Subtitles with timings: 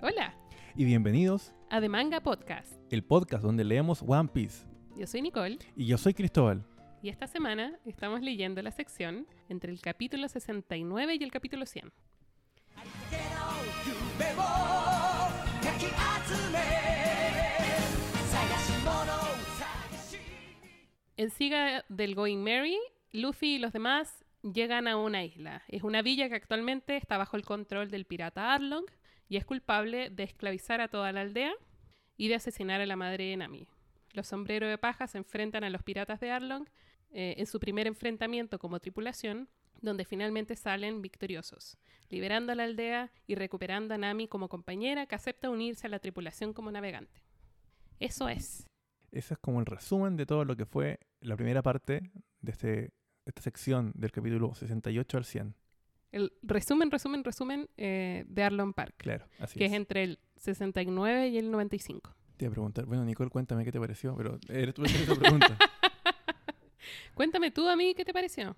[0.00, 0.34] Hola.
[0.76, 4.66] Y bienvenidos a The Manga Podcast, el podcast donde leemos One Piece.
[4.96, 5.58] Yo soy Nicole.
[5.76, 6.64] Y yo soy Cristóbal.
[7.02, 11.92] Y esta semana estamos leyendo la sección entre el capítulo 69 y el capítulo 100.
[21.16, 22.78] En siga del Going Merry,
[23.12, 25.62] Luffy y los demás llegan a una isla.
[25.68, 28.84] Es una villa que actualmente está bajo el control del pirata Arlong,
[29.28, 31.52] y es culpable de esclavizar a toda la aldea
[32.16, 33.66] y de asesinar a la madre de Nami.
[34.12, 36.66] Los sombreros de paja se enfrentan a los piratas de Arlong
[37.10, 39.48] eh, en su primer enfrentamiento como tripulación,
[39.80, 45.14] donde finalmente salen victoriosos, liberando a la aldea y recuperando a Nami como compañera que
[45.14, 47.22] acepta unirse a la tripulación como navegante.
[48.00, 48.66] Eso es.
[49.10, 52.10] Ese es como el resumen de todo lo que fue la primera parte
[52.40, 52.92] de este,
[53.26, 55.54] esta sección del capítulo 68 al 100.
[56.14, 59.72] El resumen, resumen, resumen eh, de Arlong Park, Claro, así que es.
[59.72, 62.14] es entre el 69 y el 95.
[62.36, 65.56] Te iba a preguntar, bueno, Nicole, cuéntame qué te pareció, pero eres tú esa pregunta.
[67.14, 68.56] Cuéntame tú a mí qué te pareció.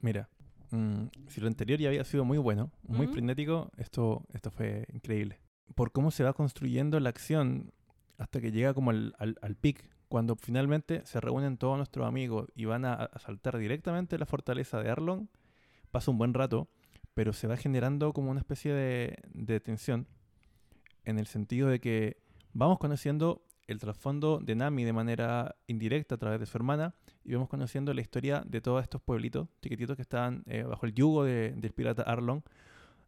[0.00, 0.28] Mira,
[0.70, 3.14] mm, si lo anterior ya había sido muy bueno, muy Ujú.
[3.14, 5.40] frenético, esto, esto fue increíble.
[5.74, 7.72] Por cómo se va construyendo la acción
[8.16, 12.48] hasta que llega como al, al, al pic, cuando finalmente se reúnen todos nuestros amigos
[12.54, 15.26] y van a, a saltar directamente la fortaleza de Arlong,
[15.90, 16.68] pasa un buen rato,
[17.18, 20.06] pero se va generando como una especie de, tensión
[21.04, 22.16] en el sentido de que
[22.52, 27.32] vamos conociendo el trasfondo de Nami de manera indirecta a través de su hermana y
[27.32, 31.24] vamos conociendo la historia de todos estos pueblitos chiquititos que estaban eh, bajo el yugo
[31.24, 32.42] de- del pirata Arlong.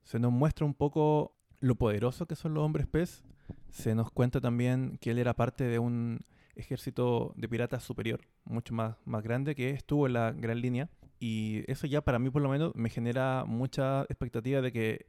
[0.03, 3.23] Se nos muestra un poco lo poderoso que son los hombres pez.
[3.69, 6.19] Se nos cuenta también que él era parte de un
[6.57, 10.91] ejército de piratas superior, mucho más grande, que estuvo en la gran línea.
[11.21, 15.07] Y eso ya para mí por lo menos me genera mucha expectativa de que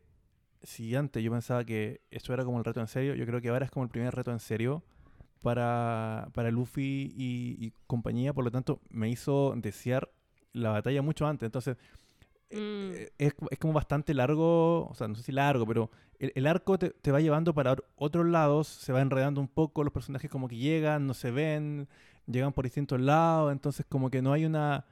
[0.61, 3.49] si antes yo pensaba que esto era como el reto en serio, yo creo que
[3.49, 4.83] ahora es como el primer reto en serio
[5.41, 10.11] para, para Luffy y, y compañía, por lo tanto me hizo desear
[10.53, 11.47] la batalla mucho antes.
[11.47, 11.77] Entonces,
[12.51, 12.91] Mm.
[12.93, 15.89] eh, es, es como bastante largo, o sea, no sé si largo, pero
[16.19, 19.83] el, el arco te, te va llevando para otros lados, se va enredando un poco,
[19.83, 21.87] los personajes como que llegan, no se ven,
[22.27, 24.85] llegan por distintos lados, entonces como que no hay una...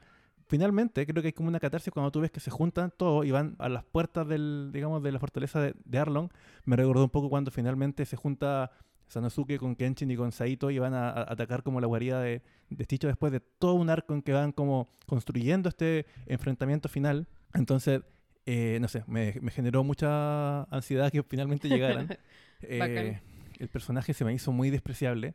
[0.49, 3.29] Finalmente, creo que hay como una catarsis cuando tú ves que se juntan todos y
[3.29, 6.29] van a las puertas del, digamos, de la fortaleza de, de Arlong.
[6.65, 8.71] Me recordó un poco cuando finalmente se junta
[9.09, 12.41] Sanosuke con Kenshin y con Saito y van a, a atacar como la guarida de,
[12.71, 17.27] de después de todo un arco en que van como construyendo este enfrentamiento final.
[17.53, 18.01] Entonces,
[18.47, 22.07] eh, no sé, me, me generó mucha ansiedad que finalmente llegaran.
[22.61, 23.21] Eh,
[23.57, 25.33] el personaje se me hizo muy despreciable.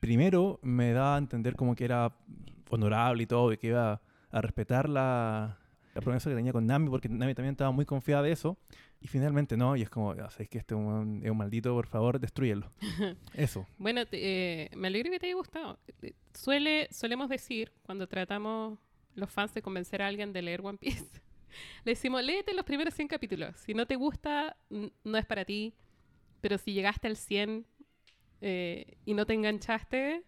[0.00, 2.16] Primero me da a entender como que era
[2.68, 4.02] honorable y todo, y que iba
[4.34, 5.58] a respetar la,
[5.94, 8.56] la promesa que tenía con Nami, porque Nami también estaba muy confiada de eso.
[9.00, 11.74] Y finalmente no, y es como, ya sabéis que este es un, es un maldito,
[11.74, 12.72] por favor, destruyelo.
[13.34, 13.66] Eso.
[13.76, 15.78] Bueno, te- eh, me alegro que te haya gustado.
[16.00, 18.78] Eh, Suele, solemos decir, cuando tratamos
[19.14, 21.04] los fans de convencer a alguien de leer One Piece,
[21.84, 23.54] le decimos, léete los primeros 100 capítulos.
[23.58, 25.74] Si no te gusta, no es para ti.
[26.40, 27.66] Pero si llegaste al 100
[28.40, 30.22] eh, y no te enganchaste,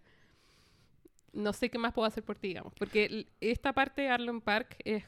[1.37, 2.73] no sé qué más puedo hacer por ti, digamos.
[2.75, 5.05] Porque esta parte de Arlong Park es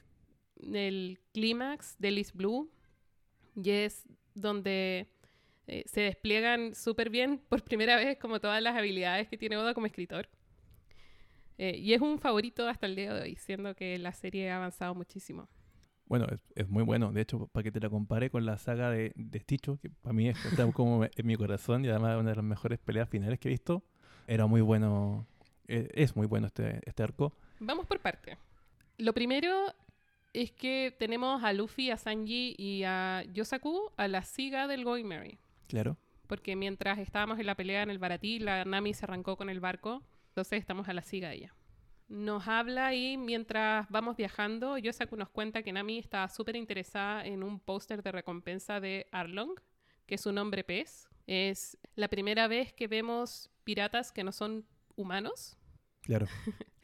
[0.73, 2.71] el clímax de Liz Blue
[3.57, 5.09] y es donde
[5.67, 9.75] eh, se despliegan súper bien por primera vez como todas las habilidades que tiene Oda
[9.75, 10.29] como escritor.
[11.57, 14.57] Eh, y es un favorito hasta el día de hoy, siendo que la serie ha
[14.57, 15.49] avanzado muchísimo.
[16.07, 17.13] Bueno, es, muy bueno.
[17.13, 20.13] De hecho, para que te la compare con la saga de, de Stitcho, que para
[20.13, 23.39] mí es- está como en mi corazón y además una de las mejores peleas finales
[23.41, 23.83] que he visto,
[24.27, 25.27] era muy bueno.
[25.69, 27.35] Eh, es muy bueno este, este arco.
[27.61, 28.39] Vamos por parte.
[28.97, 29.73] Lo primero
[30.33, 35.05] es que tenemos a Luffy, a Sanji y a Yosaku a la siga del Going
[35.07, 35.39] Merry.
[35.69, 35.97] Claro.
[36.27, 39.61] Porque mientras estábamos en la pelea en el Baratí, la Nami se arrancó con el
[39.61, 40.03] barco.
[40.29, 41.55] Entonces estamos a la siga de ella.
[42.09, 47.43] Nos habla y mientras vamos viajando, Yosaku nos cuenta que Nami está súper interesada en
[47.43, 49.61] un póster de recompensa de Arlong,
[50.07, 51.09] que es un hombre pez.
[51.27, 54.67] Es la primera vez que vemos piratas que no son
[54.99, 55.57] humanos.
[56.03, 56.27] Claro.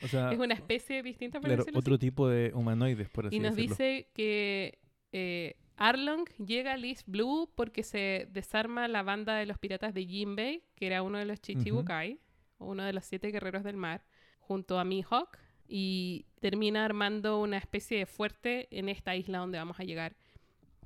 [0.02, 1.70] O sea, es una especie distinta, por claro, así.
[1.75, 3.75] otro tipo de humanoides, por así Y nos decirlo.
[3.76, 4.78] dice que
[5.12, 10.06] eh, Arlong llega a Liz Blue porque se desarma la banda de los piratas de
[10.06, 12.20] Jinbei, que era uno de los Chichibukai,
[12.58, 14.05] o uno de los siete guerreros del mar,
[14.40, 19.81] junto a Mihawk, y termina armando una especie de fuerte en esta isla donde vamos
[19.81, 20.16] a llegar,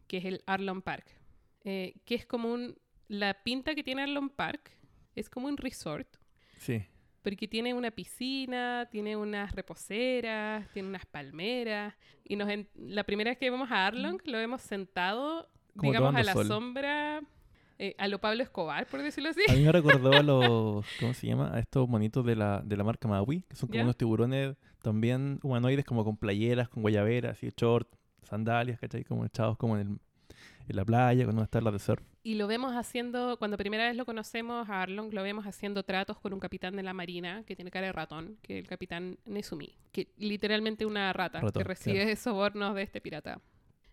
[0.06, 1.06] que es el Arlong Park.
[1.64, 2.76] Eh, que es como un...
[3.08, 4.70] La pinta que tiene Arlong Park
[5.16, 6.08] es como un resort,
[6.58, 6.84] Sí.
[7.22, 11.94] Porque tiene una piscina, tiene unas reposeras, tiene unas palmeras.
[12.24, 16.14] Y nos en- la primera vez que vemos a Arlong, lo vemos sentado, Como digamos,
[16.14, 16.46] a la sol.
[16.46, 17.20] sombra
[17.80, 19.40] eh, a lo Pablo Escobar, por decirlo así.
[19.48, 21.54] A mí me recordó a los, ¿cómo se llama?
[21.54, 23.82] A estos monitos de la, de la marca Maui, que son como ¿Ya?
[23.84, 27.88] unos tiburones también humanoides, como con playeras, con guayaberas, y short,
[28.22, 29.04] sandalias, ¿cachai?
[29.04, 29.98] Como echados como en, el-
[30.68, 32.02] en la playa, con unas tablas de surf.
[32.28, 36.18] Y lo vemos haciendo, cuando primera vez lo conocemos a Arlong, lo vemos haciendo tratos
[36.18, 39.18] con un capitán de la marina que tiene cara de ratón, que es el capitán
[39.24, 43.40] Nezumi, que literalmente una rata Ratón, que recibe sobornos de este pirata.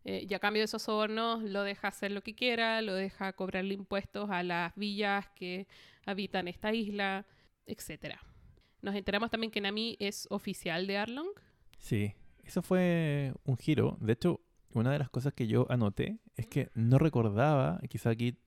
[0.03, 3.31] Eh, y a cambio de esos sobornos lo deja hacer lo que quiera, lo deja
[3.31, 5.65] cobrarle impuestos a las villas que
[6.05, 7.25] habitan esta isla,
[7.65, 8.17] etc.
[8.81, 11.29] Nos enteramos también que Nami es oficial de Arlong.
[11.77, 13.97] Sí, eso fue un giro.
[14.01, 14.41] De hecho,
[14.75, 18.37] una de las cosas que yo anoté es que no recordaba, quizá aquí,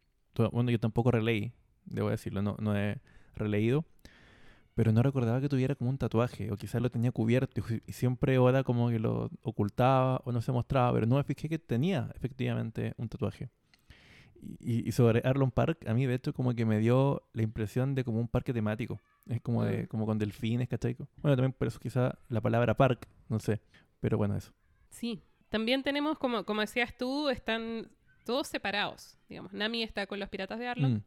[0.53, 1.53] bueno, yo tampoco releí,
[1.87, 3.01] debo decirlo, no, no he
[3.35, 3.85] releído,
[4.75, 8.39] pero no recordaba que tuviera como un tatuaje, o quizás lo tenía cubierto, y, siempre
[8.39, 12.11] Oda como que lo ocultaba o no se mostraba, pero no me fijé que tenía
[12.15, 13.49] efectivamente un tatuaje.
[14.61, 17.97] Y, y sobre Arlon Park, a mí de hecho como que me dio la impresión
[17.97, 19.01] de como un parque temático.
[19.27, 19.87] Es como de Mm.
[19.87, 20.95] como con delfines, ¿cachai?
[21.17, 23.61] Bueno, también por eso quizá la palabra park, no sé.
[24.01, 24.53] Pero bueno, eso.
[24.91, 25.23] Sí.
[25.49, 27.91] También tenemos, como, como decías tú, están
[28.25, 29.17] todos separados.
[29.29, 31.01] Digamos, Nami está con los piratas de Arlong.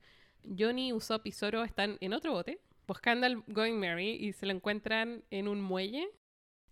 [0.44, 4.46] Mm, Johnny, Usopp y Zoro están en otro bote buscando al Going Merry y se
[4.46, 6.10] lo encuentran en un muelle.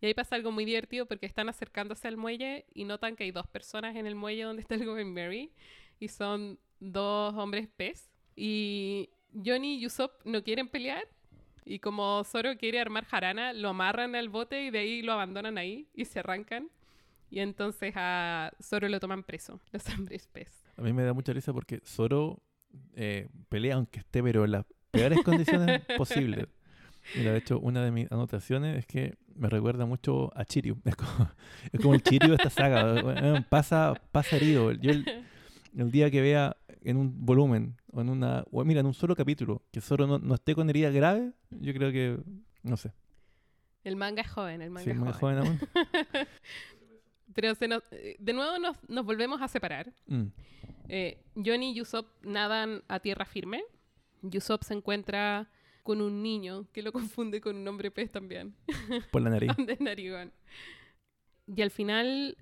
[0.02, 3.32] Y ahí pasa algo muy divertido porque están acercándose al muelle y notan que hay
[3.32, 5.52] dos personas en el muelle donde está el Going Merry
[6.00, 8.10] y son dos hombres pez.
[8.36, 11.08] Y Johnny y Usopp no quieren pelear
[11.64, 15.58] y como Zoro quiere armar jarana, lo amarran al bote y de ahí lo abandonan
[15.58, 16.70] ahí y se arrancan.
[17.30, 20.64] Y entonces a Zoro lo toman preso, los hombres pez.
[20.78, 22.42] A mí me da mucha risa porque Zoro
[22.96, 26.48] eh, pelea aunque esté, pero en las peores condiciones posibles.
[27.16, 30.78] Mira, de hecho, una de mis anotaciones es que me recuerda mucho a Chiryu.
[30.86, 31.32] Es como,
[31.72, 33.46] es como el Chiryu de esta saga.
[33.50, 34.72] Pasa, pasa herido.
[34.74, 35.06] Yo el,
[35.78, 39.16] el día que vea en un volumen o en una o mira en un solo
[39.16, 42.18] capítulo que Zoro no, no esté con herida grave yo creo que
[42.64, 42.94] no sé
[43.84, 45.40] El manga es joven, el manga es es más joven.
[45.40, 46.28] joven aún
[47.42, 49.94] Pero se nos- eh, de nuevo nos, nos volvemos a separar.
[50.08, 50.26] Mm,
[50.92, 53.64] Eh, Johnny y Usopp nadan a tierra firme.
[54.24, 55.48] Usopp se encuentra
[55.84, 58.56] con un niño que lo confunde con un hombre pez también,
[59.14, 60.34] por la nariz de narigón.
[61.48, 62.38] Y al final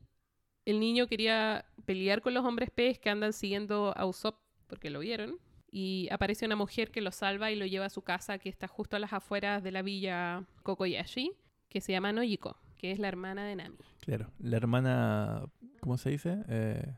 [0.65, 4.99] el niño quería pelear con los hombres pez que andan siguiendo a Usopp porque lo
[5.01, 5.37] vieron.
[5.69, 8.67] Y aparece una mujer que lo salva y lo lleva a su casa que está
[8.67, 11.33] justo a las afueras de la villa Kokoyashi,
[11.69, 13.77] que se llama Nojiko, que es la hermana de Nami.
[13.99, 15.43] claro la hermana
[15.81, 16.93] cómo se dice Eh,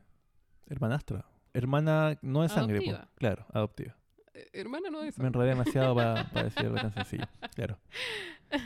[0.68, 2.78] hermanastra hermana no de sangre.
[2.78, 3.10] Adoptiva.
[3.16, 3.96] claro adoptiva
[4.34, 7.80] Eh, hermana no es me enredé demasiado para decir algo tan sencillo claro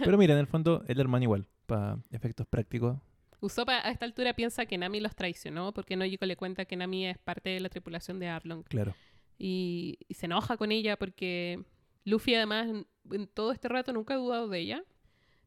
[0.03, 2.97] pero mira en el fondo es la hermana igual para efectos prácticos
[3.41, 7.07] Usopp a esta altura piensa que Nami los traicionó porque Nojiko le cuenta que Nami
[7.07, 8.93] es parte de la tripulación de Arlong claro
[9.37, 11.61] y, y se enoja con ella porque
[12.05, 12.67] Luffy además
[13.11, 14.83] en todo este rato nunca ha dudado de ella.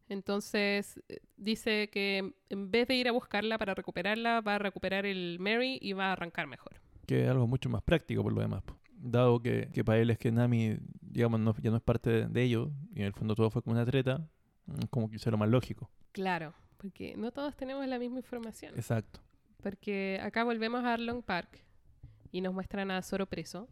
[0.08, 5.04] Entonces eh, dice que en vez de ir a buscarla para recuperarla, va a recuperar
[5.06, 6.80] el Mary y va a arrancar mejor.
[7.06, 8.62] que es algo mucho más práctico por lo demás.
[8.98, 12.26] Dado que, que para él es que Nami, digamos, no- ya no es parte de,
[12.28, 14.26] de ellos, y en el fondo todo fue como una treta,
[14.66, 15.90] mm, como que eso lo más lógico.
[16.12, 18.74] Claro, porque no todos tenemos la misma información.
[18.74, 19.20] Exacto.
[19.62, 21.62] Porque acá volvemos a Arlong Park
[22.32, 23.68] y nos muestran a Zoro preso,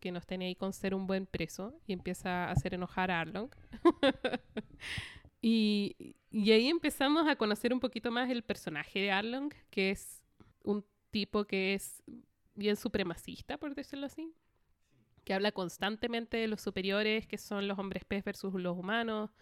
[0.00, 3.20] que nos tiene ahí con ser un buen preso y empieza a hacer enojar a
[3.20, 3.50] Arlong.
[5.46, 10.22] y, y ahí empezamos a conocer un poquito más el personaje de Arlong, que es
[10.62, 12.02] un tipo que es
[12.54, 14.32] bien supremacista, por decirlo así,
[15.22, 19.32] que habla constantemente de los superiores, que son los hombres pez versus los humanos,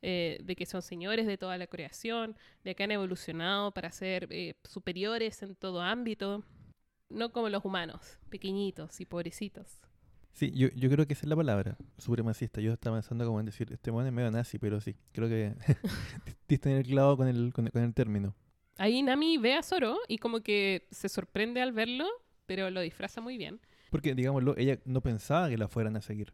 [0.00, 4.28] eh, de que son señores de toda la creación, de que han evolucionado para ser
[4.30, 6.44] eh, superiores en todo ámbito,
[7.10, 9.78] no como los humanos, pequeñitos y pobrecitos.
[10.32, 12.60] Sí, yo, yo creo que esa es la palabra, supremacista.
[12.60, 15.54] Yo estaba pensando como en decir, este mono es medio nazi, pero sí, creo que
[16.48, 18.34] diste en el clavo con el, con, con el término.
[18.78, 22.06] Ahí Nami ve a Zoro y como que se sorprende al verlo,
[22.46, 23.60] pero lo disfraza muy bien.
[23.90, 26.32] Porque, digámoslo, ella no pensaba que la fueran a seguir.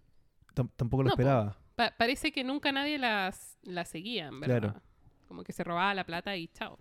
[0.55, 1.59] Tam- tampoco lo No, esperaba.
[1.75, 4.61] Pa- parece que nunca nadie las, la seguía, ¿verdad?
[4.61, 4.83] Claro.
[5.27, 6.79] Como que se robaba la plata y chao.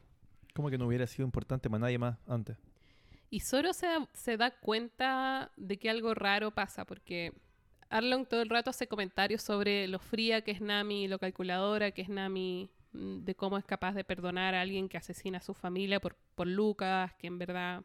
[0.54, 2.58] Como que no hubiera sido importante para nadie más antes.
[3.30, 7.34] Y Zoro se da, se da cuenta de que algo raro pasa, porque
[7.90, 12.02] Arlong todo el rato hace comentarios sobre lo fría que es Nami, lo calculadora que
[12.02, 15.54] es Nami, mm, de cómo es capaz de perdonar a alguien que asesina a su
[15.54, 17.84] familia por, por Lucas, que en verdad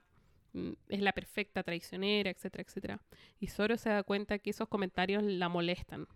[0.53, 3.03] mm, es la perfecta traicionera, etcétera, etcétera.
[3.41, 6.07] Y Zoro se da cuenta que esos comentarios la molestan.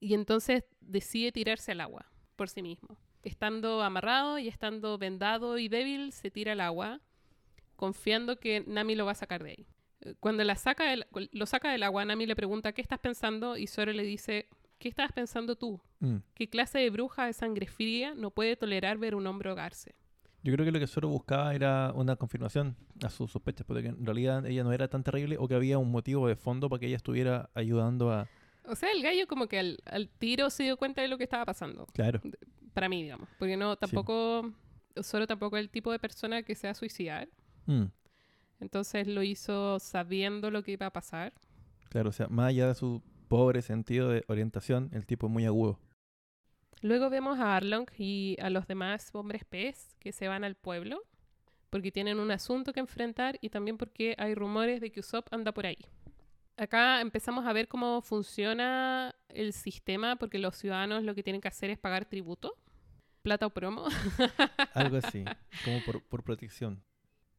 [0.00, 2.98] Y entonces decide tirarse al agua por sí mismo.
[3.22, 7.00] Estando amarrado y estando vendado y débil, se tira al agua
[7.76, 9.66] confiando que Nami lo va a sacar de ahí.
[10.20, 13.56] cuando la saca del- lo saca del agua, Nami le pregunta, ¿qué estás pensando?
[13.56, 15.80] Y Zoro le dice, ¿qué estabas pensando tú?
[16.00, 16.16] Mm.
[16.34, 19.94] ¿Qué clase de bruja de sangre fría no puede tolerar ver un hombre ahogarse?
[20.42, 24.04] Yo creo que lo que Zoro buscaba era una confirmación a sus sospechas, porque en
[24.04, 26.86] realidad ella no era tan terrible o que había un motivo de fondo para que
[26.88, 28.28] ella estuviera ayudando a...
[28.66, 31.24] O sea, el gallo como que al, al tiro se dio cuenta de lo que
[31.24, 31.86] estaba pasando.
[31.94, 32.20] Claro.
[32.74, 33.26] Para mí, digamos.
[33.38, 34.52] Porque no, tampoco...
[35.02, 37.28] Zoro tampoco es el tipo de persona que se va a suicidar.
[37.66, 37.84] Mm.
[38.60, 41.32] Entonces lo hizo sabiendo lo que iba a pasar.
[41.90, 45.44] Claro, o sea, más allá de su pobre sentido de orientación, el tipo es muy
[45.44, 45.78] agudo.
[46.82, 51.02] Luego vemos a Arlong y a los demás hombres pez que se van al pueblo
[51.70, 55.52] porque tienen un asunto que enfrentar y también porque hay rumores de que Usopp anda
[55.52, 55.78] por ahí.
[56.56, 61.48] Acá empezamos a ver cómo funciona el sistema porque los ciudadanos lo que tienen que
[61.48, 62.56] hacer es pagar tributo,
[63.22, 63.88] plata o promo.
[64.72, 65.24] Algo así,
[65.64, 66.80] como por, por protección.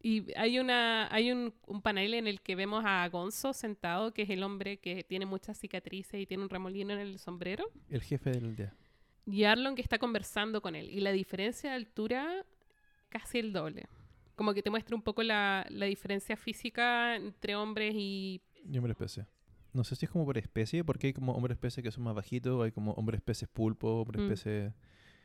[0.06, 4.22] Y hay, una, hay un, un panel en el que vemos a Gonzo sentado, que
[4.22, 7.64] es el hombre que tiene muchas cicatrices y tiene un remolino en el sombrero.
[7.90, 8.72] El jefe del aldea.
[9.26, 10.88] Y Arlong que está conversando con él.
[10.90, 12.46] Y la diferencia de altura,
[13.08, 13.88] casi el doble.
[14.36, 18.40] Como que te muestra un poco la, la diferencia física entre hombres y...
[18.64, 19.26] Y hombre especie.
[19.72, 22.14] No sé si es como por especie, porque hay como hombres especie que son más
[22.14, 24.28] bajitos, hay como hombres peces pulpo, hombres Mm.
[24.28, 24.72] peces...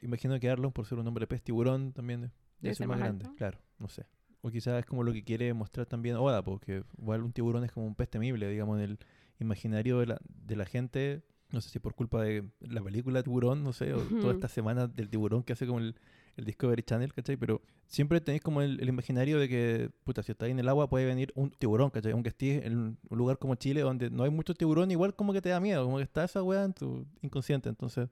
[0.02, 2.98] Imagino que Arlon, por ser un hombre pez tiburón, también debe Debe ser ser más
[2.98, 3.30] más grande.
[3.38, 4.08] Claro, no sé.
[4.42, 7.72] O quizás es como lo que quiere mostrar también Oda, porque igual un tiburón es
[7.72, 9.00] como un pez temible, digamos, en el
[9.40, 11.22] imaginario de la, de la gente.
[11.52, 14.30] No sé si por culpa de la película Tiburón, no sé, o toda Ujú.
[14.32, 15.96] esta semana del tiburón que hace como el,
[16.38, 17.36] el Discovery Channel, ¿cachai?
[17.36, 20.90] Pero siempre tenéis como el, el imaginario de que, puta, si estáis en el agua
[20.90, 22.14] puede venir un tiburón, ¿cachai?
[22.14, 25.42] Aunque estés en un lugar como Chile donde no hay mucho tiburón, igual como que
[25.42, 27.68] te da miedo, como que está esa weá en tu inconsciente.
[27.68, 28.08] Entonces,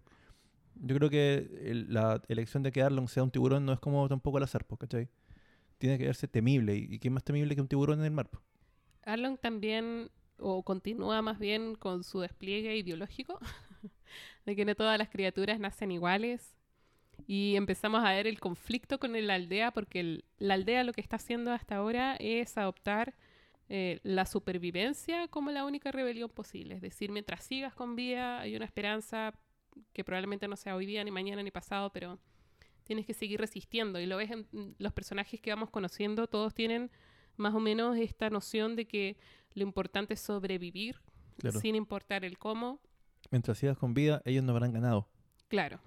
[0.75, 4.05] yo creo que el- la elección de que Arlong sea un tiburón no es como
[4.09, 5.07] tampoco al azar, ¿cachai?
[5.79, 6.75] Tiene que verse temible.
[6.75, 8.29] ¿Y, qué más temible que un tiburón en el mar?
[9.03, 13.39] Arlong también, o continúa más bien con su despliegue ideológico,
[14.45, 16.53] de que no todas las criaturas nacen iguales.
[17.27, 21.01] Y empezamos a ver el conflicto con la aldea, porque el- la aldea lo que
[21.01, 23.15] está haciendo hasta ahora es adoptar
[23.69, 26.75] eh, la supervivencia como la única rebelión posible.
[26.75, 29.33] Es decir, mientras sigas con vida, hay una esperanza
[29.93, 32.19] que probablemente no sea hoy día, ni mañana, ni pasado, pero
[32.89, 33.99] tienes que seguir resistiendo.
[33.99, 34.47] Y lo ves en
[34.79, 36.89] los personajes que vamos conociendo, todos tienen
[37.37, 39.15] más o menos esta noción de que
[39.53, 40.95] lo importante es sobrevivir
[41.37, 41.59] Claro.
[41.59, 42.79] sin importar el cómo.
[43.29, 45.07] Mientras sigas con vida, ellos no habrán ganado.
[45.49, 45.79] Claro.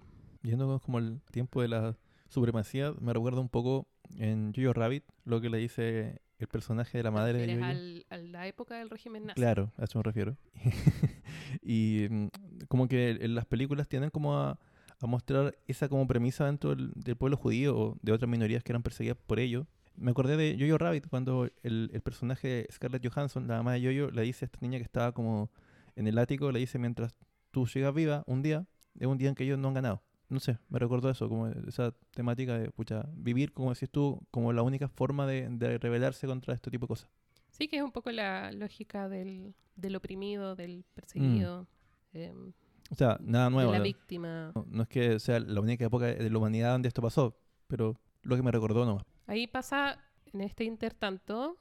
[0.45, 1.97] Yendo como el tiempo de la
[2.29, 7.05] supremacía, me recuerda un poco en Jojo Rabbit, lo que le dice el personaje de
[7.05, 9.35] la madre de al- a la época del régimen nazi.
[9.41, 10.37] Claro, a eso me refiero.
[11.63, 12.27] y mm,
[12.69, 14.59] como que en las películas tienden como a,
[15.03, 18.73] a mostrar esa como premisa dentro del, del pueblo judío o de otras minorías que
[18.73, 19.67] eran perseguidas por ello.
[19.97, 23.81] Me acordé de Jojo Rabbit cuando el, el personaje de Scarlett Johansson, la mamá de
[23.83, 25.51] Jojo, le dice a esta niña que estaba como
[25.97, 27.15] en el ático, le dice mientras
[27.51, 28.65] tú llegas viva un día,
[28.99, 30.03] es un día en que ellos no han ganado.
[30.31, 34.51] No sé, me recordó eso, como esa temática de, pucha, vivir, como decís tú, como
[34.55, 37.11] la única forma de, de rebelarse contra este tipo de cosas.
[37.51, 41.67] Sí, que es un poco la lógica del, del oprimido, del perseguido,
[42.15, 42.17] Mm.
[42.19, 42.53] em,
[42.91, 43.73] O sea, nada de nuevo.
[43.73, 43.85] la ¿no?
[43.85, 44.53] víctima.
[44.55, 47.37] No, no es que sea la única época de la humanidad donde esto pasó,
[47.67, 49.05] pero lo que me recordó nomás.
[49.27, 49.99] Ahí pasa
[50.33, 51.57] en este intertanto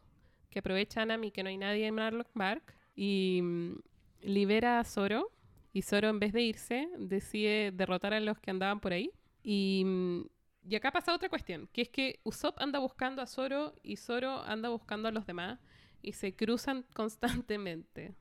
[0.49, 3.75] que aprovecha a Nami que no hay nadie en Marlock Park y mm,
[4.21, 5.31] libera a Zoro.
[5.73, 9.11] Y Zoro, en vez de irse, decide derrotar a los que andaban por ahí.
[9.41, 10.21] Y, mm,
[10.69, 14.43] y acá pasa otra cuestión, que es que Usopp anda buscando a Zoro y Zoro
[14.43, 15.59] anda buscando a los demás
[16.01, 18.13] y se cruzan constantemente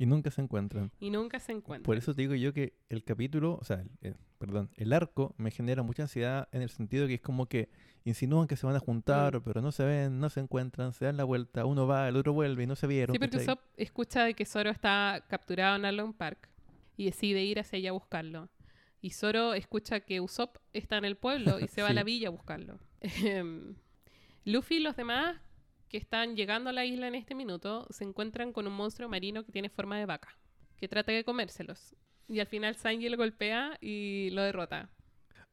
[0.00, 0.92] Y nunca se encuentran.
[1.00, 1.82] y nunca se encuentran.
[1.84, 5.50] Por eso te digo yo que el capítulo, o sea, el- perdón, el arco me
[5.50, 7.68] genera mucha ansiedad en el sentido que es como que
[8.04, 9.42] insinúan que se van a juntar, Mm.
[9.42, 12.32] pero no se ven, no se encuentran, se dan la vuelta, uno va, el otro
[12.32, 13.12] vuelve y no se vieron.
[13.14, 13.36] Sí, porque.
[13.38, 16.48] Usopp escucha de que Zoro está capturado en Arlong Park
[16.96, 18.48] y decide ir hacia allá a buscarlo.
[19.00, 22.28] Y Zoro escucha que Usopp está en el pueblo y se va a la villa
[22.28, 22.78] a buscarlo.
[23.24, 23.74] Em,
[24.44, 25.36] Luffy y los demás
[25.88, 29.44] que están llegando a la isla en este minuto se encuentran con un monstruo marino
[29.44, 30.36] que tiene forma de vaca,
[30.76, 31.94] que trata de comérselos.
[32.28, 34.90] Y al final Sanji lo golpea y lo derrota.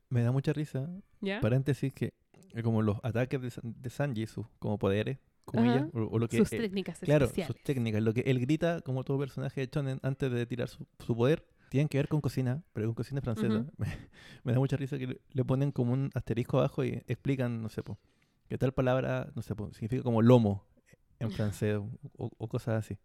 [0.10, 0.90] Me da mucha risa,
[1.22, 1.40] ¿Ya?
[1.42, 2.14] paréntesis, que
[2.54, 6.28] eh, como los ataques de, San- de Sanji, sus como poderes, comillas, o, o lo
[6.28, 6.38] que...
[6.38, 7.56] Sus eh, técnicas Claro, especiales.
[7.56, 8.02] sus técnicas.
[8.04, 11.46] Lo que él grita, como todo personaje de Shonen, antes de tirar su, su poder,
[11.70, 13.60] tienen que ver con cocina, pero con cocina francesa.
[13.60, 13.72] Ujú.
[13.78, 13.88] me,
[14.44, 17.70] me da mucha risa que le, le ponen como un asterisco abajo y explican, no
[17.70, 17.98] sé, po,
[18.48, 20.66] que tal palabra, no sé, po, significa como lomo
[21.20, 21.80] en francés
[22.18, 22.98] o, cosas así.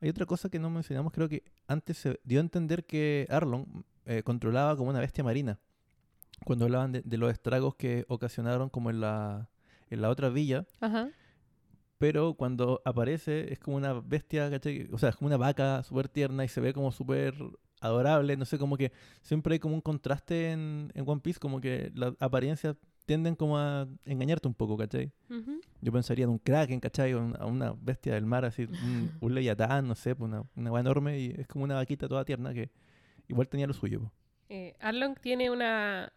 [0.00, 3.84] Hay otra cosa que no mencionamos, creo que antes se dio a entender que Arlong
[4.06, 5.58] eh, controlaba como una bestia marina.
[6.44, 9.48] Cuando hablaban de, de los estragos que ocasionaron como en la,
[9.88, 11.08] en la otra villa, Ajá.
[11.98, 14.88] pero cuando aparece es como una bestia, ¿cachai?
[14.92, 17.34] O sea, es como una vaca súper tierna y se ve como súper
[17.80, 18.36] adorable.
[18.36, 21.92] No sé, como que siempre hay como un contraste en, en One Piece, como que
[21.94, 25.12] las apariencias tienden como a engañarte un poco, ¿cachai?
[25.80, 27.12] Yo pensaría en un kraken, ¿cachai?
[27.12, 31.18] A una bestia del mar, así, un, un leviatán, no sé, pues una, una enorme
[31.18, 32.70] y es como una vaquita toda tierna que
[33.28, 34.10] igual tenía lo suyo.
[34.48, 36.12] Eh, Arlong tiene una,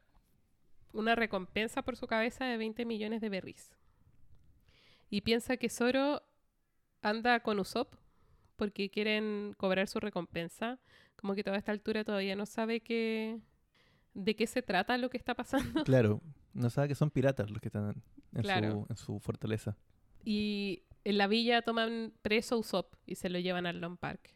[0.94, 3.72] una recompensa por su cabeza de 20 millones de berries.
[5.10, 6.22] Y piensa que Zoro
[7.02, 7.94] anda con Usopp
[8.56, 10.80] porque quieren cobrar su recompensa.
[11.16, 13.40] Como que toda esta altura todavía no sabe que,
[14.18, 15.84] de qué se trata lo que está pasando.
[15.84, 16.22] Claro,
[16.54, 18.02] no sabe que son piratas los que están
[18.34, 18.72] en, Claro.
[18.72, 19.78] su, en su fortaleza.
[20.26, 24.34] Y en la villa toman preso a Usopp y se lo llevan a Arlong Park.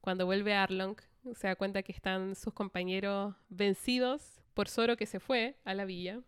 [0.00, 0.96] Cuando vuelve Arlong,
[1.34, 5.84] se da cuenta que están sus compañeros vencidos por Zoro que se fue a la
[5.84, 6.20] villa.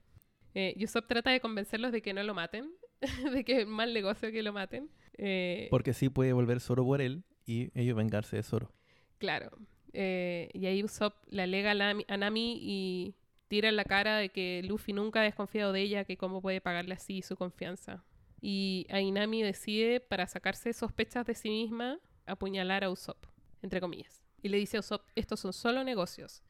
[0.54, 2.70] Eh, y Usopp trata de convencerlos de que no lo maten,
[3.32, 4.90] de que es mal negocio que lo maten.
[5.16, 8.72] Eh, Porque sí puede volver Zoro por él y ellos vengarse de Zoro.
[9.18, 9.50] Claro.
[9.92, 13.14] Eh, y ahí Usopp le alega a Nami, y
[13.48, 16.60] tira en la cara de que Luffy nunca ha desconfiado de ella, que cómo puede
[16.60, 18.04] pagarle así su confianza.
[18.40, 23.24] Y ahí Nami decide, para sacarse sospechas de sí misma, apuñalar a Usopp,
[23.62, 24.22] entre comillas.
[24.42, 26.42] Y le dice a Usopp, estos son solo negocios.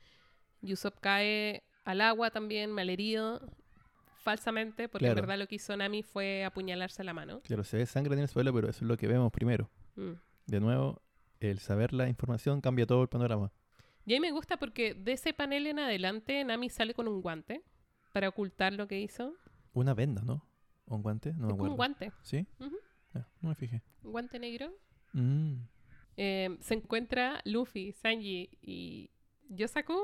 [0.63, 3.41] Y Usopp cae al agua también, malherido,
[4.23, 5.27] falsamente, porque en Claro.
[5.27, 7.41] verdad lo que hizo Nami fue apuñalarse la mano.
[7.45, 9.69] Claro, se ve sangre en el suelo, pero eso es lo que vemos primero.
[9.97, 10.13] Mm.
[10.47, 11.01] De nuevo,
[11.41, 13.51] el saber la información cambia todo el panorama.
[14.07, 17.63] Y ahí me gusta porque de ese panel en adelante Nami sale con un guante
[18.13, 19.35] para ocultar lo que hizo.
[19.73, 20.45] Una venda, ¿no?
[20.87, 21.33] ¿O un guante?
[21.35, 21.71] No me Es como acuerdo.
[21.73, 22.47] un guante, ¿Sí?
[22.59, 23.83] No me fijé.
[24.03, 24.73] un guante negro.
[25.13, 25.55] Mm,
[26.17, 29.11] Eh, se encuentra Luffy, Sanji y
[29.49, 29.97] Yosaku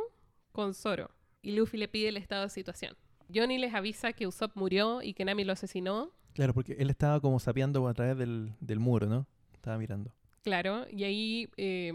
[0.53, 1.11] con Zoro.
[1.43, 2.97] Y Luffy le pide el estado de situación.
[3.33, 6.13] Johnny les avisa que Usopp murió y que Nami lo asesinó.
[6.33, 9.27] Claro, porque él estaba como sapeando a través del, del muro, ¿no?
[9.53, 10.13] Estaba mirando.
[10.47, 11.93] Claro, y ahí eh,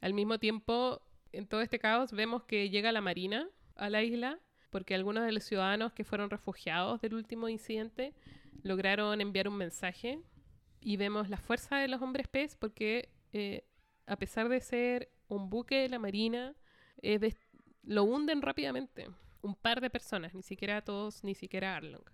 [0.00, 4.38] al mismo tiempo, en todo este caos, vemos que llega la Marina a la isla
[4.70, 8.14] porque algunos de los ciudadanos que fueron refugiados del último incidente
[8.62, 10.20] lograron enviar un mensaje
[10.80, 13.64] y vemos la fuerza de los hombres pez porque eh,
[14.06, 16.54] a pesar de ser un buque de la Marina,
[17.02, 17.34] de-
[17.82, 19.08] lo hunden rápidamente.
[19.42, 22.04] Un par de personas, ni siquiera todos, ni siquiera Arlong.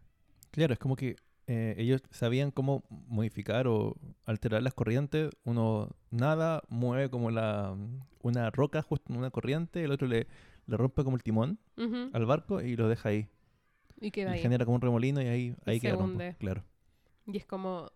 [0.53, 5.31] Claro, es como que eh, ellos sabían cómo modificar o alterar las corrientes.
[5.45, 7.77] Uno nada, mueve como la
[8.23, 10.27] una roca justo en una corriente, el otro le,
[10.67, 11.59] le rompe como el timón
[12.13, 13.29] al barco y lo deja ahí.
[14.01, 14.41] Y queda Y ahí.
[14.41, 16.37] genera como un remolino y ahí, Y ahí po, hunde.
[16.39, 16.65] Claro.
[17.27, 17.91] Y es como,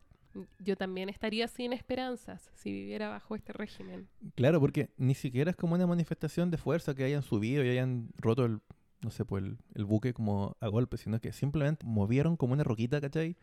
[0.58, 4.08] yo también estaría sin esperanzas si viviera bajo este régimen.
[4.34, 8.10] Claro, porque ni siquiera es como una manifestación de fuerza que hayan subido y hayan
[8.18, 8.60] roto el,
[9.02, 12.64] no sé, pues el, el buque como a golpe, sino que simplemente movieron como una
[12.64, 13.36] roquita, ¿cachai?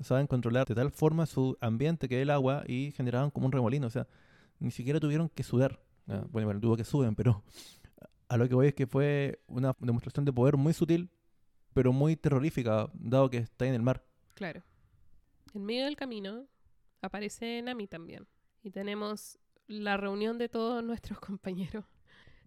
[0.00, 3.86] Saben controlar de tal forma su ambiente que el agua y generaban como un remolino,
[3.86, 4.06] o sea,
[4.58, 5.80] ni siquiera tuvieron que sudar.
[6.08, 6.32] Ah, Mm.
[6.32, 7.42] bueno, bueno, tuvo que suben, pero
[8.28, 11.10] a lo que voy es que fue una demostración de poder muy sutil,
[11.74, 14.04] pero muy terrorífica, dado que está en el mar.
[14.34, 14.62] Claro.
[15.54, 16.46] En medio del camino
[17.02, 18.26] aparece Nami también.
[18.62, 21.84] Y tenemos la reunión de todos nuestros compañeros.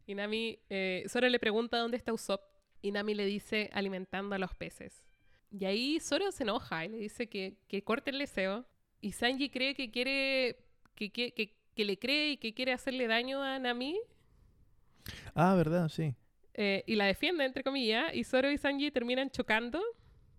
[0.06, 2.42] Y Nami, eh, Zoro le pregunta dónde está Usopp.
[2.84, 5.04] Y Nami le dice alimentando a los peces.
[5.50, 8.66] Y ahí Zoro se enoja y le dice que, que corte el deseo.
[9.02, 10.58] Y Sanji cree que quiere,
[10.94, 11.34] que, que,
[11.76, 14.00] que, le cree y que quiere hacerle daño a Nami.
[15.34, 15.90] Ah, ¿verdad?
[15.90, 16.14] Sí.
[16.54, 18.14] eh, y la defiende, entre comillas.
[18.14, 19.82] Y Zoro y Sanji terminan chocando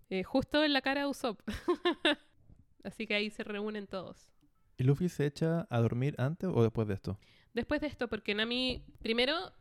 [0.09, 1.41] eh, justo en la cara de Usopp.
[2.83, 4.31] Así que ahí se reúnen todos.
[4.77, 7.17] ¿Y Luffy se echa a dormir antes o después de esto?
[7.53, 9.51] Después de esto, porque Nami, primero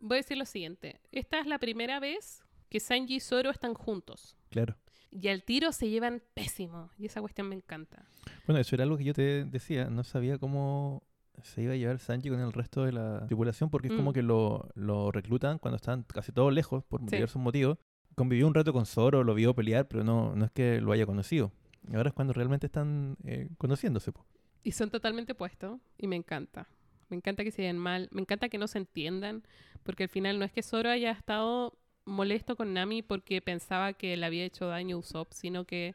[0.00, 1.00] voy a decir lo siguiente.
[1.12, 4.36] Esta es la primera vez que Sanji y Zoro están juntos.
[4.50, 4.76] Claro.
[5.10, 6.90] Y al tiro se llevan pésimo.
[6.98, 8.04] Y esa cuestión me encanta.
[8.46, 9.90] Bueno, eso era algo que yo te decía.
[9.90, 11.02] No sabía cómo
[11.42, 14.14] se iba a llevar Sanji con el resto de la tripulación porque es como Mm.
[14.14, 17.06] que lo, lo reclutan cuando están casi todos lejos por Sí.
[17.16, 17.78] diversos motivos.
[18.14, 21.06] Convivió un rato con Zoro, lo vio pelear, pero no, no es que lo haya
[21.06, 21.50] conocido.
[21.90, 24.12] Y ahora es cuando realmente están eh, conociéndose.
[24.12, 24.24] po.
[24.62, 25.80] Y son totalmente opuestos.
[25.96, 26.68] Y me encanta.
[27.10, 28.08] Me encanta que se den mal.
[28.12, 29.42] Me encanta que no se entiendan.
[29.82, 34.16] Porque al final no es que Zoro haya estado molesto con Nami porque pensaba que
[34.16, 35.94] le había hecho daño a Usopp, sino que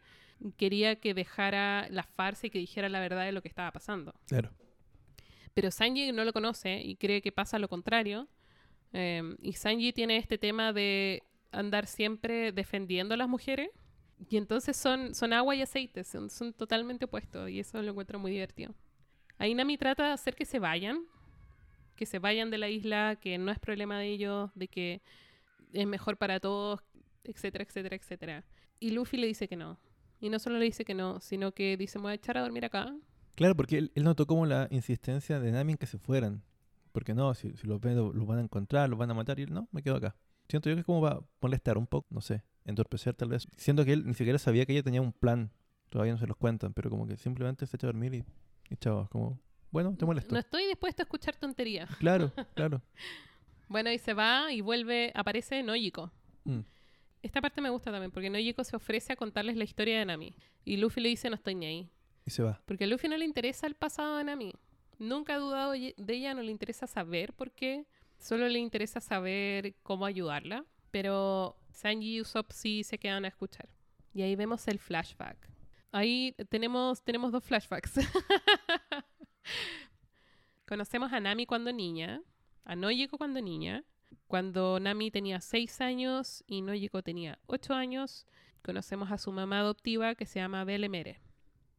[0.58, 4.13] quería que dejara la farsa y que dijera la verdad de lo que estaba pasando.
[4.28, 4.51] Claro.
[5.54, 8.28] Pero Sanji no lo conoce y cree que pasa lo contrario.
[8.93, 13.69] Eh, y Sanji tiene este tema de andar siempre defendiendo a las mujeres.
[14.30, 17.49] Y entonces son, son agua y aceite, son, son totalmente opuestos.
[17.49, 18.73] Y eso lo encuentro muy divertido.
[19.38, 21.06] Ahí Nami trata de hacer que se vayan.
[21.95, 25.02] Que se vayan de la isla, que no es problema de ellos, de que
[25.74, 26.82] es mejor para todos,
[27.24, 28.45] etcétera, etcétera, etcétera.
[28.80, 29.80] Y Luffy le dice que no.
[30.19, 32.41] Y no solo le dice que no, sino que dice, me voy a echar a
[32.41, 32.95] dormir acá.
[33.36, 36.41] Claro, porque él, notó como la insistencia de Nami en que se fueran.
[36.91, 39.54] Porque no, si, los ven, los van a encontrar, los van a matar, y él
[39.54, 40.15] no, me quedo acá.
[40.48, 43.48] Siento yo que es como va a molestar un poco, no sé, entorpecer tal vez.
[43.58, 45.52] Siento que él ni siquiera sabía que ella tenía un plan.
[45.89, 48.24] Todavía no se los cuentan, pero como que simplemente se echa a dormir y,
[48.69, 49.04] y chao.
[49.04, 49.39] es Como,
[49.71, 50.34] bueno, te molesto.
[50.34, 51.93] No estoy dispuesto a escuchar tonterías.
[51.97, 52.82] Claro, claro.
[53.67, 56.12] Bueno, y se va y vuelve, aparece Nojiko.
[56.43, 56.60] Mm.
[57.23, 60.36] Esta parte me gusta también, porque Nojiko se ofrece a contarles la historia de Nami.
[60.63, 61.89] Y Luffy le dice, no estoy ni ahí.
[62.25, 62.62] Y se va.
[62.65, 64.54] Porque a Luffy no le interesa el pasado de Nami.
[64.99, 67.86] Nunca ha dudado de ella, no le interesa saber por qué.
[68.19, 70.65] Solo le interesa saber cómo ayudarla.
[70.91, 73.67] Pero Sanji y Usopp sí se quedan a escuchar.
[74.13, 75.55] Y ahí vemos el flashback.
[75.91, 77.93] Ahí tenemos, tenemos dos flashbacks.
[80.67, 82.21] Conocemos a Nami cuando niña,
[82.63, 83.84] a Nojiko cuando niña,
[84.28, 88.26] cuando Nami tenía 6 años y Nojiko tenía 8 años.
[88.63, 91.21] Conocemos a su mamá adoptiva que se llama Belemere.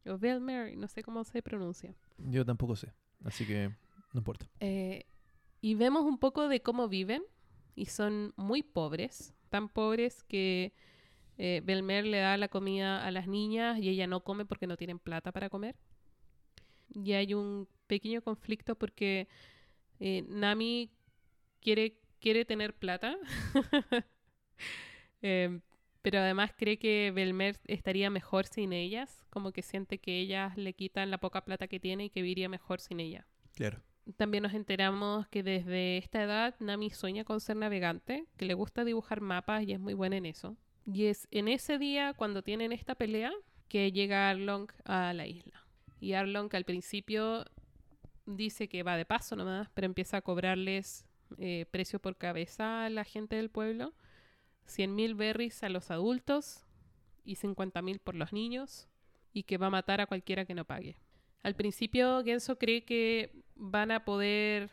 [0.05, 1.93] O Belmer, no sé cómo se pronuncia.
[2.17, 2.93] Yo tampoco sé,
[3.25, 3.69] así que
[4.13, 4.47] no importa.
[4.61, 5.05] Eh,
[5.59, 7.23] y vemos un poco de cómo viven
[7.75, 10.73] y son muy pobres, tan pobres que
[11.37, 14.77] eh, Belmer le da la comida a las niñas y ella no come porque no
[14.77, 15.75] tienen plata para comer.
[16.93, 19.27] Y hay un pequeño conflicto porque
[19.99, 20.91] eh, Nami
[21.61, 23.17] quiere, quiere tener plata,
[25.21, 25.59] Eh,
[26.01, 30.73] pero además cree que Belmer estaría mejor sin ellas, como que siente que ellas le
[30.73, 33.27] quitan la poca plata que tiene y que viviría mejor sin ella.
[33.53, 33.81] Claro.
[34.15, 38.85] También nos enteramos que desde esta edad Nami sueña con ser navegante, que le gusta
[38.85, 40.55] dibujar mapas y es muy buena en eso.
[40.91, 43.31] Y es en ese día, cuando tienen esta pelea,
[43.67, 45.65] que llega Arlong a la isla.
[45.99, 47.45] Y Arlong al principio
[48.25, 51.05] dice que va de paso nomás, pero empieza a cobrarles
[51.37, 53.93] eh, precio por cabeza a la gente del pueblo.
[54.67, 56.65] 100.000 berries a los adultos
[57.25, 58.87] y 50.000 por los niños.
[59.33, 60.97] Y que va a matar a cualquiera que no pague.
[61.43, 64.69] Al principio Genso cree que van a poder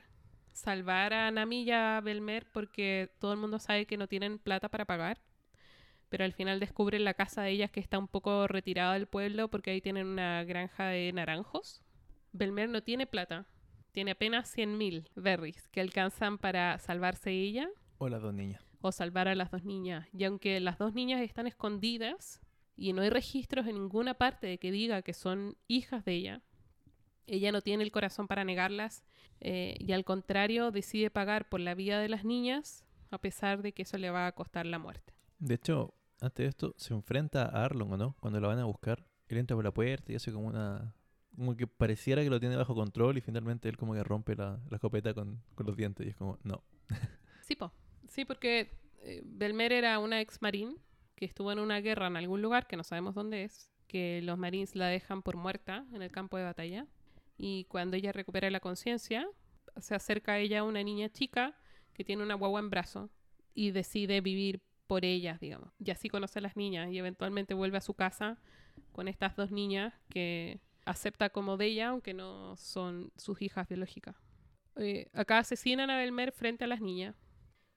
[0.52, 4.68] salvar a Nami y a Belmer porque todo el mundo sabe que no tienen plata
[4.68, 5.20] para pagar.
[6.14, 9.48] Pero al final descubren la casa de ellas que está un poco retirada del pueblo
[9.48, 11.82] porque ahí tienen una granja de naranjos.
[12.30, 13.48] Belmer no tiene plata.
[13.90, 18.62] Tiene apenas 100.000 berries que alcanzan para salvarse ella O las dos niñas.
[18.80, 20.06] o salvar a las dos niñas.
[20.12, 22.40] Y aunque las dos niñas están escondidas
[22.76, 26.42] y no hay registros en ninguna parte de que diga que son hijas de ella,
[27.26, 29.04] ella no tiene el corazón para negarlas
[29.40, 33.72] eh, y al contrario decide pagar por la vida de las niñas a pesar de
[33.72, 35.12] que eso le va a costar la muerte.
[35.40, 38.16] De hecho, antes de esto, se enfrenta a Arlong, ¿o no?
[38.20, 39.06] Cuando la van a buscar.
[39.28, 40.94] Él entra por la puerta y hace como una...
[41.34, 44.60] Como que pareciera que lo tiene bajo control y finalmente él como que rompe la,
[44.70, 46.62] la escopeta con, con los dientes y es como, no.
[47.42, 47.72] Sí, po.
[48.08, 48.70] Sí, porque
[49.02, 50.78] eh, Belmer era una ex marín
[51.16, 54.38] que estuvo en una guerra en algún lugar que no sabemos dónde es, que los
[54.38, 56.86] marines la dejan por muerta en el campo de batalla.
[57.36, 59.28] Y cuando ella recupera la conciencia,
[59.80, 61.56] se acerca a ella una niña chica
[61.92, 63.10] que tiene una guagua en brazo
[63.54, 65.70] y decide vivir por ellas, digamos.
[65.78, 68.38] Y así conoce a las niñas y eventualmente vuelve a su casa
[68.92, 74.16] con estas dos niñas que acepta como de ella, aunque no son sus hijas biológicas.
[74.76, 77.14] Eh, acá asesinan a Belmer frente a las niñas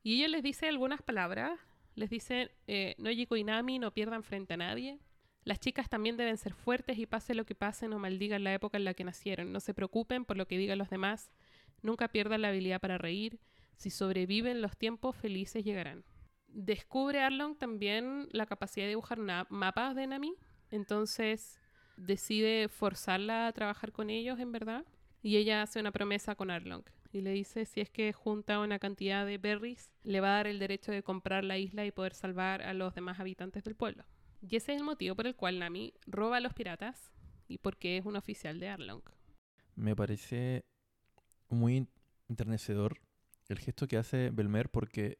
[0.04, 1.60] y ella les dice algunas palabras.
[1.96, 5.00] Les dice, eh, Nojiko y Nami no pierdan frente a nadie.
[5.44, 8.78] Las chicas también deben ser fuertes y pase lo que pase, no maldigan la época
[8.78, 9.52] en la que nacieron.
[9.52, 11.32] No se preocupen por lo que digan los demás.
[11.82, 13.40] Nunca pierdan la habilidad para reír.
[13.76, 16.04] Si sobreviven los tiempos felices llegarán.
[16.60, 20.34] Descubre Arlong también la capacidad de dibujar mapas de Nami.
[20.72, 21.62] Entonces
[21.98, 24.84] decide forzarla a trabajar con ellos, en verdad.
[25.22, 28.80] Y ella hace una promesa con Arlong y le dice si es que junta una
[28.80, 32.16] cantidad de berries, le va a dar el derecho de comprar la isla y poder
[32.16, 34.04] salvar a los demás habitantes del pueblo.
[34.42, 37.12] Y ese es el motivo por el cual Nami roba a los piratas
[37.48, 39.04] y porque es un oficial de Arlong.
[39.76, 40.66] Me parece
[41.50, 41.88] muy
[42.28, 43.00] enternecedor
[43.48, 45.20] el gesto que hace Belmer porque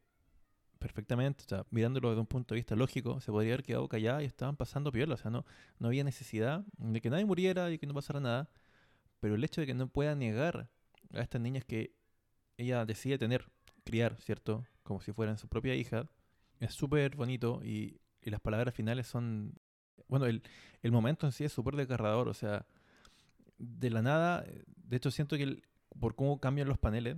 [0.78, 4.26] perfectamente, o mirándolo desde un punto de vista lógico, se podría haber quedado callada y
[4.26, 5.44] estaban pasando piola, o sea, no,
[5.78, 8.50] no había necesidad de que nadie muriera y que no pasara nada,
[9.20, 10.68] pero el hecho de que no pueda negar
[11.12, 11.94] a estas niñas que
[12.56, 13.50] ella decide tener,
[13.84, 14.64] criar, ¿cierto?
[14.82, 16.08] Como si fueran su propia hija,
[16.60, 19.54] es súper bonito y, las palabras finales son,
[20.06, 20.42] bueno, el,
[20.82, 22.66] el momento en sí es súper desgarrador, o sea,
[23.56, 24.44] de la nada,
[24.76, 25.62] de hecho siento que
[25.98, 27.16] por cómo cambian los paneles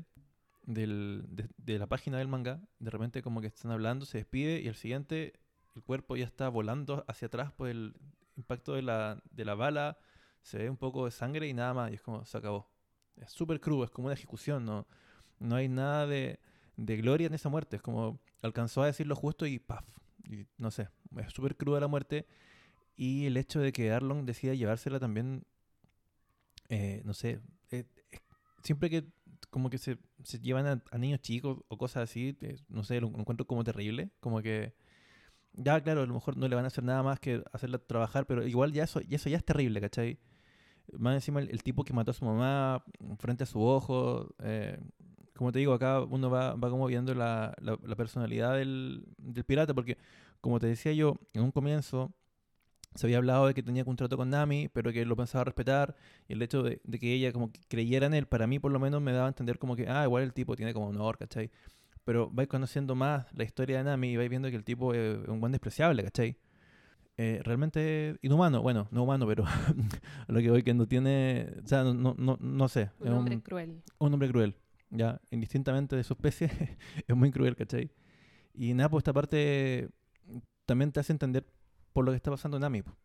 [0.65, 1.25] del-
[1.57, 4.77] de, la página del manga, de repente como que están hablando, se despide y al
[4.77, 5.35] siguiente
[5.75, 7.95] el cuerpo ya está volando hacia atrás por el
[8.37, 9.99] impacto de la, de la bala,
[10.43, 12.71] se ve un poco de sangre y nada más, y es como se acabó.
[13.17, 14.87] Es súper crudo, es como una ejecución, no,
[15.39, 16.41] no hay nada de,
[16.77, 19.85] de gloria en esa muerte, es como alcanzó a decir lo justo y paf,
[20.29, 22.27] y no sé, es súper cruda la muerte
[22.97, 25.45] Y el hecho de que Arlong decida llevársela también,
[26.69, 27.85] eh, no sé, eh,
[28.63, 29.05] siempre que
[29.51, 32.37] como que se, se llevan a, a niños chicos o cosas así,
[32.69, 34.75] no sé, lo encuentro como terrible, como que
[35.55, 38.27] ya, claro, a lo mejor no le van a hacer nada más que hacerla trabajar,
[38.27, 40.19] pero igual ya eso, ya eso ya es terrible, ¿cachai?
[40.99, 42.85] Más encima el, el tipo que mató a su mamá
[43.19, 44.79] frente a su ojo, eh,
[45.37, 49.45] como te digo, acá uno va, va como viendo la, la- la personalidad del, del
[49.45, 49.99] pirata, porque
[50.41, 52.13] como te decía yo, en un comienzo
[52.95, 55.95] se había hablado de que tenía contrato con Nami, pero que lo pensaba respetar,
[56.29, 58.73] y el hecho de, de que ella como que creyera en él, para mí por
[58.73, 61.17] lo menos me daba a entender como que, ah, igual el tipo tiene como honor,
[61.19, 61.51] ¿cachai?
[62.05, 65.19] Pero vais conociendo más la historia de Nami y vais viendo que el tipo es
[65.29, 66.37] un buen despreciable, ¿cachai?
[67.17, 69.45] Eh, realmente inhumano, bueno, no humano, pero
[70.29, 73.35] lo que voy que no tiene, o sea, no, no, no, no sé, Un hombre
[73.35, 73.83] un, cruel.
[73.99, 74.57] un hombre cruel,
[74.89, 76.49] ya, indistintamente de su especie,
[77.07, 77.91] es muy cruel, ¿cachai?
[78.55, 79.91] Y nada, pues esta parte
[80.65, 81.45] también te hace entender
[81.93, 82.83] por lo que está pasando en Nami.
[82.83, 82.97] po.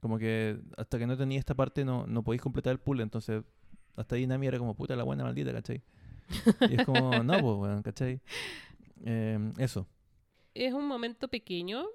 [0.00, 3.44] Como que hasta que no tenía esta parte no, no podéis completar el puzzle, entonces
[3.96, 5.82] hasta ahí Nami era como puta la buena maldita, ¿cachai?
[6.70, 8.20] Y es como, no, pues, weón, ¿cachai?
[9.04, 9.86] Eh, eso.
[10.54, 11.86] Es un momento pequeño,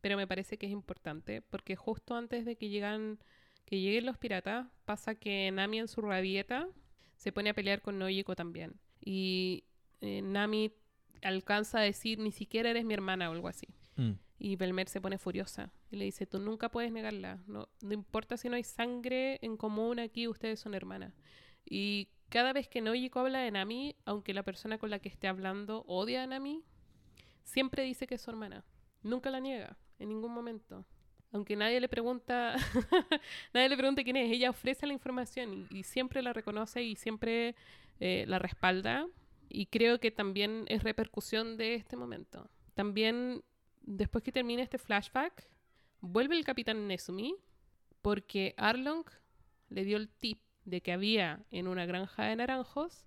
[0.00, 3.18] pero me parece que es importante, porque justo antes de que llegan,
[3.64, 6.68] que lleguen los piratas, pasa que Nami en su rabieta
[7.16, 8.74] se pone a pelear con Nojiko también.
[9.00, 9.64] Y
[10.00, 10.72] eh, Nami
[11.22, 13.68] alcanza a decir, ni siquiera eres mi hermana o algo así.
[13.96, 17.42] Mm, Y Belmer se pone furiosa y le dice, tú nunca puedes negarla.
[17.46, 21.12] No, no importa si no hay sangre en común aquí, ustedes son hermanas.
[21.64, 25.28] Y cada vez que Nojiko habla de Nami, aunque la persona con la que esté
[25.28, 26.64] hablando odia a Nami,
[27.44, 28.64] siempre dice que es su hermana.
[29.02, 30.86] Nunca la niega, en ningún momento.
[31.32, 32.56] Aunque nadie le pregunta,
[33.54, 36.96] nadie le pregunta quién es, ella ofrece la información y, y siempre la reconoce y
[36.96, 37.54] siempre
[38.00, 39.06] eh, la respalda.
[39.48, 42.48] Y creo que también es repercusión de este momento.
[42.74, 43.42] También,
[43.80, 45.48] después que termine este flashback,
[46.00, 47.34] vuelve el capitán Nesumi
[48.02, 49.04] porque Arlong
[49.68, 53.06] le dio el tip de que había en una granja de naranjos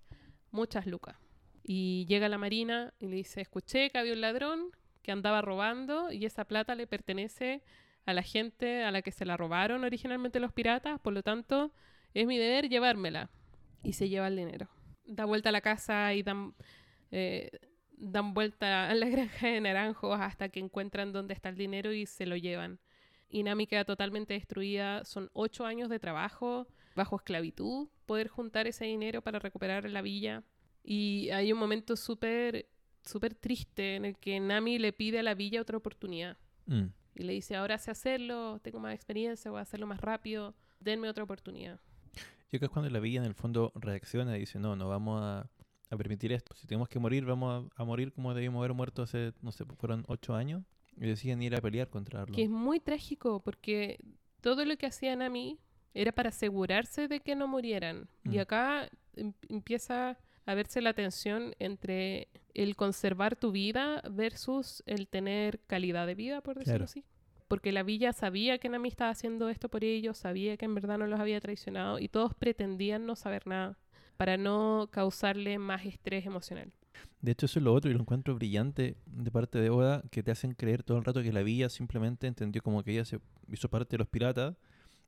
[0.50, 1.16] muchas lucas.
[1.62, 4.70] Y llega la marina y le dice, escuché que había un ladrón
[5.02, 7.62] que andaba robando y esa plata le pertenece
[8.06, 11.72] a la gente a la que se la robaron originalmente los piratas, por lo tanto
[12.12, 13.30] es mi deber llevármela.
[13.82, 14.68] Y se lleva el dinero.
[15.04, 16.54] Da vuelta a la casa y dan,
[17.10, 17.50] eh,
[17.96, 22.06] dan vuelta a la granja de naranjos hasta que encuentran dónde está el dinero y
[22.06, 22.78] se lo llevan.
[23.28, 25.04] Y Nami queda totalmente destruida.
[25.04, 30.44] Son ocho años de trabajo bajo esclavitud, poder juntar ese dinero para recuperar la villa.
[30.84, 32.68] Y hay un momento súper
[33.04, 36.36] súper triste en el que Nami le pide a la villa otra oportunidad.
[36.66, 36.86] mm.
[37.16, 41.08] Y le dice, ahora sé hacerlo, tengo más experiencia, voy a hacerlo más rápido, denme
[41.08, 41.78] otra oportunidad.
[42.50, 44.88] Yo creo que es cuando la villa en el fondo reacciona y dice, no, no
[44.88, 45.48] vamos a,
[45.90, 46.54] a permitir esto.
[46.56, 49.64] Si tenemos que morir, vamos a, a morir como debimos haber muerto hace, no sé,
[49.78, 50.62] fueron ocho años.
[50.96, 52.36] Y deciden ir a pelear contra Arlong.
[52.36, 53.98] Que es muy trágico porque
[54.40, 55.58] todo lo que hacía Nami
[55.92, 58.08] era para asegurarse de que no murieran.
[58.24, 58.40] Y Mm.
[58.40, 60.16] acá em- empieza
[60.46, 66.40] a verse la tensión entre el conservar tu vida versus el tener calidad de vida,
[66.42, 66.84] por decirlo Claro.
[66.84, 67.04] así.
[67.48, 70.98] Porque la villa sabía que Nami estaba haciendo esto por ellos, sabía que en verdad
[70.98, 73.78] no los había traicionado y todos pretendían no saber nada
[74.16, 76.72] para no causarle más estrés emocional.
[77.20, 80.22] De hecho, eso es lo otro y lo encuentro brillante de parte de Oda, que
[80.22, 83.18] te hacen creer todo el rato que la villa simplemente entendió como que ella se
[83.50, 84.54] hizo parte de los piratas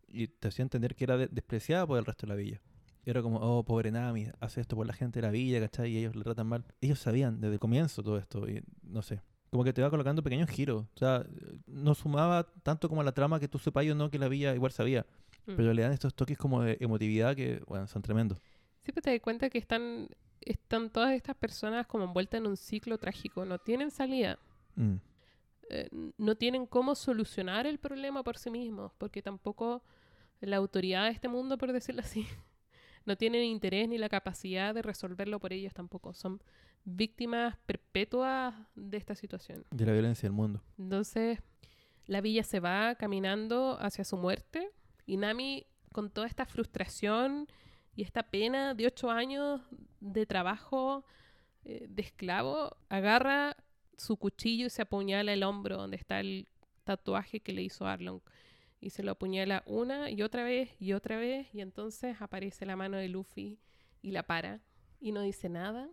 [0.08, 2.60] y te hacía entender que era de- despreciada por el resto de la villa.
[3.04, 5.92] Era como, oh, pobre Nami, hace esto por la gente de la villa, ¿cachai?
[5.92, 6.64] Y ellos le tratan mal.
[6.80, 9.20] Ellos sabían desde el comienzo todo esto y no sé.
[9.50, 10.86] Como que te va colocando pequeños giros.
[10.94, 11.24] O sea,
[11.68, 14.54] no sumaba tanto como a la trama que tú sepas o no que la villa
[14.56, 15.06] igual sabía.
[15.46, 15.52] Mm.
[15.54, 18.38] Pero le dan estos toques como de emotividad que, bueno, son tremendos.
[18.86, 20.08] Siempre te das cuenta que están,
[20.40, 24.38] están todas estas personas como envueltas en un ciclo trágico, no tienen salida,
[24.76, 24.94] Mm.
[25.70, 29.82] eh, no tienen cómo solucionar el problema por sí mismos, porque tampoco
[30.40, 32.28] la autoridad de este mundo, por decirlo así,
[33.06, 36.40] no tienen interés ni la capacidad de resolverlo por ellos tampoco, son
[36.84, 39.64] víctimas perpetuas de esta situación.
[39.72, 40.62] De la violencia del mundo.
[40.78, 41.40] Entonces,
[42.06, 44.70] la villa se va caminando hacia su muerte
[45.06, 47.48] y Nami, con toda esta frustración
[47.96, 49.62] y esta pena de ocho años
[50.00, 51.04] de trabajo
[51.64, 53.56] eh, de esclavo, agarra
[53.96, 56.46] su cuchillo y se apuñala el hombro donde está el
[56.84, 58.20] tatuaje que le hizo Arlong.
[58.80, 62.76] Y se lo apuñala una y otra vez y otra vez y entonces aparece la
[62.76, 63.58] mano de Luffy
[64.02, 64.60] y la para
[65.00, 65.88] y no dice nada,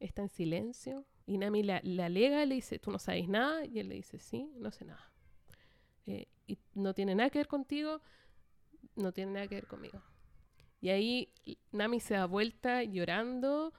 [0.00, 3.78] está en silencio y Nami la, la alega, le dice, tú no sabes nada, y
[3.78, 5.12] él le dice, sí, no sé nada.
[6.06, 8.00] Eh, y no tiene nada que ver contigo,
[8.96, 10.02] no tiene nada que ver conmigo.
[10.80, 11.32] Y ahí
[11.72, 13.72] Nami se da vuelta llorando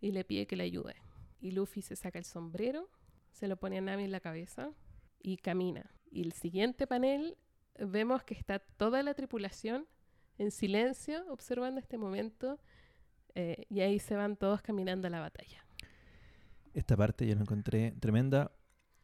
[0.00, 0.94] y le pide que le ayude.
[1.40, 2.88] Y Luffy se saca el sombrero,
[3.32, 4.70] se lo pone a Nami en la cabeza
[5.20, 5.90] y camina.
[6.10, 7.36] Y el siguiente panel
[7.78, 9.86] vemos que está toda la tripulación
[10.38, 12.60] en silencio observando este momento
[13.34, 15.64] eh, y ahí se van todos caminando a la batalla.
[16.72, 18.52] Esta parte yo la encontré tremenda.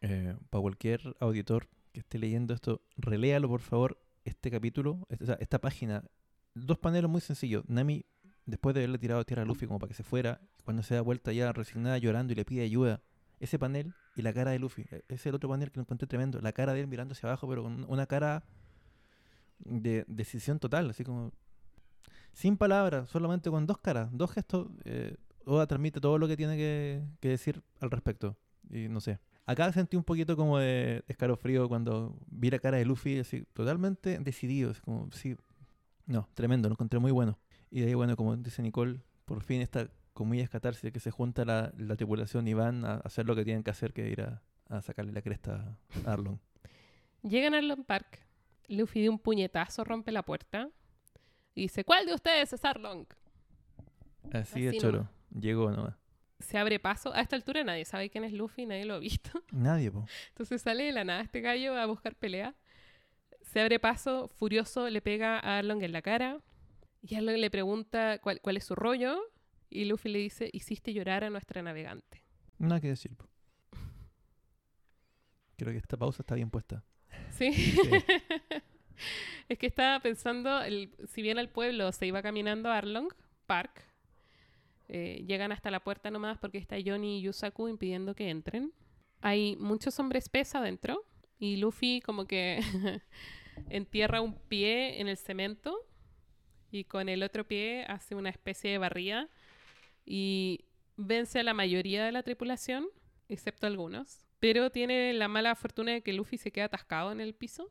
[0.02, 5.60] Eh, para cualquier auditor que esté leyendo esto, reléalo por favor este capítulo, este- esta
[5.60, 6.04] página.
[6.54, 7.64] Dos paneles muy sencillos.
[7.68, 8.04] Nami,
[8.46, 11.00] después de haberle tirado tierra a Luffy como para que se fuera, cuando se da
[11.00, 13.02] vuelta ya resignada llorando y le pide ayuda,
[13.38, 16.06] ese panel y la cara de Luffy, e- es el otro panel que lo encontré
[16.06, 16.40] tremendo.
[16.40, 18.44] La cara de él mirando hacia abajo, pero con una cara
[19.60, 21.32] de decisión total, así como
[22.32, 24.68] sin palabras, solamente con dos caras, dos gestos.
[24.84, 28.36] Eh, Oda transmite todo lo que tiene que, que decir al respecto.
[28.70, 29.18] Y no sé.
[29.46, 34.18] Acá sentí un poquito como de escalofrío cuando vi la cara de Luffy, así totalmente
[34.20, 34.70] decidido.
[34.70, 35.36] así como, sí,
[36.10, 37.38] no, tremendo, lo encontré muy bueno.
[37.70, 41.10] Y de ahí, bueno, como dice Nicole, por fin esta comillas catarsis de que se
[41.10, 44.22] junta la, la tripulación y van a hacer lo que tienen que hacer, que ir
[44.22, 46.38] a, a sacarle la cresta a Arlong.
[47.22, 48.26] Llegan a Arlong Park.
[48.68, 50.68] Luffy de un puñetazo rompe la puerta
[51.54, 53.06] y dice, ¿cuál de ustedes es Arlong?
[54.32, 55.08] Así de choro.
[55.30, 55.94] Llegó nomás.
[56.38, 57.12] Se abre paso.
[57.12, 59.42] A esta altura nadie sabe quién es Luffy, nadie lo ha visto.
[59.52, 60.06] Nadie, po.
[60.28, 62.54] Entonces sale de la nada este gallo a buscar pelea.
[63.52, 66.38] Se abre paso, furioso, le pega a Arlong en la cara.
[67.02, 69.20] Y Arlong le pregunta cuál, cuál es su rollo.
[69.68, 72.22] Y Luffy le dice, hiciste llorar a nuestra navegante.
[72.58, 73.12] Nada que decir.
[75.56, 76.84] Creo que esta pausa está bien puesta.
[77.30, 77.50] ¿Sí?
[79.48, 83.08] es que estaba pensando, el- si bien al pueblo se iba caminando a Arlong
[83.46, 83.84] Park,
[84.88, 88.72] eh, llegan hasta la puerta nomás porque está Johnny y Yusaku impidiendo que entren.
[89.20, 91.04] Hay muchos hombres pesa adentro
[91.38, 92.60] y Luffy como que
[93.68, 95.86] entierra un pie en el cemento
[96.70, 99.28] y con el otro pie hace una especie de barrida
[100.04, 100.64] y
[100.96, 102.86] vence a la mayoría de la tripulación,
[103.28, 104.26] excepto algunos.
[104.38, 107.70] Pero tiene la mala fortuna de que Luffy se queda atascado en el piso.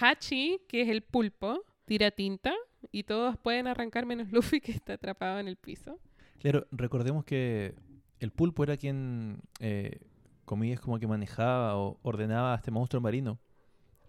[0.00, 2.54] Hachi, que es el pulpo, tira tinta
[2.90, 6.00] y todos pueden arrancar menos Luffy que está atrapado en el piso.
[6.38, 7.74] Claro, recordemos que
[8.18, 10.00] el pulpo era quien, eh,
[10.44, 13.38] comillas, como que manejaba o ordenaba a este monstruo marino.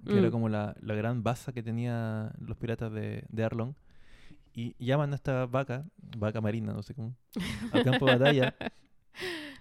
[0.06, 0.32] Que era Mm.
[0.32, 3.74] como la, la gran baza que tenían los piratas de, de Arlong.
[4.56, 5.86] Y llaman a esta vaca,
[6.18, 7.16] vaca marina, no sé cómo,
[7.72, 8.56] al campo de batalla.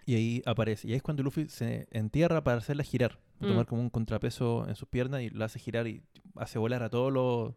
[0.05, 0.89] Y ahí aparece.
[0.89, 3.19] Y ahí es cuando Luffy se entierra para hacerla girar.
[3.41, 3.47] Mm.
[3.47, 6.03] Tomar como un contrapeso en sus piernas y la hace girar y
[6.37, 7.55] hace volar a todos los,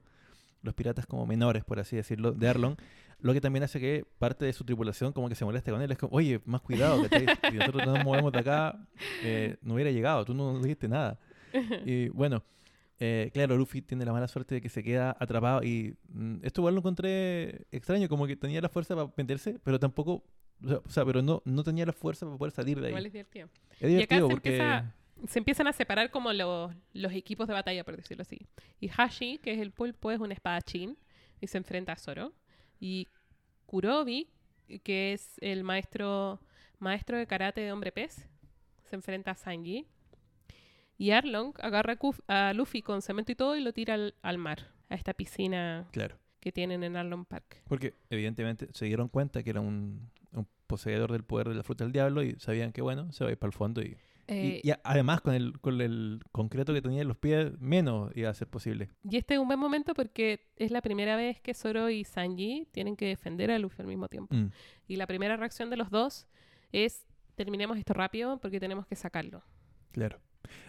[0.62, 2.76] los piratas como menores, por así decirlo, de Arlong.
[3.20, 5.92] Lo que también hace que parte de su tripulación como que se moleste con él.
[5.92, 7.26] Es como, oye, más cuidado, ¿cachai?
[7.50, 8.78] Si nosotros no nos movemos de acá,
[9.24, 10.24] eh, no hubiera llegado.
[10.26, 11.18] Tú no dijiste nada.
[11.86, 12.44] Y bueno,
[13.00, 16.62] eh, claro, Luffy tiene la mala suerte de que se queda atrapado y mm, esto
[16.62, 20.24] igual lo encontré extraño, como que tenía la fuerza para meterse, pero tampoco,
[20.64, 22.92] o sea, o sea, pero no, no tenía la fuerza para poder salir de ahí.
[22.92, 23.50] Igual es divertido.
[23.72, 24.50] Es acá divertido se porque...
[24.58, 24.96] empieza-
[25.28, 28.48] Se empiezan a separar como los, los equipos de batalla, por decirlo así.
[28.80, 30.98] Y Hashi, que es el pulpo, es un espadachín
[31.42, 32.34] y se enfrenta a Zoro.
[32.80, 33.08] Y
[33.66, 34.30] Kurobi,
[34.84, 36.40] que es el maestro,
[36.80, 38.28] maestro de karate de hombre pez,
[38.84, 39.88] se enfrenta a Sanji.
[40.98, 44.60] Y Arlong agarra a Luffy con cemento y todo y lo tira al, al mar,
[44.90, 47.64] a esta piscina Claro, que tienen en Arlong Park.
[47.68, 51.84] porque evidentemente se dieron cuenta que era un, un poseedor del poder de la fruta
[51.84, 54.62] del diablo y sabían que bueno, se va a ir para el fondo y, Eh,
[54.64, 58.34] y además con el, con el concreto que tenía en los pies, menos iba a
[58.34, 58.90] ser posible.
[59.08, 62.68] Y este es un buen momento porque es la primera vez que Zoro y Sanji
[62.72, 64.34] tienen que defender a Luffy al mismo tiempo.
[64.36, 64.50] Mm,
[64.88, 66.26] Y la primera reacción de los dos
[66.72, 67.06] es
[67.36, 69.44] terminemos esto rápido porque tenemos que sacarlo.
[69.92, 70.20] claro.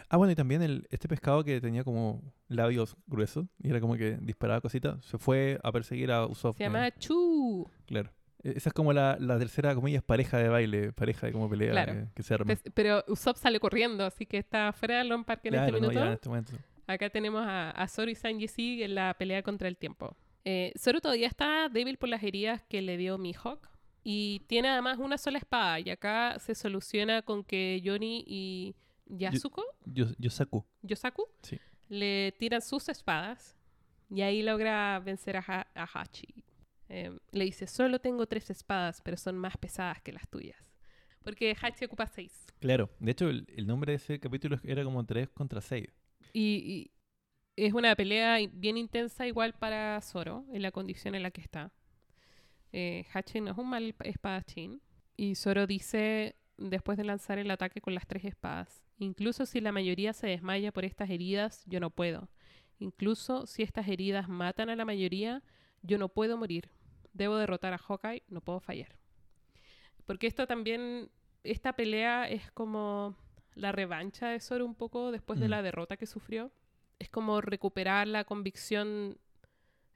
[0.09, 3.95] Ah, bueno, y también el, este pescado que tenía como labios gruesos y era como
[3.95, 6.57] que disparaba cositas, se fue a perseguir a Usopp.
[6.57, 7.69] Se eh, llama Chu.
[7.85, 8.09] Claro.
[8.43, 11.71] E- Esa es como la, la tercera, comillas, pareja de baile, pareja de como pelea
[11.71, 11.93] Claro.
[11.93, 12.53] eh, que se arma.
[12.73, 16.01] Pero Usopp sale corriendo, así que está fuera del Long Park en Claro, este no,
[16.05, 16.53] en este momento.
[16.85, 20.15] Acá tenemos a, a Zoro y Sanji en la pelea contra el tiempo.
[20.45, 23.67] Eh, Zoro todavía está débil por las heridas que le dio Mihawk.
[24.09, 25.81] Y tiene además una sola espada.
[25.81, 28.73] Y acá se soluciona con que Johnny y
[29.09, 30.65] Yasuko, Yo, Yosaku.
[30.81, 31.59] Yosaku, Sí.
[31.89, 33.55] le tiran sus espadas.
[34.09, 36.43] Y ahí logra vencer a, Ha- a Hachi.
[36.89, 40.57] Eh, le dice, solo tengo tres espadas, pero son más pesadas que las tuyas.
[41.23, 42.45] Porque Hachi ocupa seis.
[42.59, 42.89] Claro.
[42.99, 45.87] De hecho, el, el nombre de ese capítulo era como 3 contra 6.
[46.31, 46.91] Y, y
[47.65, 51.73] es una pelea bien intensa igual para Zoro, en la condición en la que está.
[52.71, 54.81] Eh, Hachi no es un mal espadachín.
[55.17, 59.71] Y Zoro dice, después de lanzar el ataque con las tres espadas, incluso si la
[59.71, 62.29] mayoría se desmaya por estas heridas, yo no puedo.
[62.79, 65.43] Incluso si estas heridas matan a la mayoría,
[65.81, 66.69] yo no puedo morir.
[67.13, 68.97] Debo derrotar a Hawkeye, no puedo fallar.
[70.05, 71.09] Porque esto también,
[71.43, 73.15] esta pelea es como
[73.55, 75.51] la revancha de Zoro un poco después de Mm.
[75.51, 76.51] la derrota que sufrió.
[76.99, 79.19] es como recuperar la convicción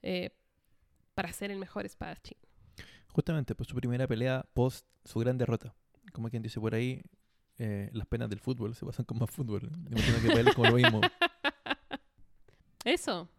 [0.04, 0.30] eh,
[1.16, 2.38] para ser el mejor espadachín.
[3.08, 5.74] Justamente, pues su primera pelea post su gran derrota.
[6.12, 7.02] Como quien dice por ahí,
[7.58, 9.70] eh, las penas del fútbol se pasan con más fútbol.
[9.90, 11.02] Me imagino que para él es como lo mismo.
[12.86, 13.30] Eso.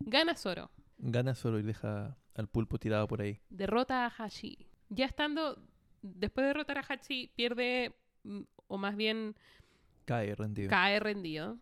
[0.00, 0.70] Gana Zoro.
[0.98, 3.40] Gana solo y deja al pulpo tirado por ahí.
[3.48, 4.66] Derrota a Hachi.
[4.90, 5.62] Ya estando,
[6.02, 9.34] después de derrotar a Hachi, pierde, mm, o más bien
[10.04, 10.68] Cae rendido.
[10.68, 11.58] cae rendido.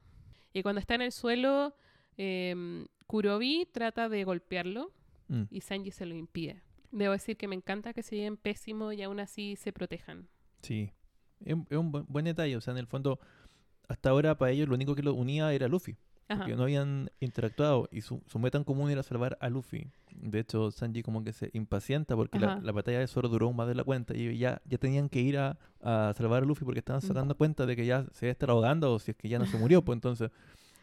[0.53, 1.75] Y cuando está en el suelo,
[2.17, 4.93] em, Kurobi trata de golpearlo
[5.29, 5.43] Mm.
[5.51, 6.63] y Sanji se lo impide.
[6.91, 10.29] Debo decir que me encanta que se lleven pésimo y aún así se protejan.
[10.63, 10.91] Sí.
[11.45, 12.57] Es, un- es un buen, buen detalle.
[12.57, 13.19] O sea, en el fondo,
[13.89, 15.97] hasta ahora para ellos lo único que lo unía era Luffy.
[16.31, 16.41] Ajá.
[16.41, 19.87] Porque no habían interactuado y su, su meta en común era salvar a Luffy.
[20.11, 23.75] De hecho, Sanji como que se impacienta porque la, batalla de Zoro duró más de
[23.75, 27.01] la cuenta y ya, ya tenían que ir a, a salvar a Luffy porque estaban
[27.03, 27.07] Mm.
[27.07, 29.57] sacando cuenta de que ya se estar ahogando o si es que ya no se
[29.57, 29.83] murió.
[29.83, 30.31] Pues entonces,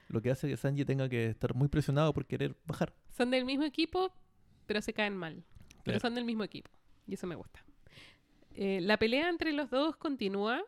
[0.08, 2.94] lo que hace que Sanji tenga que estar muy presionado por querer bajar.
[3.16, 4.12] Son del mismo equipo,
[4.66, 5.44] pero se caen mal.
[5.86, 6.70] Pero son del mismo equipo.
[7.08, 7.64] Y eso me gusta.
[8.56, 10.64] Eh, la pelea entre los dos continúa.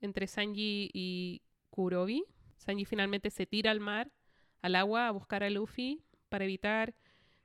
[0.00, 2.24] Entre Sanji y Kurobi.
[2.56, 4.10] Sanji finalmente se tira al mar,
[4.62, 6.94] al agua, a buscar a Luffy para evitar.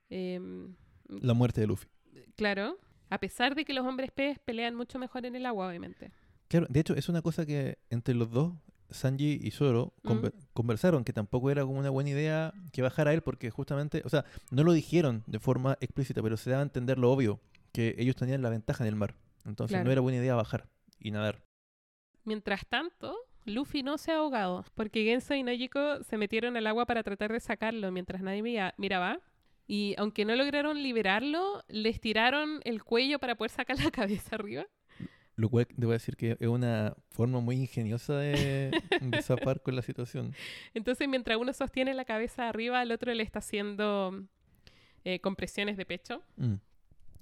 [0.09, 0.75] em,
[1.07, 1.87] La muerte de Luffy.
[2.35, 2.77] claro.
[3.09, 6.11] A pesar de que los hombres pez pelean mucho mejor en el agua, obviamente.
[6.47, 8.53] Claro, de hecho, es una cosa que entre los dos,
[8.93, 13.21] Sanji y Zoro, conver- conversaron, que tampoco era como una buena idea que bajara él,
[13.21, 16.97] porque justamente, o sea, no lo dijeron de forma explícita, pero se daba a entender
[16.97, 17.39] lo obvio,
[17.71, 19.15] que ellos tenían la ventaja en el mar.
[19.45, 19.85] Entonces Claro.
[19.85, 20.67] no era buena idea bajar
[20.99, 21.43] y nadar.
[22.23, 26.85] Mientras tanto, Luffy no se ha ahogado, porque Genso y Nojiko se metieron al agua
[26.85, 29.19] para tratar de sacarlo mientras nadie mira- miraba.
[29.67, 34.65] Y aunque no lograron liberarlo, les tiraron el cuello para poder sacar la cabeza arriba.
[35.35, 38.69] Lo cual debo decir que es una forma muy ingeniosa de,
[39.01, 40.33] de zafar con la situación.
[40.75, 44.23] Entonces, mientras uno sostiene la cabeza arriba, el otro le está haciendo
[45.03, 46.55] eh, compresiones de pecho Mm.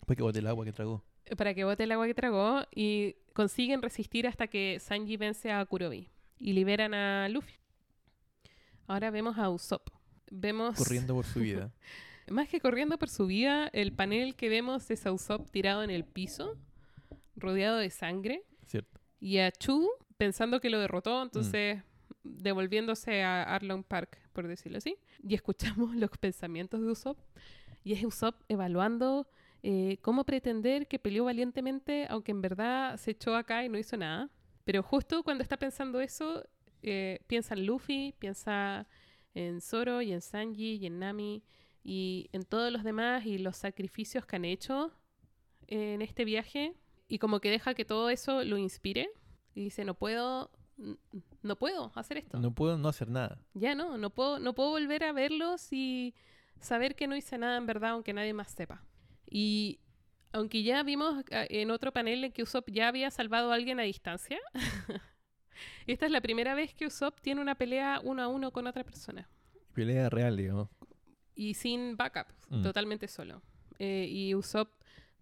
[0.05, 1.03] Fue que boté el agua que tragó.
[1.25, 5.51] eh, para que bote el agua que tragó y consiguen resistir hasta que Sanji vence
[5.51, 7.53] a Kurobi y liberan a Luffy.
[8.87, 9.87] Ahora vemos a Usopp.
[10.29, 11.71] Vemos Corriendo por su vida.
[12.29, 15.89] Más que corriendo por su vida, el panel que vemos es a Usopp tirado en
[15.89, 16.57] el piso,
[17.35, 18.99] rodeado de sangre, ¿Cierto?
[19.19, 21.81] y a Chu pensando que lo derrotó, entonces
[22.23, 24.97] devolviéndose a Arlong Park, por decirlo así.
[25.23, 27.17] Y escuchamos los pensamientos de Usopp,
[27.83, 29.27] y es Usopp evaluando
[29.63, 33.97] eh, cómo pretender que peleó valientemente, aunque en verdad se echó acá y no hizo
[33.97, 34.29] nada.
[34.63, 36.43] Pero justo cuando está pensando eso,
[36.83, 38.87] eh, piensa en Luffy, piensa
[39.33, 41.43] en Zoro y en Sanji y en Nami
[41.83, 44.91] y en todos los demás y los sacrificios que han hecho
[45.67, 46.75] en este viaje
[47.13, 49.09] y como que deja que todo eso lo inspire
[49.53, 50.49] y dice no puedo
[51.43, 53.37] no puedo hacer esto No puedo no hacer nada.
[53.53, 56.15] ya no no puedo no puedo volver a verlos y
[56.59, 58.81] saber que no hice nada en verdad aunque nadie más sepa
[59.29, 59.79] y
[60.31, 63.79] aunque ya vimos ah, en otro panel en que Usopp ya había salvado a alguien
[63.79, 64.39] a distancia
[65.87, 68.83] esta es la primera vez que Usopp tiene una pelea uno a uno con otra
[68.83, 69.27] persona
[69.73, 70.69] Pelea real, digamos.
[71.35, 72.61] y sin backup, Mm.
[72.63, 73.41] totalmente solo.
[73.79, 74.69] Eh, y Usopp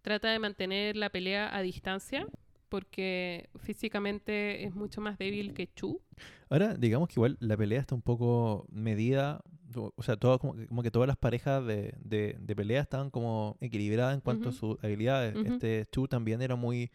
[0.10, 2.26] trata de mantener la pelea a distancia
[2.68, 6.02] porque físicamente es mucho más débil que Chu.
[6.50, 9.42] Ahora, digamos que igual la pelea está un poco medida,
[9.76, 13.12] o sea, todo, como, que- como que todas las parejas de, de, de pelea estaban
[13.12, 15.36] como equilibradas en cuanto a sus habilidades.
[15.46, 16.90] Este Chu también era muy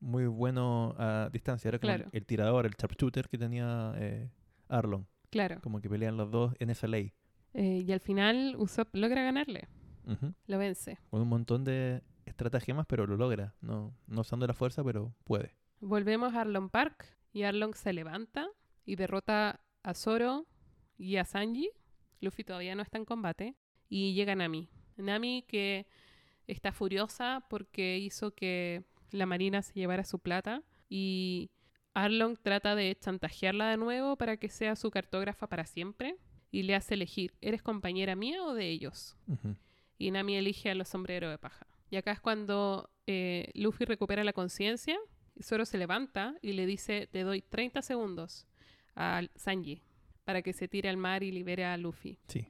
[0.00, 2.10] muy bueno a distancia, era como Claro.
[2.12, 4.28] el, tirador, el sharpshooter que tenía eh,
[4.68, 5.60] Arlon, Claro.
[5.62, 7.12] como que pelean los dos en esa ley,
[7.54, 9.68] Eh, y al final Usopp logra ganarle,
[10.48, 10.98] lo vence.
[11.10, 12.02] con un montón de
[12.32, 15.54] estratagemas, pero lo logra, no, no usando la fuerza, pero puede.
[15.80, 18.48] Volvemos a Arlong Park y Arlong se levanta
[18.84, 20.46] y derrota a Zoro
[20.98, 21.70] y a Sanji.
[22.20, 23.56] Luffy todavía no está en combate.
[23.88, 24.68] Y llega Nami.
[24.96, 25.86] Nami que
[26.46, 30.62] está furiosa porque hizo que la Marina se llevara su plata.
[30.88, 31.50] Y
[31.94, 36.16] Arlong trata de chantajearla de nuevo para que sea su cartógrafa para siempre.
[36.50, 39.16] Y le hace elegir, ¿eres compañera mía o de ellos?
[39.98, 41.66] Y Nami elige a los sombreros de paja.
[41.92, 44.98] Y acá es cuando eh, Luffy recupera la conciencia,
[45.34, 48.46] y Zoro se levanta y le dice, te doy 30 segundos
[48.96, 49.82] a Sanji
[50.24, 52.18] para que se tire al mar y libere a Luffy.
[52.28, 52.48] Sí,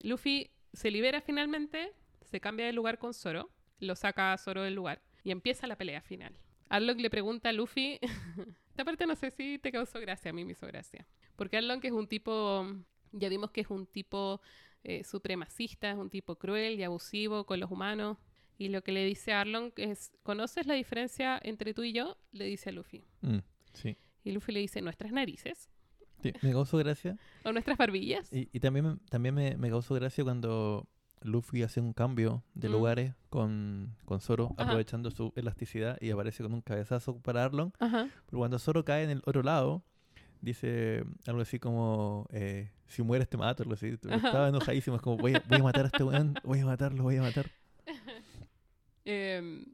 [0.00, 1.92] Luffy se libera finalmente,
[2.22, 5.78] se cambia de lugar con Zoro, lo saca a Zoro del lugar y empieza la
[5.78, 6.36] pelea final.
[6.68, 8.00] Arlong le pregunta a Luffy,
[8.68, 11.06] esta parte no sé si te causó gracia, a mí me hizo gracia,
[11.36, 12.66] porque Arlong es un tipo,
[13.12, 14.40] ya vimos que es un tipo
[14.82, 18.18] eh, supremacista, es un tipo cruel y abusivo con los humanos,
[18.58, 22.16] y lo que le dice a Arlong es, ¿conoces la diferencia entre tú y yo?
[22.32, 23.04] Le dice a Luffy.
[23.20, 23.38] Mm,
[23.72, 23.96] sí.
[24.24, 25.68] Y Luffy le dice, nuestras narices.
[26.22, 27.16] Sí, me causó gracia.
[27.44, 28.32] o nuestras barbillas.
[28.32, 30.88] Y, y también, me- también me, me causó gracia cuando
[31.22, 32.72] Luffy hace un cambio de Mm.
[32.72, 34.64] lugares con, con Zoro, Ajá.
[34.70, 37.72] aprovechando su elasticidad y aparece con un cabezazo para Arlong.
[37.78, 38.08] Ajá.
[38.26, 39.84] Pero cuando Zoro cae en el otro lado,
[40.40, 43.98] dice algo así como, eh, si mueres te mato, algo así.
[44.08, 44.16] Ajá.
[44.16, 47.02] Estaba enojadísimo, es como, voy a, voy a matar a este weón, voy a matarlo,
[47.02, 47.46] voy a matar.
[49.06, 49.64] Em,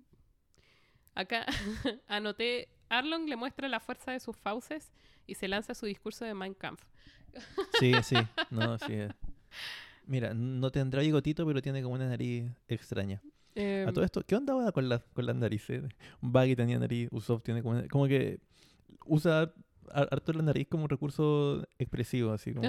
[1.14, 1.46] acá
[2.08, 4.92] anoté, Arlong le muestra la fuerza de sus fauces
[5.26, 6.82] y se lanza su discurso de Mein Kampf.
[7.80, 8.16] Sí, sí,
[8.50, 8.92] no, sí.
[8.92, 9.08] eh.
[10.06, 13.22] Mira, no tendrá bigotito, pero tiene como una nariz extraña.
[13.54, 15.82] Em, A todo esto, ¿qué onda ahora con, las con las narices?
[16.20, 18.40] Baggy tenía nariz, Usopp tiene como, como que
[19.06, 19.52] usa
[19.90, 22.66] har- harto la nariz como un recurso expresivo, así como...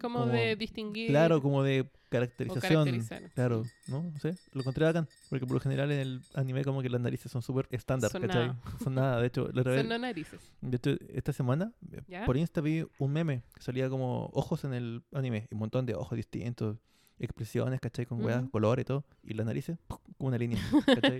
[0.00, 1.08] como, como- de distinguir.
[1.08, 3.04] Claro, como de caracterización.
[3.34, 3.64] Claro.
[3.88, 4.02] ¿no?
[4.04, 5.08] No sé, lo encontré bacán.
[5.28, 8.22] Porque por lo general en el anime como que las narices son súper estándar, Son
[8.22, 8.48] ¿cachai?
[8.48, 8.60] nada.
[8.84, 9.20] Son nada.
[9.20, 10.40] De hecho, la otra vez- Son no narices.
[10.60, 11.72] de hecho, esta semana
[12.08, 12.24] ¿Ya?
[12.24, 15.48] por Insta vi un meme que salía como ojos en el anime.
[15.50, 16.76] Un montón de ojos distintos,
[17.18, 18.06] expresiones, ¿cachai?
[18.06, 18.50] Con weas, Ujú.
[18.50, 19.04] colores y todo.
[19.24, 19.98] Y las narices, ¡pum!
[20.16, 21.18] como una línea, ¿cachai?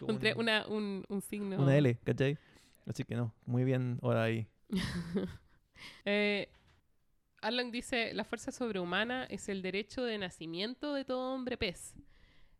[0.00, 1.62] Como un- una, un, un signo.
[1.62, 2.36] una L, ¿cachai?
[2.86, 4.46] Así que no, muy bien ahora ahí.
[6.04, 6.48] Eh,
[7.46, 11.94] Arlong dice, la fuerza sobrehumana es el derecho de nacimiento de todo hombre pez.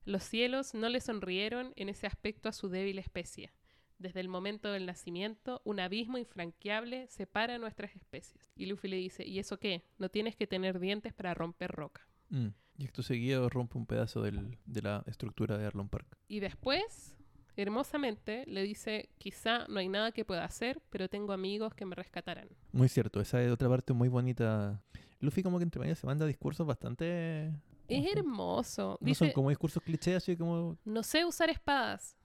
[0.04, 3.52] Los cielos no le sonrieron en ese aspecto a su débil especie.
[3.98, 8.52] Desde el momento del nacimiento, un abismo infranqueable separa nuestras especies.
[8.56, 9.84] Y Luffy le dice, ¿y eso qué?
[9.98, 12.06] No tienes que tener dientes para romper roca.
[12.28, 12.48] Mm.
[12.76, 16.18] Y esto seguido rompe un pedazo del- de la estructura de Arlon Park.
[16.28, 17.16] Y después,
[17.56, 21.94] hermosamente, le dice, quizá no hay nada que pueda hacer, pero tengo amigos que me
[21.94, 22.48] rescatarán.
[22.72, 24.82] Muy cierto, esa es otra parte muy bonita.
[25.20, 27.52] Luffy como que entre medio se manda discursos bastante...
[27.88, 28.98] Es hermoso.
[29.00, 30.78] No Dice, son como discursos clichés, así como...
[30.84, 32.16] No sé usar espadas.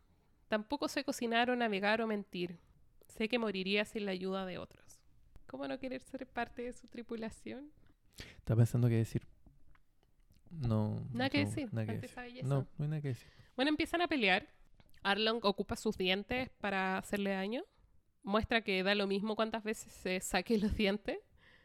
[0.47, 2.57] Tampoco sé cocinar o navegar o mentir.
[3.07, 4.99] Sé que moriría sin la ayuda de otros.
[5.47, 7.71] ¿Cómo no querer ser parte de su tripulación?
[8.37, 9.27] Estaba pensando qué decir.
[10.49, 11.01] No.
[11.13, 12.43] Nada que no, decir Nada que decir.
[12.43, 13.27] No, no hay nada que decir.
[13.55, 14.47] Bueno, empiezan a pelear.
[15.03, 17.63] Arlong ocupa sus dientes para hacerle daño.
[18.23, 21.17] Muestra que da lo mismo cuántas veces se saque los dientes.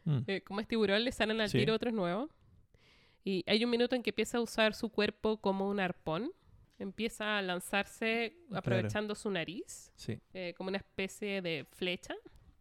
[0.05, 0.19] Mm.
[0.27, 1.59] Eh, como es tiburón, le salen al Sí.
[1.59, 2.29] tiro otros nuevos.
[3.23, 6.31] Y hay un minuto en que empieza a usar su cuerpo como un arpón.
[6.77, 8.59] Empieza a lanzarse Claro.
[8.59, 9.91] aprovechando su nariz.
[9.95, 10.19] Sí.
[10.33, 12.13] eh, como una especie de flecha.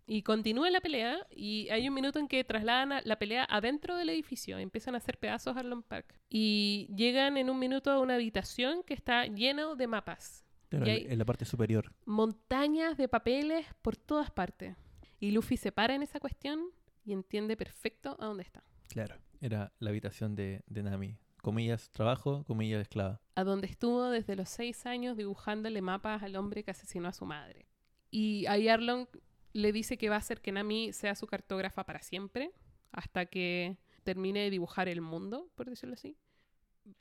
[0.07, 4.11] Y continúa la pelea y hay un minuto en que trasladan la pelea adentro del
[4.11, 4.59] edificio.
[4.59, 6.15] Empiezan a hacer pedazos Arlong Park.
[6.29, 10.44] Y llegan en un minuto a una habitación que está lleno de mapas.
[10.83, 11.93] Claro, en la parte superior.
[12.07, 14.77] Montañas de papeles por todas partes.
[15.21, 16.61] Y Luffy se para en esa cuestión
[17.05, 18.63] y entiende perfecto a dónde está.
[18.89, 19.17] Claro.
[19.41, 21.19] Era la habitación de, de Nami.
[21.43, 23.21] Comillas, trabajo, comillas, esclava.
[23.35, 27.27] a donde estuvo desde los seis años dibujándole mapas al hombre que asesinó a su
[27.27, 27.67] madre.
[28.11, 29.07] Y ahí Arlong
[29.53, 32.53] le dice que va a hacer que Nami sea su cartógrafa para siempre,
[32.93, 36.17] hasta que termine de dibujar el mundo, por decirlo así.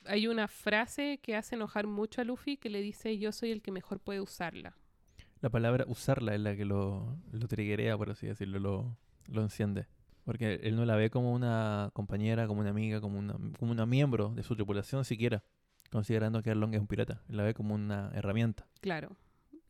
[0.06, 3.62] Hay una frase que hace enojar mucho a Luffy que le dice yo soy el
[3.62, 4.76] que mejor puede usarla.
[5.40, 9.86] La palabra usarla es la que lo, lo triguea, por así decirlo, lo, lo enciende.
[10.24, 13.84] Porque él no la ve como una compañera, como una amiga, como una, como una
[13.84, 15.44] miembro de su tripulación siquiera,
[15.90, 17.22] considerando que Arlong es un pirata.
[17.28, 18.66] Él la ve como una herramienta.
[18.80, 19.16] Claro.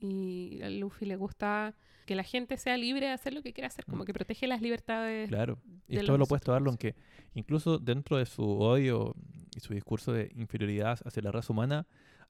[0.01, 1.75] Y a Luffy le gusta
[2.07, 4.07] que la gente sea libre de hacer lo que quiera hacer, como Mm.
[4.07, 5.29] que protege las libertades.
[5.29, 5.59] Claro.
[5.89, 6.95] Y de es todo lo opuesto a Arlong, que
[7.35, 9.15] incluso dentro de su odio
[9.57, 11.87] y su discurso de inferioridad hacia la raza humana,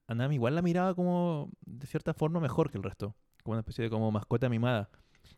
[0.07, 3.15] a Nami igual la miraba como, de cierta forma, mejor que el resto.
[3.43, 4.89] Como una especie de como mascota mimada.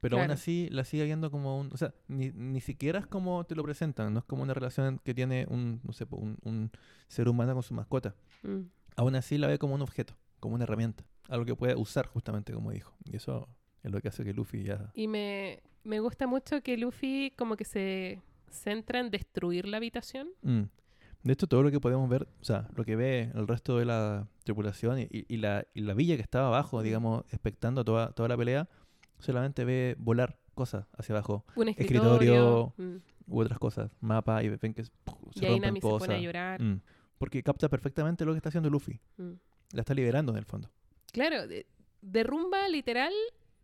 [0.01, 0.33] Pero aún Claro.
[0.33, 1.69] así la sigue viendo como un...
[1.73, 4.13] O sea, ni, ni siquiera es como te lo presentan.
[4.13, 6.71] No es como una relación que tiene un, no sé, un, un
[7.07, 8.13] ser humano con su mascota.
[8.43, 8.59] Mm.
[8.97, 11.03] Aún así la ve como un objeto, como una herramienta.
[11.29, 12.93] Algo que puede usar justamente como dijo.
[13.05, 13.47] Y eso
[13.83, 14.91] es lo que hace que Luffy ya...
[14.93, 20.29] Y me, me gusta mucho que Luffy como que se centra en destruir la habitación.
[20.41, 20.63] Mm.
[21.23, 23.85] De hecho, todo lo que podemos ver, o sea, lo que ve el resto de
[23.85, 28.29] la tripulación y, y- la, y la villa que estaba abajo, digamos, expectando toda, toda
[28.29, 28.69] la pelea,
[29.19, 32.73] solamente ve volar cosas hacia abajo Un Escritorio, escritorio.
[32.77, 32.95] mm.
[33.27, 34.91] u otras cosas, mapa, y ven que se
[35.35, 36.07] Y rompen Nami se cosas.
[36.07, 36.61] pone a llorar.
[36.61, 36.81] Mm.
[37.17, 38.99] Porque capta perfectamente lo que está haciendo Luffy.
[39.17, 39.31] Mm.
[39.73, 40.69] La está liberando en el fondo.
[41.17, 41.65] Claro, de-
[42.01, 43.11] derrumba literal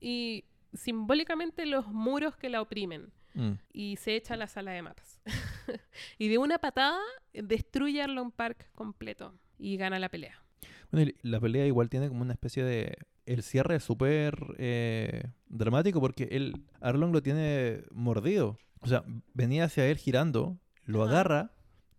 [0.02, 3.12] y simbólicamente los muros que la oprimen.
[3.36, 3.52] Mm.
[3.72, 5.22] Y se echa a la sala de mapas.
[6.18, 7.00] y de una patada
[7.34, 9.34] destruye Arlong Park completo.
[9.60, 10.44] Y gana la pelea.
[10.92, 12.98] Bueno, y la pelea igual tiene como una especie de...
[13.26, 18.58] El cierre es súper eh, dramático porque él, Arlong lo tiene mordido.
[18.82, 21.12] O sea, venía hacia él girando, lo Ajá.
[21.12, 21.52] agarra,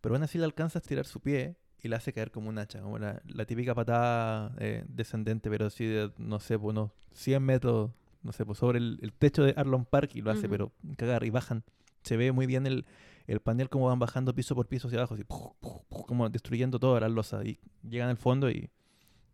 [0.03, 2.59] pero aún así le alcanza a estirar su pie y le hace caer como un
[2.59, 6.91] hacha, como la, la típica patada eh, descendente, pero así de, no sé, por unos
[7.13, 7.91] 100 metros,
[8.23, 11.25] no sé, pues sobre el, el techo de Arlong Park y lo hace, pero cagar
[11.25, 11.63] y bajan
[12.03, 12.85] se ve muy bien el,
[13.27, 16.29] el panel como van bajando piso por piso hacia abajo, así, puf, puf, puf, como
[16.29, 17.47] destruyendo todas las losas.
[17.47, 17.59] Y
[17.89, 18.69] llegan al fondo y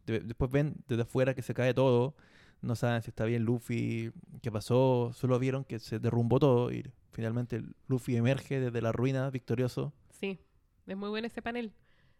[0.07, 2.15] de- después ven desde afuera que se cae todo.
[2.63, 5.11] No saben si está bien Luffy, qué pasó.
[5.15, 9.93] Solo vieron que se derrumbó todo y finalmente Luffy emerge desde la ruina victorioso.
[10.11, 10.39] Sí,
[10.87, 11.73] es muy bueno ese panel.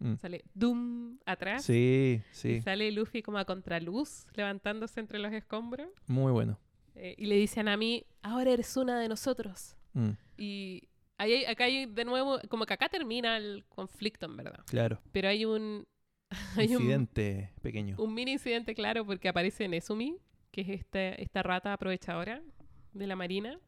[0.03, 0.15] Mm.
[0.15, 1.63] Sale Doom atrás.
[1.63, 5.87] Sí, Y sí, sale Luffy como a contraluz, levantándose entre los escombros.
[6.07, 6.57] muy bueno.
[6.95, 9.75] Eh, y le dicen a mí, ahora eres una de nosotros.
[9.93, 14.37] Mm, Y ahí hay- acá hay de nuevo, como que acá termina el conflicto, en
[14.37, 14.63] verdad.
[14.67, 14.99] claro.
[15.11, 15.85] Pero hay un...
[16.65, 17.95] Hay un, Incidente pequeño.
[17.99, 20.17] un mini incidente, claro, porque aparece Nesumi,
[20.51, 22.41] que es este, esta rata aprovechadora
[22.93, 23.59] de la marina,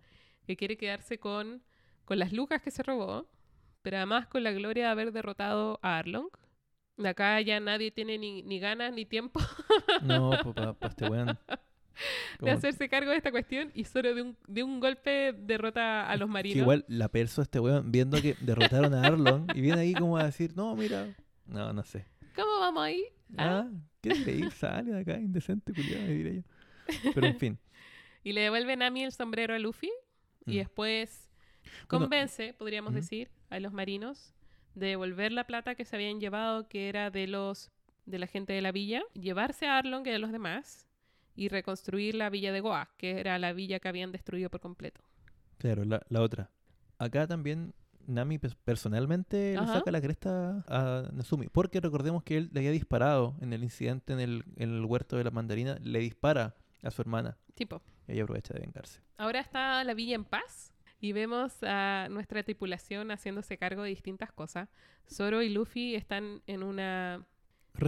[0.47, 1.61] que quiere quedarse con,
[2.05, 3.27] con las lucas que se robó,
[3.83, 6.27] pero además con la gloria de haber derrotado a Arlong.
[7.05, 9.39] Acá ya nadie tiene ni, ni ganas ni tiempo
[10.03, 11.37] No, para este weón.
[12.39, 16.15] de hacerse cargo de esta cuestión y solo de un, de un golpe derrota a
[16.17, 16.57] los que marinos.
[16.57, 20.25] igual la perso este weón viendo que derrotaron a Arlon y viene ahí como a
[20.25, 21.07] decir, no, mira.
[21.45, 22.05] No, no sé.
[22.35, 23.03] ¿Cómo vamos ahí?
[23.37, 23.65] Ah.
[23.65, 23.71] Ah,
[24.01, 24.49] ¿qué creí?
[24.51, 27.11] Sale de acá, indecente, culiado, me diré yo.
[27.13, 27.59] Pero en fin.
[28.25, 29.91] Y le devuelven a mí el sombrero a Luffy
[30.45, 30.57] y Mm.
[30.59, 31.29] después
[31.89, 34.33] Bueno, convence, podríamos decir, a los marinos
[34.75, 37.71] de devolver la plata que se habían llevado, que era de los
[38.05, 40.87] de la gente de la villa, llevarse a Arlong y a los demás
[41.35, 45.01] y reconstruir la villa de Goa, que era la villa que habían destruido por completo.
[45.57, 46.49] Claro, la, la otra.
[46.97, 47.73] Acá también
[48.05, 51.47] Nami pers- personalmente le saca la cresta a Nazumi.
[51.47, 55.15] Porque recordemos que él le había disparado en el incidente en el, en el huerto
[55.15, 55.77] de la mandarina.
[55.81, 58.99] Le dispara a su hermana Tipo, y ella aprovecha de vengarse.
[59.17, 60.72] ahora está la villa en paz
[61.03, 64.69] y vemos a nuestra tripulación haciéndose cargo de distintas cosas.
[65.11, 67.25] Zoro y Luffy están en una...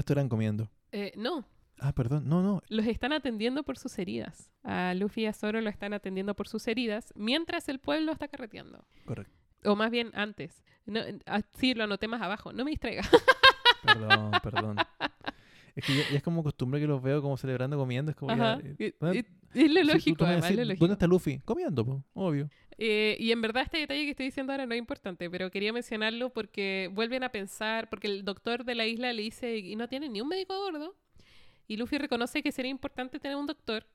[0.10, 0.70] Eran comiendo.
[0.92, 1.48] eh, no,
[1.80, 2.28] Ah, perdón.
[2.28, 2.62] No, no.
[2.68, 4.52] los están atendiendo por sus heridas.
[4.64, 8.28] A Luffy y a Zoro lo están atendiendo por sus heridas, mientras el pueblo está
[8.28, 8.86] carreteando.
[9.06, 9.34] Correcto.
[9.64, 10.66] O más bien antes.
[10.86, 12.52] No, ah, sí, lo anoté más abajo.
[12.52, 13.04] No me distraiga.
[13.84, 14.76] Perdón, perdón.
[15.76, 18.12] Es que ya, ya es como costumbre que los veo como celebrando comiendo.
[18.12, 18.62] Es como ya, Ajá.
[18.64, 20.80] eh, Y- bueno, y- Es lo lógico, tú me además, decís, lo lógico.
[20.86, 21.40] ¿Dónde está Luffy?
[21.46, 22.50] Comiendo, po, obvio.
[22.78, 25.72] Eh, y en verdad este detalle que estoy diciendo ahora no es importante, pero quería
[25.72, 29.88] mencionarlo porque vuelven a pensar, porque el doctor de la isla le dice, y no
[29.88, 30.96] tiene ni un médico a bordo,
[31.68, 33.88] y Luffy reconoce que sería importante tener un doctor,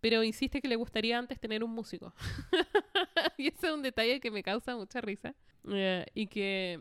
[0.00, 2.14] pero insiste que le gustaría antes tener un músico.
[3.38, 5.34] y ese es un detalle que me causa mucha risa
[5.70, 6.80] eh, y que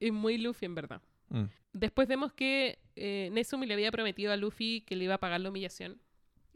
[0.00, 1.02] es muy Luffy en verdad.
[1.28, 1.44] Mm.
[1.72, 5.40] Después vemos que eh, Nesumi le había prometido a Luffy que le iba a pagar
[5.40, 6.00] la humillación.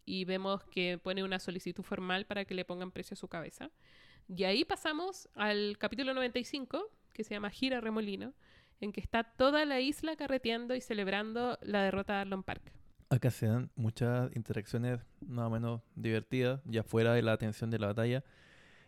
[0.04, 3.70] Y vemos que pone una solicitud formal para que le pongan precio a su cabeza.
[4.28, 8.34] Y ahí pasamos al capítulo 95, que se llama Gira Remolino,
[8.80, 12.72] en que está toda la isla carreteando y celebrando la derrota de Arlon Park.
[13.10, 17.78] Acá se dan muchas interacciones más o menos divertidas, ya fuera de la atención de
[17.78, 18.22] la batalla,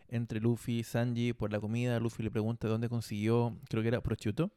[0.09, 1.99] entre Luffy y Sanji por la comida.
[2.01, 4.51] Luffy le pregunta dónde consiguió, creo que era prosciutto.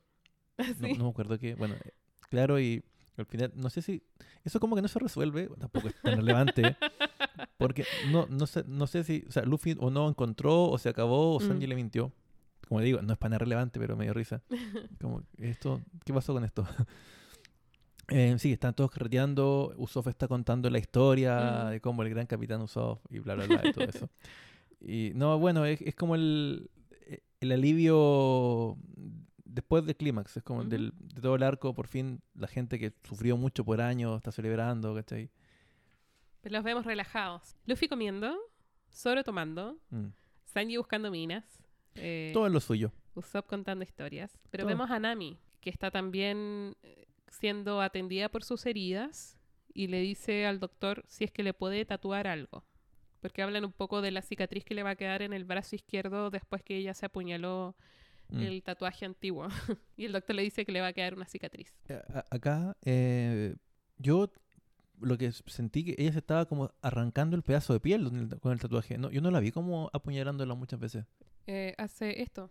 [0.79, 0.93] No, Sí.
[0.97, 1.55] no me acuerdo qué.
[1.55, 1.91] Bueno, eh,
[2.29, 2.83] claro, y
[3.17, 4.01] al final, no sé si.
[4.43, 6.75] Eso como que no se resuelve, tampoco es tan relevante.
[7.57, 9.23] Porque no, no, sé, no sé si.
[9.27, 11.69] O sea, Luffy o no encontró, o se acabó, o Sanji Mm.
[11.69, 12.11] le mintió.
[12.67, 14.41] Como digo, no es para nada relevante, pero me dio risa.
[15.01, 16.65] Como, esto, ¿qué pasó con esto?
[18.09, 19.73] Eh, sí, están todos carreteando.
[19.77, 21.69] Usopp está contando la historia Mm.
[21.71, 24.09] de cómo el gran capitán Usopp y bla, bla, bla, y todo eso.
[24.81, 26.69] Y no, bueno, es, es como el,
[27.07, 28.77] eh, el alivio
[29.53, 30.37] después del clímax.
[30.37, 30.69] Es como Ujú.
[30.69, 34.31] del, de todo el arco, por fin, la gente que sufrió mucho por años está
[34.31, 35.29] celebrando, ¿cachai?
[36.41, 37.55] Pero los vemos relajados.
[37.65, 38.35] Luffy comiendo,
[38.91, 40.07] Zoro tomando, Mm.
[40.45, 41.45] Sanji buscando minas,
[41.95, 42.91] eh, Todo es lo suyo.
[43.15, 44.37] Usopp contando historias.
[44.49, 44.69] Pero Todo.
[44.69, 49.37] vemos a Nami, que está también eh, siendo atendida por sus heridas
[49.73, 52.63] y le dice al doctor si es que le puede tatuar algo.
[53.21, 55.75] Porque hablan un poco de la cicatriz que le va a quedar en el brazo
[55.75, 57.75] izquierdo después que ella se apuñaló
[58.29, 58.39] Mm.
[58.41, 59.47] el tatuaje antiguo.
[59.97, 61.73] y el doctor le dice que le va a quedar una cicatriz.
[61.89, 63.55] Eh, a- acá, eh,
[63.97, 64.31] yo
[65.01, 68.03] lo que sentí que ella se estaba como arrancando el pedazo de piel
[68.39, 68.97] con el, tatuaje.
[68.97, 71.05] No, yo no la vi como apuñalándola muchas veces.
[71.47, 72.49] Eh, hace esto.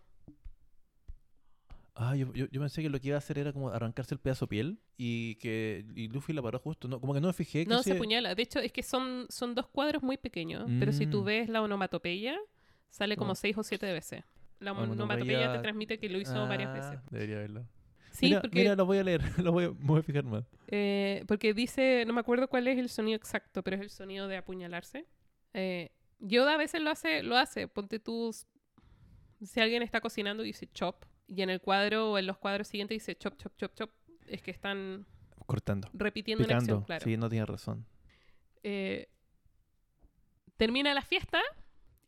[1.95, 4.19] Ah, yo, yo, yo pensé que lo que iba a hacer era como arrancarse el
[4.19, 6.87] pedazo de piel y que y Luffy la paró justo.
[6.87, 7.65] No, como que no me fijé.
[7.65, 8.33] que No, se apuñala.
[8.33, 10.65] De hecho, es que son, son dos cuadros muy pequeños.
[10.79, 11.25] Pero si tú Mm.
[11.25, 12.35] ves la onomatopeya,
[12.89, 14.23] sale como seis o siete veces.
[14.63, 16.99] La Onomatopeya- te transmite que lo hizo varias Ah, veces.
[17.11, 17.67] Debería verlo.
[18.11, 20.23] Sí, mira, porque, mira, lo voy a leer, lo voy a, me voy a fijar
[20.23, 20.45] más.
[20.67, 24.27] eh, porque dice, no me acuerdo cuál es el sonido exacto, pero es el sonido
[24.27, 25.05] de apuñalarse.
[25.53, 27.67] Eh, Yoda a veces lo hace, lo hace.
[27.67, 28.33] Ponte tú,
[29.41, 32.95] si alguien está cocinando dice chop, y en el cuadro o en los cuadros siguientes
[32.95, 33.89] dice chop, chop, chop, chop,
[34.27, 35.05] es que están
[35.45, 35.89] Cortando.
[35.93, 36.85] repitiendo una acción, Picando.
[36.85, 37.03] claro.
[37.03, 37.85] Sí, no tienes razón.
[38.61, 39.09] Eh,
[40.57, 41.41] termina la fiesta,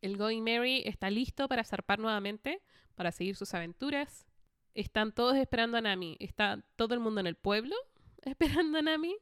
[0.05, 2.61] El Going Merry está listo para zarpar nuevamente,
[2.93, 4.27] para seguir sus aventuras.
[4.75, 6.15] Están todos esperando a Nami.
[6.19, 7.75] Está todo el mundo en el pueblo
[8.21, 9.17] esperando a Nami.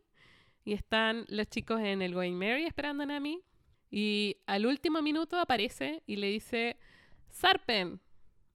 [0.65, 3.41] Y están los chicos en el Going Merry esperando a Nami.
[3.91, 6.75] Y al último minuto aparece y le dice,
[7.31, 8.01] ¡Zarpen!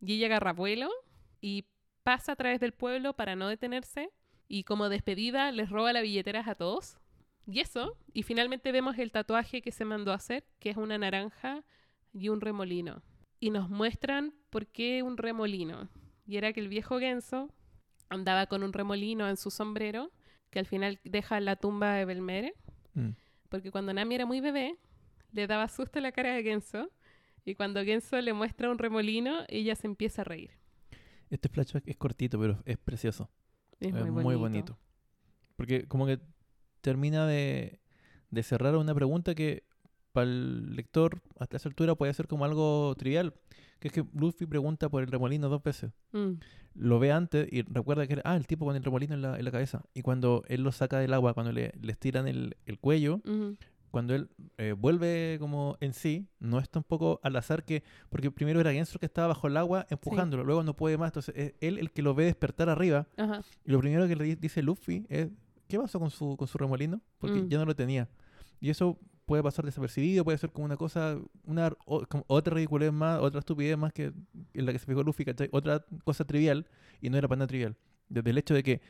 [0.03, 0.91] Y ella agarra vuelo
[1.41, 1.64] y
[2.03, 4.11] pasa a través del pueblo para no detenerse.
[4.49, 6.99] Y como despedida les roba las billeteras a todos.
[7.47, 7.97] Y eso.
[8.12, 11.64] Y finalmente vemos el tatuaje que se mandó a hacer, que es una naranja
[12.19, 13.03] y un remolino.
[13.41, 15.89] Y nos muestran por qué un remolino.
[16.27, 17.53] Y era que el viejo Genso
[18.09, 20.11] andaba con un remolino en su sombrero,
[20.51, 22.55] que al final deja la tumba de Belmere.
[22.95, 23.11] Mm.
[23.49, 24.77] Porque cuando Nami era muy bebé,
[25.33, 26.91] le daba susto la cara de Genso.
[27.45, 30.51] Y cuando Genso le muestra un remolino, ella se empieza a reír.
[31.31, 33.31] Este flashback es cortito, pero es precioso.
[33.81, 34.79] Es Es muy, bonito.
[35.57, 36.19] Porque como que
[36.81, 37.81] termina de,
[38.31, 39.68] de cerrar una pregunta que
[40.19, 43.35] para el lector hasta esa altura puede ser como algo trivial.
[43.81, 45.93] Que es que Luffy pregunta por el remolino dos veces.
[46.12, 46.33] Mm,
[46.75, 49.39] Lo ve antes y recuerda que era, ah, el tipo con el remolino en la,
[49.39, 49.83] en la cabeza.
[49.95, 53.57] Y cuando él lo saca del agua, cuando le, le estiran el, el cuello, ujú.
[53.93, 58.59] cuando él eh, vuelve como en sí, no es tampoco al azar que, porque primero
[58.61, 61.79] era Gensler que estaba bajo el agua empujándolo, luego no puede más, entonces es él
[61.79, 63.43] el que lo ve despertar arriba, Ajá.
[63.64, 65.29] y lo primero que le di- dice Luffy es,
[65.69, 67.01] ¿qué pasó con su, con su remolino?
[67.19, 67.49] Porque Mm.
[67.49, 68.09] ya no lo tenía.
[68.61, 68.99] Y eso
[69.29, 71.70] puede pasar desapercibido, puede ser como una cosa, una
[72.26, 74.12] otra ridiculez más, otra estupidez más que
[74.55, 75.24] en la que se fijó Luffy.
[75.53, 76.66] Otra cosa trivial,
[77.01, 77.76] y no era para nada trivial.
[78.09, 78.81] Desde el hecho de que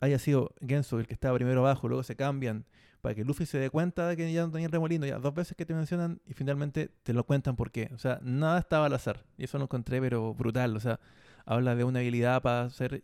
[0.00, 2.64] haya sido Genso el que estaba primero abajo, luego se cambian,
[3.02, 5.54] para que Luffy se dé cuenta de que ya no tenía remolino, ya dos veces
[5.56, 7.90] que te mencionan y finalmente te lo cuentan por qué.
[7.94, 9.26] O sea, nada estaba al azar.
[9.36, 10.74] Y eso lo encontré, pero brutal.
[10.74, 10.98] O sea,
[11.44, 13.02] habla de una habilidad para hacer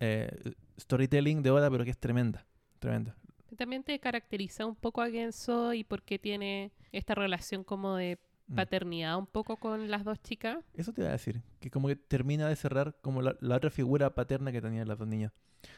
[0.00, 2.46] eh, storytelling de Oda, pero que es tremenda.
[2.78, 3.14] Tremenda.
[3.56, 8.18] También te caracteriza un poco a Genso y por qué tiene esta relación como de
[8.46, 8.56] Mm.
[8.56, 10.58] paternidad un poco con las dos chicas.
[10.74, 13.70] Eso te iba a decir, que como que termina de cerrar como la, la otra
[13.70, 15.32] figura paterna que tenían las dos niñas.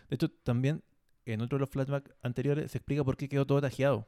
[0.08, 0.82] De hecho, también
[1.26, 4.04] en otro de los flashbacks anteriores se explica por qué quedó todo tajeado.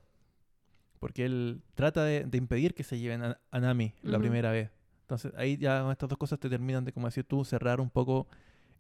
[0.99, 4.71] Porque él trata de, de impedir que se lleven a, a Nami la primera vez.
[5.03, 8.27] Entonces ahí ya estas dos cosas te terminan de, como decir tú, cerrar un poco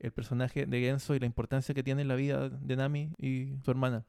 [0.01, 3.57] el personaje de Genso y la importancia que tiene en la vida de Nami y
[3.64, 4.05] su hermana.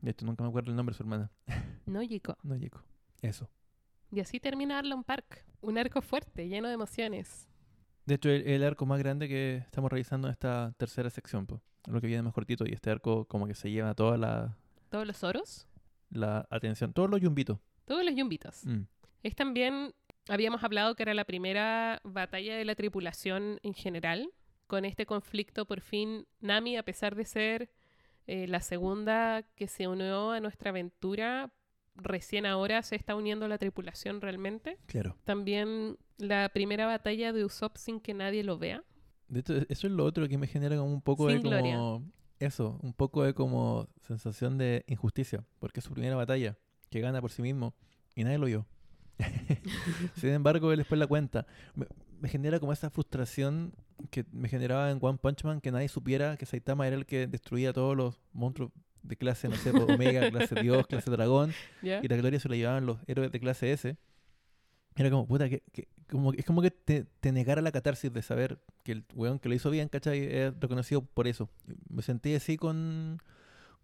[0.00, 1.30] De hecho, nunca me acuerdo el nombre de su hermana.
[1.86, 2.36] No, Chico.
[2.42, 2.82] No, Yeko.
[3.22, 3.50] Eso.
[4.10, 5.44] Y así termina Arlon Park.
[5.60, 7.48] Un arco fuerte, lleno de emociones.
[8.06, 11.60] De hecho, el, el arco más grande que estamos revisando en esta tercera sección, pues,
[11.86, 14.56] lo que viene más cortito, y este arco como que se lleva toda la,
[14.90, 15.66] Todos los oros,
[16.10, 17.58] la atención, todos los yumbitos.
[17.84, 18.64] todos los yumbitos.
[18.66, 18.82] Mm,
[19.22, 19.92] Es también,
[20.28, 24.28] habíamos hablado que era la primera batalla de la tripulación en general,
[24.72, 27.70] con este conflicto por fin Nami, a pesar de ser
[28.26, 31.52] eh, la segunda que se unió a nuestra aventura,
[31.94, 34.78] recién ahora se está uniendo a la tripulación realmente.
[34.86, 35.14] claro.
[35.24, 38.82] También la primera batalla de Usopp sin que nadie lo vea.
[39.28, 41.48] De hecho, e- eso es lo otro que me genera como un poco Sin de
[41.50, 41.76] gloria.
[41.76, 42.10] como...
[42.38, 46.56] Eso, un poco de como sensación de injusticia, porque es su primera batalla,
[46.88, 47.74] que gana por sí mismo,
[48.16, 48.66] y nadie lo vio.
[50.16, 51.46] Sin embargo, él después la cuenta.
[51.74, 51.86] Me,
[52.22, 53.74] me genera como esa frustración
[54.10, 57.26] que me generaba en One Punch Man, que nadie supiera que Saitama era el que
[57.26, 58.70] destruía todos los monstruos
[59.02, 62.00] de clase, no sé, pues, Omega, clase Dios, clase Dragón, ¿ya?
[62.02, 63.96] y la gloria se la llevaban los héroes de clase S.
[64.96, 68.20] Era como, puta, que, que- como, es como que te, te negara la catarsis de
[68.20, 70.22] saber que el weón que lo hizo bien, ¿cachai?
[70.24, 71.48] Es reconocido por eso.
[71.88, 73.18] Me sentí así con,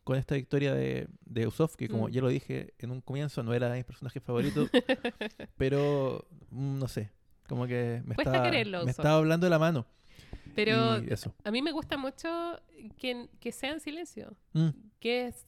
[0.04, 2.10] con esta victoria de, de Usopp, que como Mm.
[2.10, 4.68] ya lo dije en un comienzo, no era mi personaje favorito,
[5.56, 7.10] pero mm, no sé,
[7.48, 9.00] como que me Cuesta estaba, quererlo, me Usopp.
[9.00, 9.86] estaba hablando de la mano.
[10.64, 11.34] Pero eso.
[11.44, 12.28] a mí me gusta mucho
[12.96, 14.36] que, que sea en silencio.
[14.52, 15.46] Mm, que es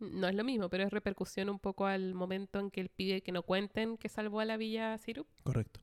[0.00, 3.20] no es lo mismo, pero es repercusión un poco al momento en que él pide
[3.20, 5.26] que no cuenten que salvó a la villa Sirup.
[5.42, 5.80] correcto.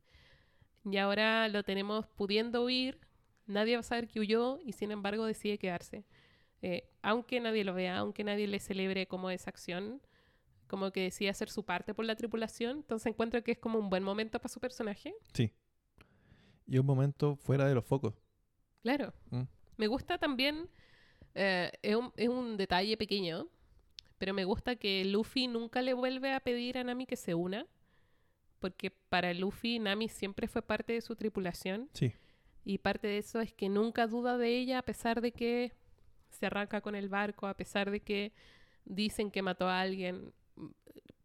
[0.85, 2.99] Y ahora lo tenemos pudiendo huir,
[3.45, 6.05] nadie va a saber que huyó y sin embargo decide quedarse.
[6.61, 10.01] Eh, aunque nadie lo vea, aunque nadie le celebre como esa acción,
[10.67, 13.89] como que decide hacer su parte por la tripulación, entonces encuentro que es como un
[13.89, 15.13] buen momento para su personaje.
[15.33, 15.51] Sí.
[16.67, 18.13] Y un momento fuera de los focos.
[18.85, 19.13] Claro.
[19.31, 19.41] Mm.
[19.77, 20.69] Me gusta también,
[21.33, 23.47] eh, es, un, es un detalle pequeño,
[24.19, 27.65] pero me gusta que Luffy nunca le vuelve a pedir a Nami que se una,
[28.59, 32.13] porque para Luffy Nami siempre fue parte de su tripulación Sí.
[32.63, 35.71] y parte de eso es que nunca duda de ella a pesar de que
[36.29, 38.33] se arranca con el barco, a pesar de que
[38.85, 40.31] dicen que mató a alguien.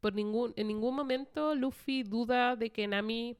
[0.01, 3.37] Por ningún, en ningún momento Luffy duda de que Nami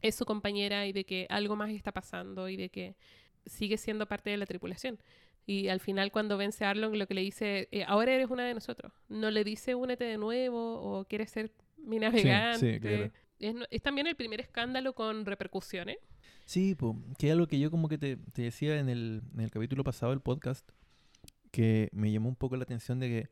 [0.00, 2.94] es su compañera y de que algo más está pasando y de que
[3.46, 4.98] sigue siendo parte de la tripulación.
[5.46, 8.44] Y al final cuando vence a Arlong lo que le dice, eh, ahora eres una
[8.44, 8.92] de nosotros.
[9.08, 12.74] No le dice únete de nuevo o quieres ser mi navegante.
[12.74, 13.10] sí, claro.
[13.40, 15.96] Es, es también el primer escándalo con repercusiones.
[16.44, 19.40] Sí, po, que es algo que yo como que te, te decía en el, en
[19.40, 20.68] el capítulo pasado del podcast,
[21.50, 23.28] que me llamó un poco la atención de que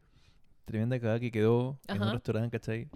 [0.64, 2.12] tremenda cagada que quedó en un Ajá.
[2.12, 2.88] restaurante, ¿cachai?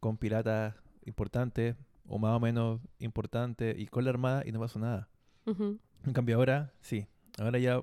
[0.00, 1.76] Con piratas importantes,
[2.08, 5.08] o más o menos importantes, y con la armada, y no pasó nada.
[5.46, 5.78] Ujú.
[6.06, 7.06] En cambio ahora, sí,
[7.38, 7.82] ahora ya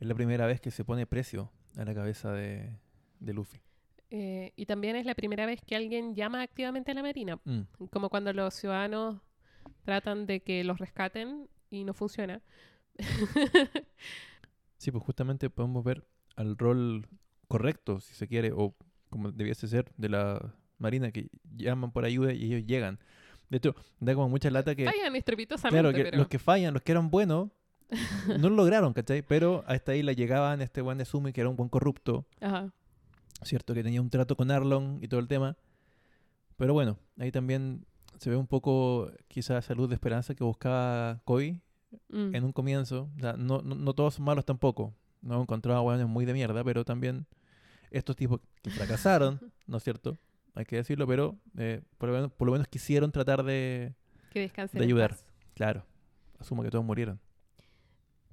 [0.00, 2.70] es la primera vez que se pone precio a la cabeza de,
[3.20, 3.60] de Luffy.
[4.10, 7.38] Eh, y también es la primera vez que alguien llama activamente a la Marina.
[7.44, 7.60] Mm,
[7.90, 9.20] Como cuando los ciudadanos
[9.84, 12.40] tratan de que los rescaten y no funciona.
[14.76, 16.04] Sí, pues justamente podemos ver
[16.36, 17.08] al rol
[17.48, 18.76] correcto, si se quiere, o
[19.10, 23.00] como debiese ser, de la Marina, que llaman por ayuda y ellos llegan.
[23.50, 24.84] De hecho, da como mucha lata que...
[24.84, 26.18] Fallan estrepitosamente, Claro, que pero...
[26.18, 27.50] los que fallan, los que eran buenos,
[28.38, 29.22] no lo lograron, ¿cachai?
[29.22, 32.70] Pero a esta isla llegaban este buen Nezumi, que era un buen corrupto, Ajá.
[33.42, 33.74] ¿cierto?
[33.74, 35.56] Que tenía un trato con Arlong y todo el tema.
[36.56, 37.86] Pero bueno, ahí también
[38.18, 41.60] se ve un poco quizás esa luz de esperanza que buscaba Koi
[42.08, 42.34] Mm.
[42.34, 43.10] en un comienzo.
[43.16, 44.94] O sea, no, no, no todos son malos tampoco.
[45.22, 47.26] No hemos encontrado hueones muy de mierda, pero también
[47.90, 50.18] estos tipos que fracasaron, ¿no es cierto?
[50.54, 53.94] Hay que decirlo, pero eh, por, lo menos, por lo menos quisieron tratar de...
[54.30, 55.16] Que de ayudar.
[55.54, 55.84] Claro,
[56.38, 57.18] asumo que todos murieron.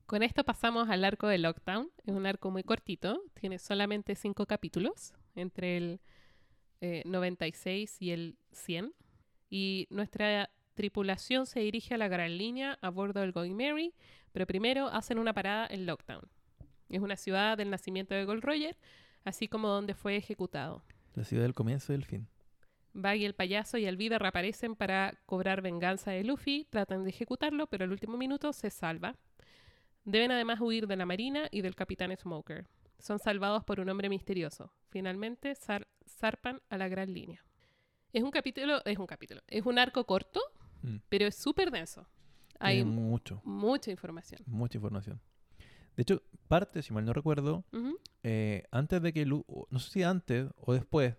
[0.06, 1.89] Con esto pasamos al arco de Lockdown.
[2.06, 3.24] Es un arco muy cortito.
[3.34, 5.99] Tiene solamente cinco capítulos, entre el
[6.82, 8.93] eh, 96 y el 100.
[9.49, 13.95] Y nuestra tripulación se dirige a la Gran Línea a bordo del Going Mary,
[14.32, 16.30] pero primero hacen una parada en Lockdown.
[16.89, 18.78] Es una ciudad del nacimiento de Gold Roger,
[19.24, 20.84] así como donde fue ejecutado.
[21.16, 22.28] La ciudad del comienzo y del fin.
[22.93, 27.86] Baggy el payaso y Alvida reaparecen para cobrar venganza de Luffy, tratan de ejecutarlo, pero
[27.86, 29.16] al último minuto se salva.
[30.06, 32.68] Deben además huir de la marina y del capitán Smoker.
[32.99, 34.72] Son salvados por un hombre misterioso.
[34.89, 37.43] Finalmente zar- zarpan a la gran línea.
[38.14, 40.39] Es un capítulo, es un capítulo, es un arco corto,
[40.84, 40.97] Mm.
[41.10, 42.08] pero es súper denso.
[42.60, 44.41] Hay Tiene mucho, mucha información.
[44.45, 45.20] mucha información.
[45.97, 47.66] De hecho, parte, si mal no recuerdo,
[48.24, 51.16] eh, antes de que Lu o- no sé si antes o después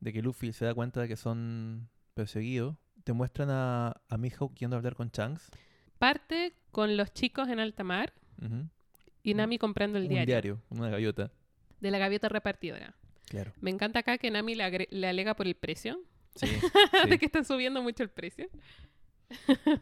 [0.00, 4.54] de que Luffy se da cuenta de que son perseguidos, te muestran a, a Mihawk
[4.54, 5.50] yendo a hablar con Shanks.
[5.98, 8.12] Parte con los chicos en alta mar
[9.22, 11.30] y Nami comprando el un diario, diario, una gaviota.
[11.80, 12.94] de la gaviota repartidora.
[13.28, 13.52] Claro.
[13.60, 16.00] Me encanta acá que Nami le, alega por el precio.
[16.34, 16.46] Sí,
[17.08, 18.48] de que están subiendo mucho el precio.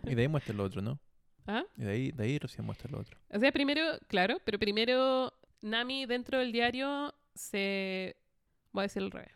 [0.05, 0.99] Y de ahí muestra lo otro, ¿no?
[1.47, 1.65] ¿Ah?
[1.77, 3.19] Y de ahí, de ahí recién muestra lo otro.
[3.31, 8.17] O sea, primero, claro, pero primero Nami dentro del diario se...
[8.73, 9.33] Voy a decir al revés.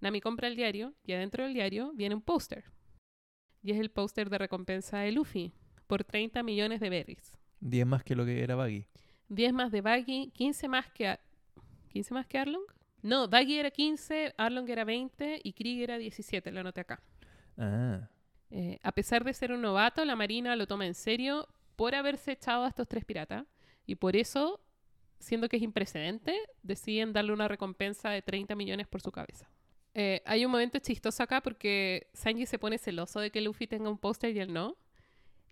[0.00, 2.64] Nami compra el diario y adentro del diario viene un póster.
[3.62, 5.54] Y es el póster de recompensa de Luffy
[5.90, 7.36] por 30 millones de berries.
[7.60, 8.86] 10 más que lo que era Baggy.
[9.28, 11.08] 10 más de Baggy, 15 más que...
[11.08, 11.20] A-
[11.92, 12.62] ¿15 más que Arlong?
[13.02, 17.02] No, Baggy era 15, Arlong era 20 y Krieg era 17, lo anoté acá.
[17.58, 18.08] Ah,
[18.52, 22.32] Eh, a pesar de ser un novato, la Marina lo toma en serio por haberse
[22.32, 23.44] echado a estos tres piratas.
[23.86, 24.60] Y por eso,
[25.18, 29.48] siendo que es imprecedente, deciden darle una recompensa de 30 millones por su cabeza.
[29.94, 33.88] Eh, hay un momento chistoso acá porque Sanji se pone celoso de que Luffy tenga
[33.90, 34.76] un póster y él no.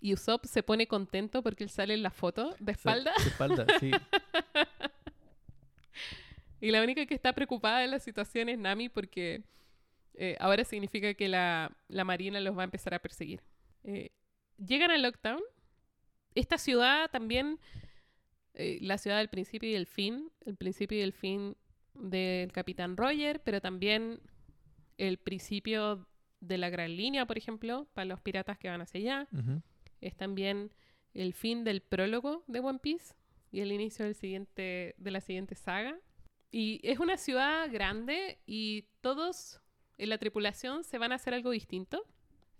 [0.00, 3.12] Y Usopp se pone contento porque él sale en la foto de espalda.
[3.18, 3.90] de espalda, sí.
[6.60, 9.44] Y la única que está preocupada de la situación es Nami porque
[10.14, 13.42] eh, ahora significa que la, la Marina los va a empezar a perseguir.
[13.84, 14.10] Eh,
[14.58, 15.40] llegan a Lockdown.
[16.34, 17.58] Esta ciudad también,
[18.54, 21.56] eh, la ciudad del principio y el fin, el principio y el fin
[21.94, 24.20] del Capitán Roger, pero también
[24.98, 26.06] el principio
[26.40, 29.28] de la Gran Línea, por ejemplo, para los piratas que van hacia allá.
[29.32, 29.62] Ujú.
[30.00, 30.72] Es también
[31.14, 33.14] el fin del prólogo de One Piece
[33.50, 35.98] y el inicio del siguiente, de la siguiente saga.
[36.50, 39.60] Y es una ciudad grande y todos
[39.98, 42.04] en la tripulación se van a hacer algo distinto.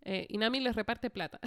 [0.02, 1.40] Eh, y Nami les reparte plata.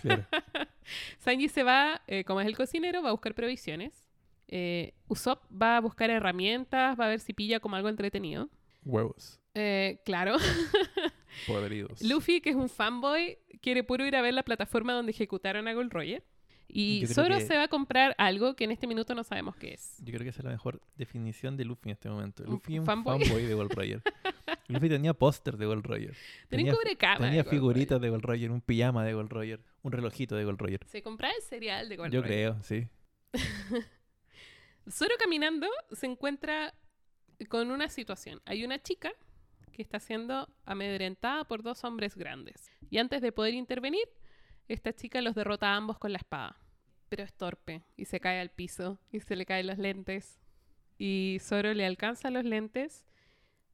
[0.00, 0.26] Claro.
[1.18, 4.06] Sanji se va, eh, como es el cocinero, va a buscar provisiones.
[4.48, 8.48] Eh, Usopp va a buscar herramientas, va a ver si pilla como algo entretenido.
[8.84, 9.40] Huevos.
[9.54, 10.36] Eh, claro.
[11.46, 12.02] Podridos.
[12.02, 15.74] Luffy, que es un fanboy, quiere puro ir a ver la plataforma donde ejecutaron a
[15.74, 16.24] Gold Roger.
[16.68, 19.54] Y Yo Zoro que- se va a comprar algo que en este minuto no sabemos
[19.56, 19.96] qué es.
[19.98, 22.42] Yo creo que esa es la mejor definición de Luffy en este momento.
[22.44, 23.20] Luffy es un fanboy.
[23.24, 24.02] fanboy, de Gold Roger.
[24.68, 26.16] Luffy tenía póster de Gold Roger.
[26.48, 30.34] Tenía de tenía Gold figuritas de Gold Roger, un pijama de Gold Roger, un relojito
[30.34, 30.80] de Gold Roger.
[30.86, 32.34] Se compraba el cereal de Gold Yo Roger.
[32.34, 32.88] creo, sí.
[34.90, 36.74] Zoro caminando se encuentra
[37.48, 38.40] con una situación.
[38.44, 39.12] Hay una chica
[39.76, 42.70] que está siendo amedrentada por dos hombres grandes.
[42.90, 44.08] Y antes de poder intervenir,
[44.68, 46.56] esta chica los derrota a ambos con la espada.
[47.08, 50.40] Pero es torpe y se cae al piso y se le caen los lentes.
[50.98, 53.04] Y Zoro le alcanza los lentes,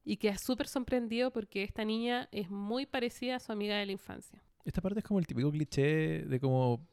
[0.05, 3.93] y queda súper sorprendido porque esta niña es muy parecida a su amiga de la
[3.93, 4.43] infancia.
[4.65, 6.89] Esta parte es como el típico cliché de como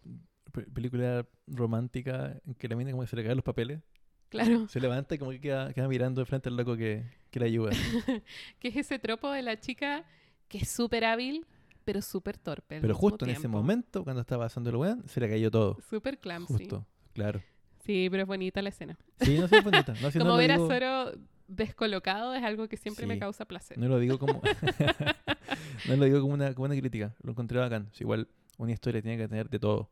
[0.53, 3.81] pe- película romántica en que la mina como que se le caen los papeles.
[4.29, 7.39] Claro, Se levanta y como que queda, queda mirando de frente al loco que, que
[7.39, 7.71] la ayuda.
[8.59, 10.05] que es ese tropo de la chica
[10.47, 11.45] que es súper hábil,
[11.83, 12.75] pero súper torpe.
[12.75, 15.49] al Pero mismo justo en ese momento, cuando estaba pasando el weón, se le cayó
[15.49, 15.77] todo.
[15.89, 16.53] Súper clumsy.
[16.53, 17.41] Justo, claro.
[17.85, 18.97] Sí, pero es bonita la escena.
[19.21, 19.93] Sí, no sé, bonita.
[20.01, 21.11] No, si no Como lo ver digo- a Zoro
[21.47, 23.77] descolocado es algo que siempre me causa placer.
[23.79, 24.41] No lo digo como.
[25.87, 27.15] no lo digo como una, como una crítica.
[27.23, 27.89] Lo encontré bacán.
[27.99, 28.27] Igual
[28.59, 29.89] una historia tiene que tener de todo.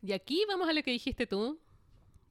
[0.00, 1.58] Y aquí vamos a lo que dijiste tú,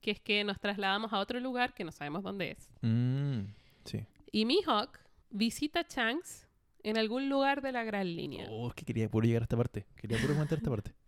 [0.01, 2.69] que es que nos trasladamos a otro lugar que no sabemos dónde es.
[2.81, 3.41] Mm,
[3.85, 4.05] sí.
[4.31, 6.47] Y Mihawk visita a Shanks
[6.83, 8.47] en algún lugar de la gran línea.
[8.49, 9.85] Oh, es que quería puro llegar a esta parte.
[9.95, 10.93] Quería puro comentar esta parte.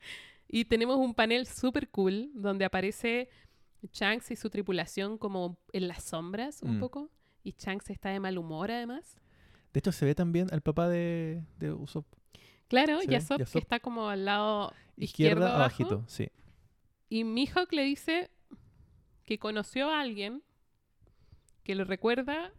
[0.52, 3.30] Y tenemos un panel súper cool donde aparece
[3.94, 6.80] Shanks y su tripulación como en las sombras un Mm.
[6.80, 7.12] poco.
[7.44, 9.16] Y Shanks está de mal humor además.
[9.74, 12.08] De hecho, se ve también al papá de, de Usopp.
[12.68, 15.04] Claro, Yasop, que está como al lado izquierdo
[15.46, 15.60] Izquierda, abajo.
[15.84, 16.04] abajito.
[16.08, 16.30] Sí.
[17.10, 18.32] Y Mihawk le dice
[19.30, 20.42] que conoció a alguien
[21.64, 22.52] que le recuerda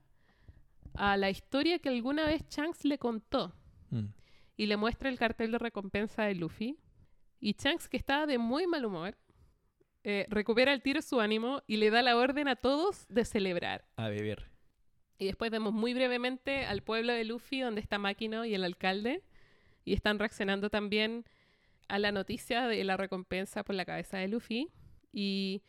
[0.94, 3.52] a la historia que alguna vez Shanks le contó.
[3.90, 4.04] Mm.
[4.56, 6.78] Y le muestra el cartel de recompensa de Luffy.
[7.40, 9.18] Y Shanks, que estaba de muy mal humor,
[10.04, 13.84] eh, recupera el tiro su ánimo y le da la orden a todos de celebrar.
[13.96, 14.48] A beber.
[15.18, 19.24] Y después vemos muy brevemente al pueblo de Luffy, donde está Máquina y el alcalde.
[19.84, 21.24] Y están reaccionando también
[21.88, 24.68] a la noticia de la recompensa por la cabeza de Luffy.
[25.12, 25.64] Y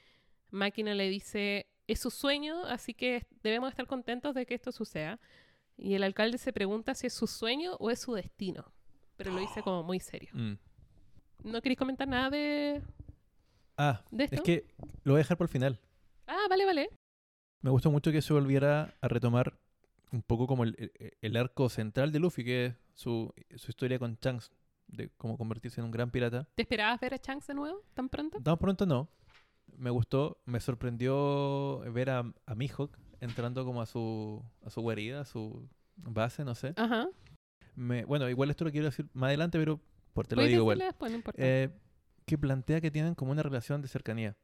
[0.51, 5.19] Máquina le dice, es su sueño, así que debemos estar contentos de que esto suceda.
[5.77, 8.71] Y el alcalde se pregunta si es su sueño o es su destino.
[9.17, 10.29] Pero lo dice como muy serio.
[11.43, 11.49] Mm.
[11.51, 12.83] ¿No queréis comentar nada de,
[13.75, 14.35] Ah, de esto?
[14.35, 14.67] es que
[15.03, 15.79] lo voy a dejar por el final.
[16.27, 16.89] Ah, vale, vale.
[17.61, 19.57] Me gustó mucho que se volviera a retomar
[20.11, 23.97] un poco como el, el- el arco central de Luffy, que es su, su historia
[23.97, 24.51] con Shanks,
[24.87, 26.47] de cómo convertirse en un gran pirata.
[26.53, 28.39] ¿Te esperabas ver a Shanks de nuevo tan pronto?
[28.39, 29.09] Tan pronto no.
[29.77, 35.21] Me gustó, me sorprendió ver a, a Mihawk entrando como a su, a su guarida,
[35.21, 36.73] a su base, no sé.
[36.75, 37.07] Ajá.
[37.75, 39.79] Me, bueno, igual esto lo quiero decir más adelante, pero
[40.13, 40.79] por te lo digo igual.
[40.79, 41.21] después, no.
[41.37, 41.69] Eh,
[42.25, 44.35] que plantea que tienen como una relación de cercanía.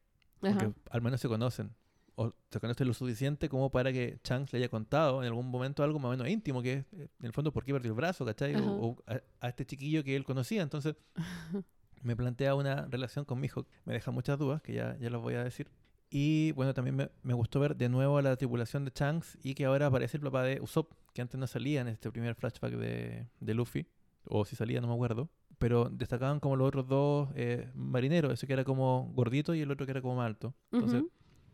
[0.41, 0.57] Ajá.
[0.59, 1.75] Porque al menos se conocen.
[2.15, 5.84] O se conocen lo suficiente como para que Shanks le haya contado en algún momento
[5.84, 8.25] algo más o menos íntimo, que es, en el fondo, por qué perdió el brazo,
[8.25, 8.55] ¿cachai?
[8.55, 10.63] O a, a este chiquillo que él conocía.
[10.63, 10.95] Entonces,
[12.02, 13.68] me plantea una relación con Mihawk.
[13.86, 15.70] Me deja muchas dudas, que ya, ya las voy a decir.
[16.10, 19.56] Y bueno, también me, me gustó ver de nuevo a la tripulación de Shanks y
[19.56, 22.74] que ahora aparece el papá de Usopp, que antes no salía en este primer flashback
[22.74, 23.86] de, de Luffy.
[24.26, 25.30] O si salía, no me acuerdo.
[25.58, 29.72] Pero destacaban como los otros dos eh, marineros, ese que era como gordito y el
[29.72, 30.54] otro que era como más alto.
[30.72, 31.04] Entonces,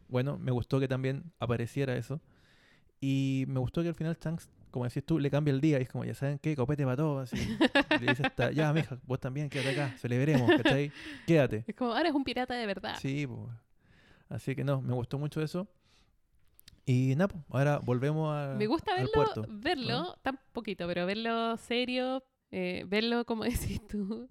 [0.08, 2.22] bueno, me gustó que también apareciera eso.
[3.00, 5.80] Y me gustó que al final Shanks, como decís tú, le cambia el día.
[5.80, 7.32] Y es como, ya saben qué, copete para todos.
[7.32, 7.58] Así.
[7.92, 10.92] Y le dice hasta, ya, mija, vos también, quédate acá, celebremos, ¿cachai?
[11.28, 11.64] Quédate.
[11.68, 12.96] Es como, ahora es un pirata de verdad.
[13.00, 13.56] Sí, pues.
[14.28, 15.68] Así que no, me gustó mucho eso.
[16.86, 19.46] Y nada, pues, ahora volvemos a, Me gusta al verlo, puerto.
[19.48, 24.28] verlo, tan poquito, pero verlo serio, eh, verlo, como decís tú,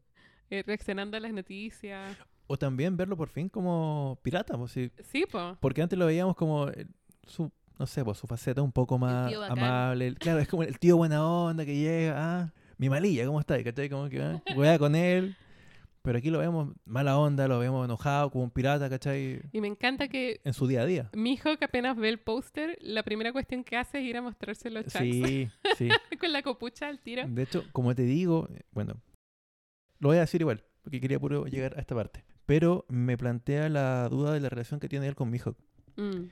[0.50, 2.16] eh, reaccionando a las noticias.
[2.48, 4.90] O también verlo por fin como pirata, pues sí.
[5.04, 5.56] Sí, po.
[5.60, 6.86] Porque antes lo veíamos como eh,
[7.26, 10.14] su, no sé, pues su faceta un poco más amable.
[10.14, 13.62] Claro, es como el tío buena onda que llega, ah, mi malilla, ¿cómo está?
[13.62, 13.88] ¿Cachai?
[13.88, 15.36] Como que ah, juega con él.
[16.02, 19.40] Pero aquí lo vemos mala onda, lo vemos enojado, como un pirata, ¿cachai?
[19.52, 21.10] Y me encanta que En su día a día.
[21.14, 24.22] mi hijo que apenas ve el póster, la primera cuestión que hace es ir a
[24.22, 25.88] mostrárselo a Chucks Sí, sí.
[26.20, 27.28] con la copucha al tiro.
[27.28, 29.00] De hecho, como te digo, bueno,
[30.00, 32.24] lo voy a decir igual, porque quería puro llegar a esta parte.
[32.46, 35.56] Pero me plantea la duda de la relación que tiene él con Mihawk.
[35.96, 36.24] Mm.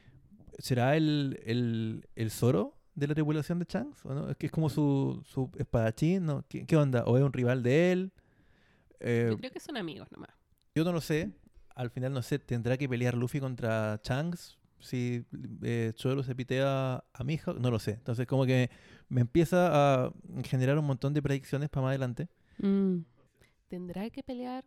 [0.59, 4.05] ¿Será el, el, el Zoro de la tripulación de Shanks?
[4.05, 4.31] ¿O no?
[4.31, 6.45] Es que es como su, su espadachín, ¿no?
[6.49, 7.05] ¿Qué, qué onda?
[7.07, 8.13] ¿O es un rival de él?
[9.01, 10.31] Eh, Yo creo que son amigos nomás.
[10.75, 11.31] yo no lo sé.
[11.75, 14.59] Al final no sé, ¿tendrá que pelear Luffy contra Shanks?
[14.81, 15.25] Si
[15.63, 17.93] eh, Zoro se pitea a Mihawk, no lo sé.
[17.93, 18.71] Entonces como que
[19.09, 20.13] me empieza a
[20.45, 22.29] generar un montón de predicciones para más adelante.
[22.59, 22.99] Mm.
[23.69, 24.65] ¿Tendrá que pelear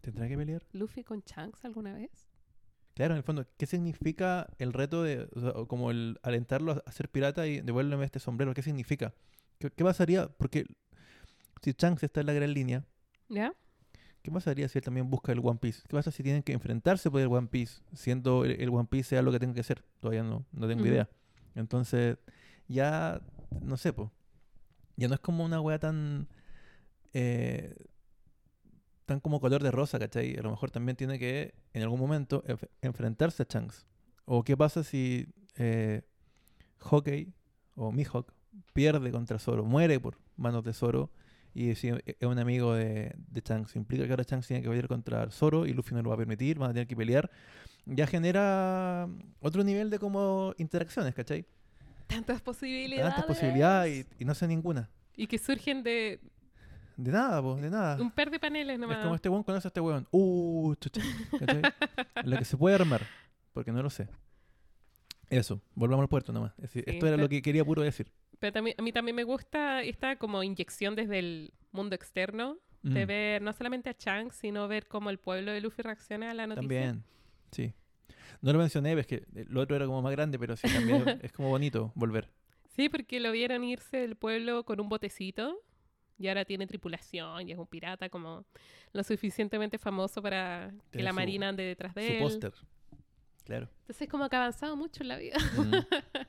[0.00, 0.62] ¿Tendrá que pelear?
[0.72, 2.29] Luffy con Shanks alguna vez?
[3.00, 6.92] Claro, en el fondo, ¿qué significa el reto de, o sea, como el alentarlo a-
[6.92, 8.52] ser pirata y devuélveme este sombrero?
[8.52, 9.14] ¿Qué significa?
[9.58, 10.28] ¿Qué, qué pasaría?
[10.28, 10.66] Porque
[11.62, 12.84] si Shanks está en la gran línea,
[13.30, 13.54] ¿Ya?
[14.22, 15.80] ¿qué pasaría si él también busca el One Piece?
[15.88, 19.08] ¿Qué pasa si tienen que enfrentarse por el One Piece, siendo el, el One Piece
[19.08, 19.82] sea lo que tenga que ser?
[20.00, 21.08] Todavía no, no tengo idea.
[21.54, 22.18] Entonces,
[22.68, 23.22] ya,
[23.62, 24.10] no sé, pues.
[24.98, 26.28] Ya no es como una wea tan.
[27.14, 27.74] eh,
[29.10, 30.36] tan como color de rosa, ¿cachai?
[30.36, 33.84] A lo mejor también tiene que, en algún momento, enf- enfrentarse a Shanks.
[34.24, 36.02] O qué pasa si eh,
[36.78, 37.32] Hockey
[37.74, 38.32] o Mihawk
[38.72, 41.10] pierde contra Zoro, muere por manos de Zoro.
[41.52, 43.74] Y si es un amigo de, de Shanks.
[43.74, 46.18] Implica que ahora Shanks tiene que pelear contra Zoro y Luffy no lo va a
[46.18, 47.28] permitir, van a tener que pelear.
[47.86, 49.08] Ya genera
[49.40, 51.44] otro nivel de como interacciones, ¿cachai?
[52.06, 53.12] Tantas posibilidades.
[53.12, 54.88] Tantas posibilidades y, y no sé ninguna.
[55.16, 56.20] Y que surgen de
[57.02, 58.00] De nada, pues, de nada.
[58.00, 58.98] un par de paneles nomás.
[58.98, 60.06] Es como este weón conoce a este weón.
[60.10, 61.00] Uh, chucha.
[62.24, 63.02] Lo que se puede armar,
[63.52, 64.08] porque no lo sé.
[65.28, 66.52] Eso, volvamos al puerto nomás.
[66.58, 68.10] Es decir, Sí, esto era pe- lo que quería puro decir.
[68.38, 73.04] Pero también, a mí también me gusta esta como inyección desde el mundo externo de
[73.04, 76.34] Mm, ver no solamente a Chang, sino ver cómo el pueblo de Luffy reacciona a
[76.34, 76.62] la noticia.
[76.62, 77.04] También,
[77.52, 77.72] sí.
[78.40, 81.30] No lo mencioné, es que lo otro era como más grande, pero sí, también es
[81.32, 82.30] como bonito volver.
[82.74, 85.60] Sí, porque lo vieron irse del pueblo con un botecito
[86.20, 88.44] y ahora tiene tripulación y es un pirata como
[88.92, 92.18] lo suficientemente famoso para que Tiene la su- marina ande detrás de Su él.
[92.20, 92.52] póster.
[93.44, 93.68] Claro.
[93.80, 95.72] Entonces como que ha avanzado mucho en la vida, Mm,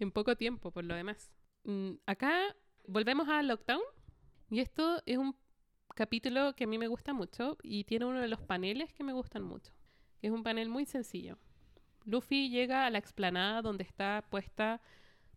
[0.00, 1.30] en poco tiempo por lo demás.
[1.64, 2.54] Mm, acá
[2.86, 3.80] volvemos a Lockdown
[4.50, 5.34] y esto es un
[5.94, 9.12] capítulo que a mí me gusta mucho y tiene uno de los paneles que me
[9.12, 9.72] gustan mucho.
[10.20, 11.38] que Es un panel muy sencillo.
[12.04, 14.80] Luffy llega a la explanada donde está puesta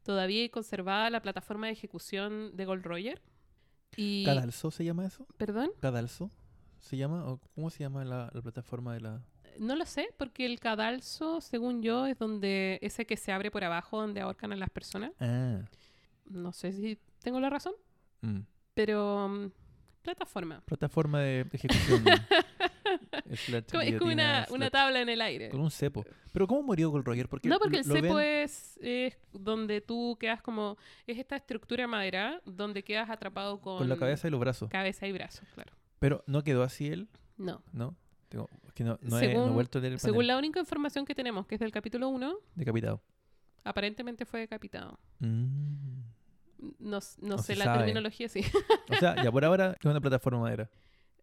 [0.03, 3.21] todavía y conservada la plataforma de ejecución de Gold Roger.
[3.97, 5.25] Y, ¿Cadalso se llama eso?
[5.37, 5.71] ¿Perdón?
[5.79, 6.31] ¿Cadalso
[6.79, 7.25] se llama?
[7.25, 9.21] ¿O ¿Cómo se llama la, la plataforma de la...?
[9.59, 13.63] No lo sé, porque el cadalso, según yo, es donde ese que se abre por
[13.63, 15.11] abajo donde ahorcan a las personas.
[15.19, 15.59] Ah.
[16.25, 17.73] No sé si tengo la razón,
[18.21, 18.39] mm.
[18.73, 19.51] pero mm,
[20.01, 20.61] plataforma.
[20.65, 22.03] Plataforma de ejecución.
[23.29, 25.49] es como una, tabla en el aire.
[25.49, 26.05] Con un cepo.
[26.31, 27.27] ¿Pero cómo murió Gold Roger?
[27.29, 30.77] Porque No, porque el cepo ven- es, es donde tú quedas como...
[31.07, 33.77] Es esta estructura de madera donde quedas atrapado con...
[33.79, 34.69] con la cabeza y los brazos.
[34.69, 35.71] cabeza y brazos, claro.
[35.99, 37.61] Pero no quedó así él, No.
[37.71, 37.95] ¿no?
[38.29, 40.27] Tengo, es que no, no, he, no he Según- vuelto a leer el Según panel.
[40.27, 43.01] la única información que tenemos, que es del capítulo 1, Decapitado.
[43.63, 44.99] aparentemente fue decapitado.
[45.19, 45.99] Mm.
[46.79, 47.77] No, no No sé la sabe.
[47.79, 48.41] terminología, sí.
[48.89, 50.69] O sea, ya por ahora es una plataforma de madera.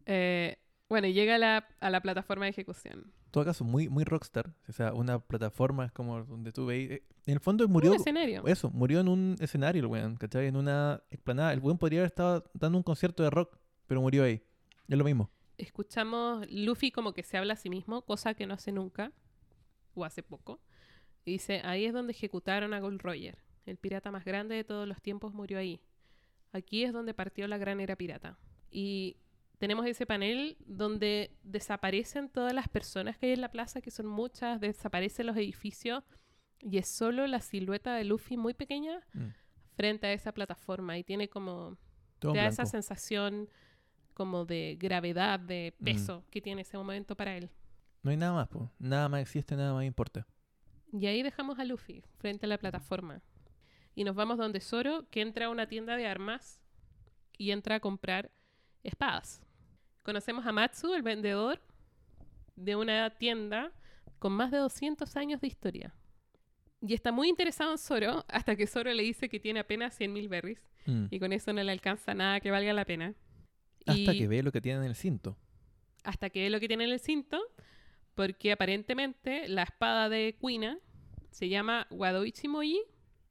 [0.07, 0.57] Eh,
[0.91, 3.13] bueno, y llega a la, a la plataforma de ejecución.
[3.25, 4.53] En todo caso, muy, muy rockstar.
[4.69, 6.91] O sea, una plataforma es como donde tú veis...
[6.91, 7.91] eh, En el fondo murió...
[7.93, 8.45] Un escenario.
[8.47, 10.49] Eso, murió en un escenario el weón, ¿cachai?
[10.49, 11.53] En una explanada.
[11.53, 14.43] El weón podría haber estado dando un concierto de rock, pero murió ahí.
[14.89, 15.31] Es lo mismo.
[15.57, 19.13] Escuchamos Luffy como que se habla a sí mismo, cosa que no hace nunca,
[19.95, 20.61] o hace poco.
[21.25, 23.39] Y dice, ahí es donde ejecutaron a Gold Roger.
[23.67, 25.81] El pirata más grande de todos los tiempos murió ahí.
[26.53, 28.39] Aquí es donde partió la gran era pirata.
[28.73, 29.19] Y
[29.61, 34.07] tenemos ese panel donde desaparecen todas las personas que hay en la plaza, que son
[34.07, 36.03] muchas, desaparecen los edificios,
[36.61, 39.29] y es solo la silueta de Luffy muy pequeña Mm.
[39.77, 40.97] frente a esa plataforma.
[40.99, 41.77] Y tiene como
[42.19, 43.49] Todo te da esa sensación
[44.15, 45.85] como de gravedad, de Mm.
[45.85, 47.51] peso que tiene ese momento para él.
[48.03, 48.71] No hay nada más, po.
[48.79, 50.27] Nada más existe, nada más importa.
[50.93, 53.21] Y ahí dejamos a Luffy frente a la plataforma.
[53.95, 56.61] Y nos vamos donde Zoro, que entra a una tienda de armas
[57.37, 58.31] y entra a comprar
[58.83, 59.43] espadas.
[60.03, 61.61] Conocemos a Matsu, el vendedor
[62.57, 63.73] de una tienda
[64.19, 65.95] con más de 200 años de historia.
[66.81, 70.29] Y está muy interesado en Zoro hasta que Zoro le dice que tiene apenas 100.000
[70.29, 71.07] berries Mm.
[71.11, 73.15] y con eso no le alcanza nada que valga la pena.
[73.87, 75.37] Hasta Y- que ve lo que tiene en el cinto.
[76.05, 77.39] hasta que ve lo que tiene en el cinto,
[78.15, 80.79] porque aparentemente la espada de Kuina
[81.31, 82.81] se llama Wadoichi Moji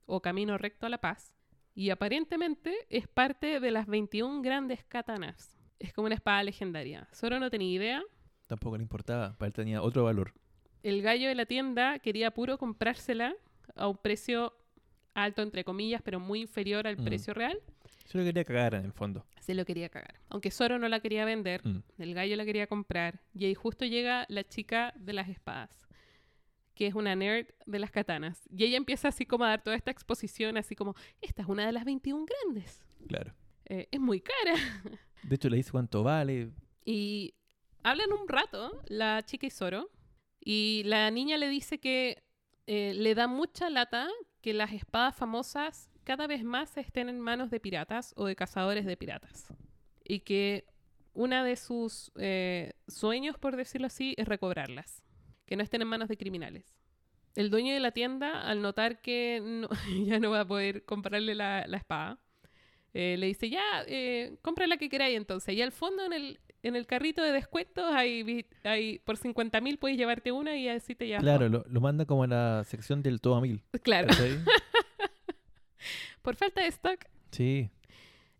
[0.06, 1.36] o Camino Recto a la Paz,
[1.74, 5.58] y aparentemente es parte de las 21 grandes katanas.
[5.80, 7.08] Es como una espada legendaria.
[7.14, 8.04] Zoro no tenía idea.
[8.48, 9.34] Tampoco le importaba.
[9.38, 10.34] Para él tenía otro valor.
[10.84, 13.36] El gallo de la tienda quería puro comprársela
[13.76, 14.54] a un precio
[15.14, 17.04] alto, entre comillas, pero muy inferior al Mm.
[17.06, 17.60] precio real.
[18.06, 19.26] Se lo quería cagar en el fondo.
[19.40, 20.20] Se lo quería cagar.
[20.30, 21.84] Aunque Zoro no la quería vender, Mm.
[21.98, 23.22] El gallo la quería comprar.
[23.34, 25.88] Y ahí justo llega la chica de las espadas,
[26.76, 28.48] que es una nerd de las katanas.
[28.50, 31.66] Y ella empieza así como a dar toda esta exposición, así como, esta es una
[31.66, 32.82] de las 21 grandes.
[33.08, 33.34] Claro.
[33.66, 34.56] Eh, es muy cara.
[35.24, 36.52] De hecho, le dice cuánto vale.
[36.86, 37.34] Y
[37.84, 39.90] hablan un rato, la chica y Zoro.
[40.40, 42.24] Y la niña le dice que
[42.68, 44.08] eh, le da mucha lata
[44.42, 48.86] que las espadas famosas cada vez más estén en manos de piratas o de cazadores
[48.86, 49.54] de piratas.
[50.04, 50.66] Y que
[51.14, 55.04] una de sus eh, sueños, por decirlo así, es recobrarlas.
[55.46, 56.80] Que no estén en manos de criminales.
[57.36, 59.68] El dueño de la tienda, al notar que
[60.06, 62.20] ya no va a poder comprarle la, la espada,
[62.94, 65.56] eh, le dice, ya, eh, compra la que queráis entonces.
[65.56, 69.78] Y al fondo en el, en el carrito de descuentos hay, hay por 50 mil
[69.78, 73.02] puedes llevarte una y así te llevas Claro, lo, lo manda como a la sección
[73.02, 73.64] del todo a mil.
[73.84, 74.08] Claro.
[76.22, 77.06] Por falta de stock.
[77.32, 77.70] sí.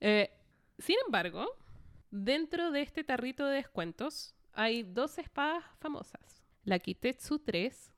[0.02, 0.32] Eh,
[0.78, 1.46] sin embargo,
[2.10, 6.42] dentro de este tarrito de descuentos hay dos espadas famosas.
[6.64, 7.92] La Kitetsu 3,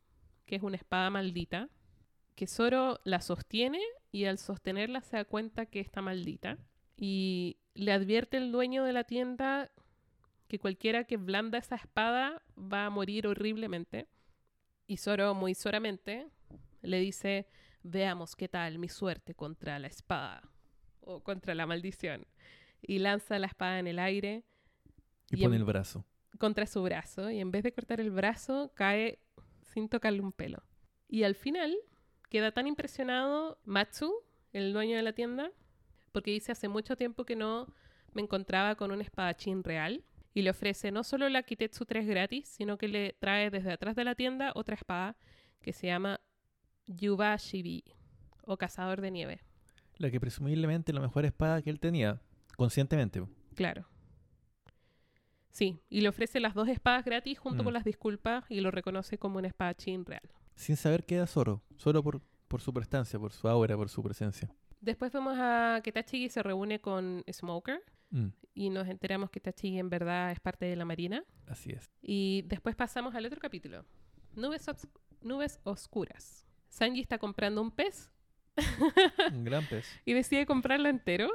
[0.48, 1.70] que es una espada maldita,
[2.42, 3.80] que Zoro la sostiene
[4.12, 6.58] y al sostenerla se da cuenta que está maldita.
[6.98, 9.70] Y le advierte el dueño de la tienda
[10.48, 14.08] que cualquiera que blanda esa espada va a morir horriblemente.
[14.88, 16.30] Y Zoro, muy soramente,
[16.82, 17.46] le dice,
[17.84, 20.42] veamos qué tal mi suerte contra la espada
[21.02, 22.26] o contra la maldición.
[22.82, 24.44] Y lanza la espada en el aire
[25.30, 26.06] Y, Y pone en- el brazo.
[26.40, 29.20] contra su brazo y en vez de cortar el brazo cae
[29.62, 30.64] sin tocarle un pelo.
[31.08, 31.78] Y al final
[32.32, 34.12] queda tan impresionado Matsu,
[34.54, 35.52] el dueño de la tienda,
[36.12, 37.68] porque dice hace mucho tiempo que no
[38.14, 40.04] me encontraba con un espadachín real
[40.34, 43.96] y le ofrece no solo la Kitetsu 3 gratis, sino que le trae desde atrás
[43.96, 45.16] de la tienda otra espada
[45.62, 46.20] que se llama
[46.88, 47.84] Yuba Shibi
[48.46, 49.42] o Cazador de Nieve.
[49.98, 52.22] La que presumiblemente la mejor espada que él tenía,
[52.58, 53.22] conscientemente.
[53.56, 53.86] Claro.
[55.52, 57.66] Sí, y le ofrece las dos espadas gratis junto Mm.
[57.66, 60.24] con las disculpas y lo reconoce como un espadachín real.
[60.56, 61.62] Sin saber que era Zoro.
[61.78, 64.54] Solo por, por su prestancia, por su aura, por su presencia.
[64.80, 69.80] Después vemos a que Tachigi se reúne con Smoker Mm, y nos enteramos que Tachigi
[69.80, 71.24] en verdad es parte de la marina.
[71.48, 71.90] así es.
[72.02, 73.86] Y después pasamos al otro capítulo.
[74.36, 74.66] Nubes,
[75.22, 76.46] nubes oscuras.
[76.70, 78.12] Sanji está comprando un pez
[79.32, 79.86] Un gran pez.
[80.06, 81.30] y decide comprarlo entero.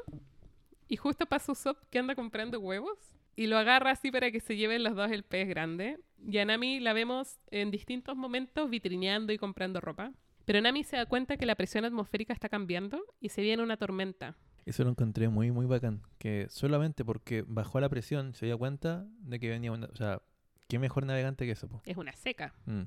[0.89, 2.99] Y justo pasa Usopp que anda comprando huevos
[3.37, 6.01] y lo agarra así para que se lleven los dos el pez grande.
[6.27, 10.13] Y a Nami la vemos en distintos momentos vitrineando y comprando ropa.
[10.47, 13.77] Pero Nami se da cuenta que la presión atmosférica está cambiando y se viene una
[13.77, 14.37] tormenta.
[14.65, 16.03] Eso lo encontré muy, muy bacán.
[16.19, 19.87] Que solamente porque bajó la presión se dio cuenta de que venía una...
[19.87, 20.23] O sea,
[20.67, 21.69] qué mejor navegante que eso.
[21.69, 21.83] po.
[21.85, 22.55] Es una seca.
[22.65, 22.83] Mm.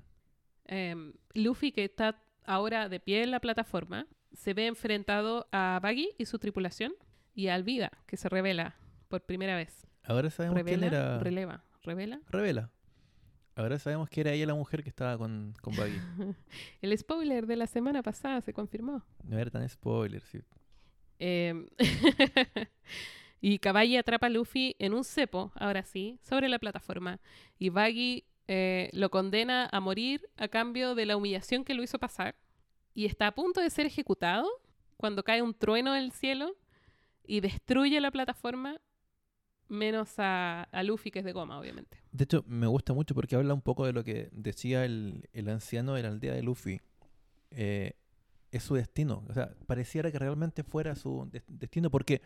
[0.65, 6.09] Em, Luffy, que está ahora de pie en la plataforma, se ve enfrentado a Baggy
[6.17, 6.93] y su tripulación
[7.33, 8.75] y a Alvida, que se revela
[9.07, 9.88] por primera vez.
[10.09, 11.19] Ahora sabemos quién era...
[11.19, 12.19] releva, revela.
[12.29, 12.71] Revela.
[13.55, 15.99] Ahora sabemos que era ella la mujer que estaba con, con Baggy.
[16.81, 19.05] El spoiler de la semana pasada se confirmó.
[19.23, 20.39] No era tan spoiler, sí.
[21.19, 21.67] Em,
[23.39, 27.19] y Caballi atrapa a Luffy en un cepo, ahora sí, sobre la plataforma.
[27.59, 31.99] Y Baggy eh, lo condena a morir a cambio de la humillación que lo hizo
[31.99, 32.35] pasar.
[32.95, 34.49] Y está a punto de ser ejecutado
[34.97, 36.55] cuando cae un trueno del cielo
[37.27, 38.81] y destruye la plataforma,
[39.69, 41.97] menos a, a Luffy, que es de goma, obviamente.
[42.11, 45.47] De hecho, me gusta mucho porque habla un poco de lo que decía el, el
[45.49, 46.81] anciano de la aldea de Luffy.
[47.51, 47.93] Eh,
[48.51, 49.23] es su destino.
[49.29, 52.21] O sea, pareciera que realmente fuera su des- destino porque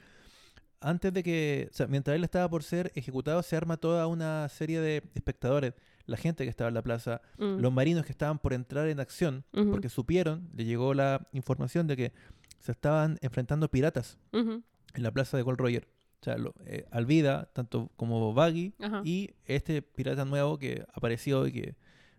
[0.79, 4.47] antes de que, o sea, mientras él estaba por ser ejecutado, se arma toda una
[4.49, 5.73] serie de espectadores,
[6.05, 7.59] la gente que estaba en la plaza, Mm.
[7.59, 11.95] los marinos que estaban por entrar en acción, porque supieron, le llegó la información de
[11.95, 12.13] que
[12.59, 14.63] se estaban enfrentando piratas en
[15.03, 15.87] la plaza de Gold Roger.
[16.23, 19.01] O sea, lo, eh, Alvida, tanto como Baggy, ajá.
[19.03, 21.75] y este pirata nuevo que apareció y que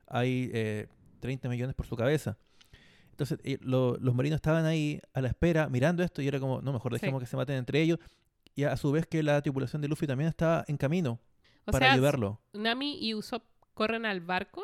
[0.06, 0.89] hay eh,
[1.20, 2.36] 30 millones por su cabeza.
[3.12, 6.60] Entonces, eh, lo- los marinos estaban ahí a la espera, mirando esto, y era como,
[6.60, 7.01] no, mejor Sí.
[7.01, 7.98] dejemos que se maten entre ellos.
[8.55, 11.18] Y a su vez que la tripulación de Luffy también estaba en camino
[11.66, 12.40] O para sea, ayudarlo.
[12.52, 14.62] Nami y Usopp corren al barco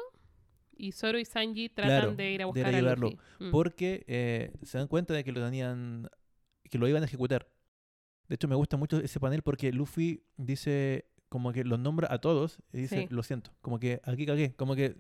[0.77, 3.19] y Zoro y Sanji tratan Claro, de ir a de a buscar a ayudarlo, Luffy.
[3.47, 3.51] Mm.
[3.51, 6.09] Porque eh, se dan cuenta de que lo tenían,
[6.71, 7.49] que lo iban a ejecutar.
[8.31, 12.19] De hecho, me gusta mucho ese panel porque Luffy dice, como que los nombra a
[12.20, 13.07] todos y dice, Sí.
[13.11, 14.97] lo siento, como que aquí cagué, como que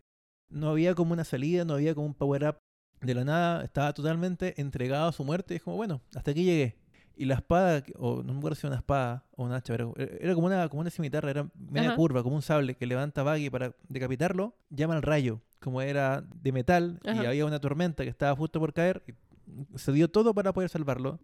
[0.48, 2.56] no había como una salida, no había como un power up
[3.00, 6.42] de la nada, estaba totalmente entregado a su muerte y es como, bueno, hasta aquí
[6.42, 6.76] llegué.
[7.16, 9.94] Y la espada, o no me acuerdo si era una espada o un hacha, pero
[9.96, 11.96] era, era como una, como una cimitarra, era media Ajá.
[11.96, 16.50] curva, como un sable que levanta Baggy para decapitarlo, llama al rayo, como era de
[16.50, 20.52] metal y había una tormenta que estaba justo por caer, y se dio todo para
[20.52, 21.20] poder salvarlo.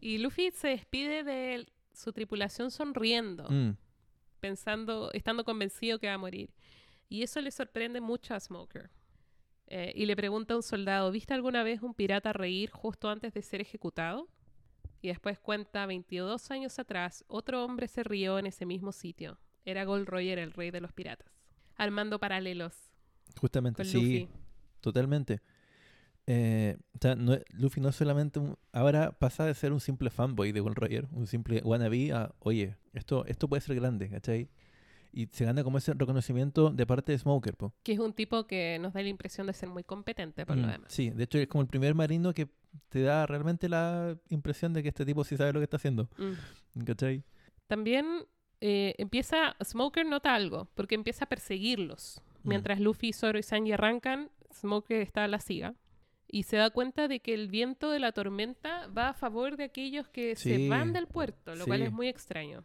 [0.00, 3.76] Y Luffy se despide de su tripulación sonriendo, Mm,
[4.40, 6.50] pensando, estando convencido que va a morir.
[7.08, 8.90] Y eso le sorprende mucho a Smoker.
[9.66, 13.34] Eh, y le pregunta a un soldado, ¿viste alguna vez un pirata reír justo antes
[13.34, 14.28] de ser ejecutado?
[15.02, 19.38] Y después cuenta, 22 años atrás, otro hombre se rió en ese mismo sitio.
[19.64, 21.28] Era Gold Roger, el rey de los piratas.
[21.76, 22.90] Armando paralelos
[23.40, 24.28] justamente, sí, Luffy.
[24.80, 25.40] totalmente.
[26.32, 30.10] Eh, o sea, no- Luffy no es solamente un, ahora pasa de ser un simple
[30.10, 34.48] fanboy de Gold Roger, un simple wannabe a, oye, esto, esto puede ser grande, ¿cachai?
[35.12, 37.74] Y se gana como ese reconocimiento de parte de Smoker, po.
[37.82, 40.68] Que es un tipo que nos da la impresión de ser muy competente, por lo
[40.68, 40.92] Mm, demás.
[40.92, 42.48] Sí, de hecho es como el primer marino que
[42.90, 46.08] te da realmente la impresión de que este tipo sí sabe lo que está haciendo,
[46.16, 46.84] Mm.
[46.84, 47.24] ¿cachai?
[47.66, 48.06] También
[48.60, 52.20] eh, empieza, Smoker nota algo, porque empieza a perseguirlos.
[52.44, 52.48] Mm.
[52.50, 55.74] Mientras Luffy, Zoro y Sanji arrancan, Smoker está a la siga.
[56.32, 59.64] Y se da cuenta de que el viento de la tormenta va a favor de
[59.64, 62.62] aquellos que se van del puerto, lo cual es muy extraño.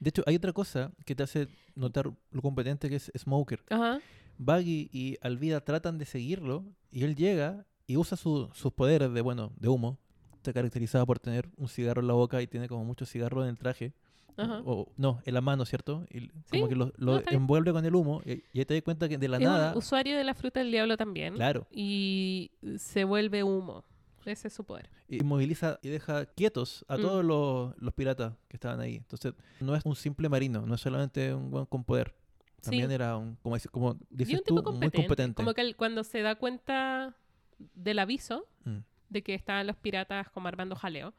[0.00, 3.62] De hecho, hay otra cosa que te hace notar lo competente que es Smoker.
[3.70, 4.00] Ajá.
[4.38, 9.20] Baggy y Alvida tratan de seguirlo y él llega y usa su- sus poderes de,
[9.22, 9.98] bueno, de humo.
[10.34, 13.50] Está caracterizado por tener un cigarro en la boca y tiene como muchos cigarros en
[13.50, 13.94] el traje.
[14.36, 14.62] Ajá.
[14.64, 16.04] O, no, en la mano, ¿cierto?
[16.10, 18.82] Y como que lo, lo no, envuelve con el humo y, y ahí te das
[18.82, 19.72] cuenta que de la es nada...
[19.72, 21.34] un usuario de la fruta del diablo también.
[21.34, 21.66] Claro.
[21.70, 23.84] Y se vuelve humo.
[24.24, 24.90] Ese es su poder.
[25.08, 27.00] Y moviliza y deja quietos a Mm.
[27.00, 28.96] todos los, los piratas que estaban ahí.
[28.96, 32.12] Entonces, no es un simple marino, no es solamente un buen con poder.
[32.60, 32.94] También sí.
[32.94, 35.34] era un, como, dices- como Y dices un tú, muy competente.
[35.36, 37.14] Como que él, cuando se da cuenta
[37.74, 38.78] del aviso Mm.
[39.10, 41.14] de que estaban los piratas como armando jaleo,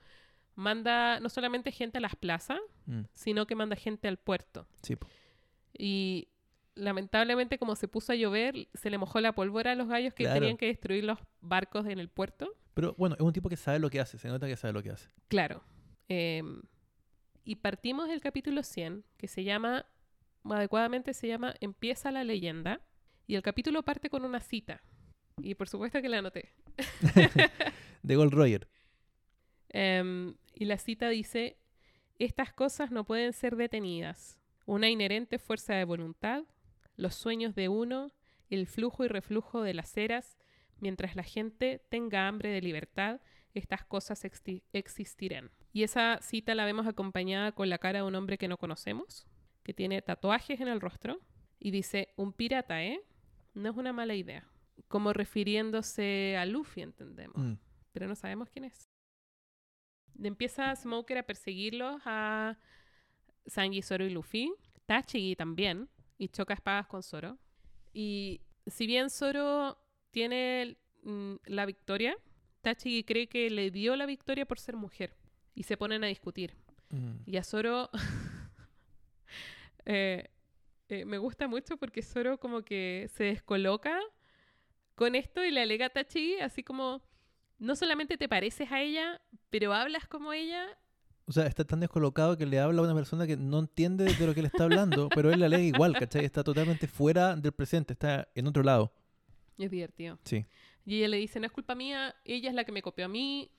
[0.58, 4.68] manda no solamente gente a las plazas, Mm, sino que manda gente al puerto.
[4.82, 5.08] sí, po.
[5.78, 6.28] Y
[6.76, 10.24] lamentablemente como se puso a llover, se le mojó la pólvora a los gallos que
[10.24, 10.40] Claro.
[10.40, 12.54] tenían que destruir los barcos en el puerto.
[12.74, 14.82] Pero bueno, es un tipo que sabe lo que hace, se nota que sabe lo
[14.84, 15.10] que hace.
[15.28, 15.64] Claro.
[16.08, 16.62] Em,
[17.44, 19.86] y partimos del capítulo 100, que se llama,
[20.44, 22.82] adecuadamente se llama Empieza la leyenda.
[23.28, 24.82] Y el capítulo parte con una cita.
[25.42, 26.54] Y por supuesto que la anoté.
[28.04, 28.68] De Gold Roger.
[29.69, 31.57] Em, y la cita dice,
[32.19, 34.38] estas cosas no pueden ser detenidas.
[34.65, 36.44] Una inherente fuerza de voluntad,
[36.95, 38.11] los sueños de uno,
[38.49, 40.38] el flujo y reflujo de las eras,
[40.80, 43.22] mientras la gente tenga hambre de libertad,
[43.53, 44.23] estas cosas
[44.73, 45.52] existirán.
[45.73, 49.27] Y esa cita la vemos acompañada con la cara de un hombre que no conocemos,
[49.64, 51.19] que tiene tatuajes en el rostro,
[51.60, 53.02] y dice, un pirata, ¿eh?
[53.53, 54.48] No es una mala idea.
[54.88, 57.53] Como refiriéndose a Luffy, entendemos Mm,
[57.91, 58.87] pero no sabemos quién es.
[60.22, 62.57] Empieza Smoker a perseguirlos a
[63.45, 64.53] Sanji, Zoro y Luffy.
[64.85, 65.89] Tachigi también.
[66.18, 67.38] Y choca espadas con Zoro.
[67.94, 69.77] Y si bien Zoro
[70.11, 72.18] tiene mm, la victoria,
[72.61, 75.15] Tachigi cree que le dio la victoria por ser mujer.
[75.53, 76.56] Y se ponen a discutir.
[76.89, 77.18] mm.
[77.26, 77.89] Y a Zoro
[79.85, 80.30] eh,
[80.89, 83.99] eh, me gusta mucho porque Zoro como que se descoloca
[84.95, 87.02] con esto y le alega a Tachigi así como,
[87.60, 90.66] no solamente te pareces a ella, pero hablas como ella.
[91.26, 94.26] O sea, está tan descolocado que le habla a una persona que no entiende de
[94.28, 96.24] lo que le está hablando, pero él le alega igual, ¿cachai?
[96.24, 98.94] Está totalmente fuera del presente, está en otro lado.
[99.58, 100.20] Es divertido.
[100.24, 100.46] Sí,
[100.86, 103.08] Y ella le dice, no es culpa mía, ella es la que me copió a
[103.10, 103.50] mí.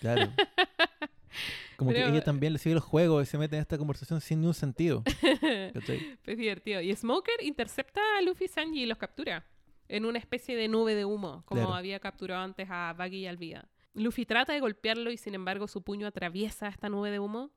[0.00, 0.32] claro.
[1.76, 4.20] Como Pero- que ella también le sigue los juegos y se mete en esta conversación
[4.20, 5.02] sin ningún sentido.
[5.74, 6.18] ¿cachai?
[6.26, 6.80] Es divertido.
[6.80, 9.44] Y Smoker intercepta a Luffy y Sanji y los captura
[9.90, 11.74] en una especie de nube de humo, como Claro.
[11.74, 13.68] había capturado antes a Baggy y Alvida.
[13.94, 17.50] Luffy trata de golpearlo y sin embargo su puño atraviesa esta nube de humo.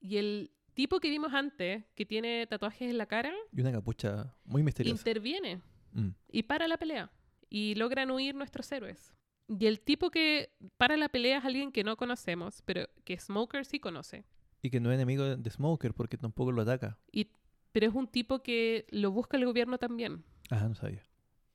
[0.00, 4.34] Y el tipo que vimos antes, que tiene tatuajes en la cara, Y una capucha
[4.44, 4.98] muy misteriosa.
[5.00, 5.60] interviene
[5.92, 7.10] Mm, y para la pelea.
[7.48, 9.14] Y logran huir nuestros héroes.
[9.48, 13.64] Y el tipo que para la pelea es alguien que no conocemos, pero que Smoker
[13.64, 14.24] sí conoce.
[14.62, 16.98] Y que no es enemigo de- Smoker porque tampoco lo ataca.
[17.12, 17.30] Y,
[17.72, 20.22] pero es un tipo que lo busca el gobierno también.
[20.50, 21.02] Ah, no sabía.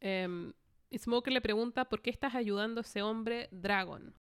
[0.01, 0.53] Em,
[0.89, 4.13] y Smoker le pregunta por qué estás ayudando a ese hombre Dragon.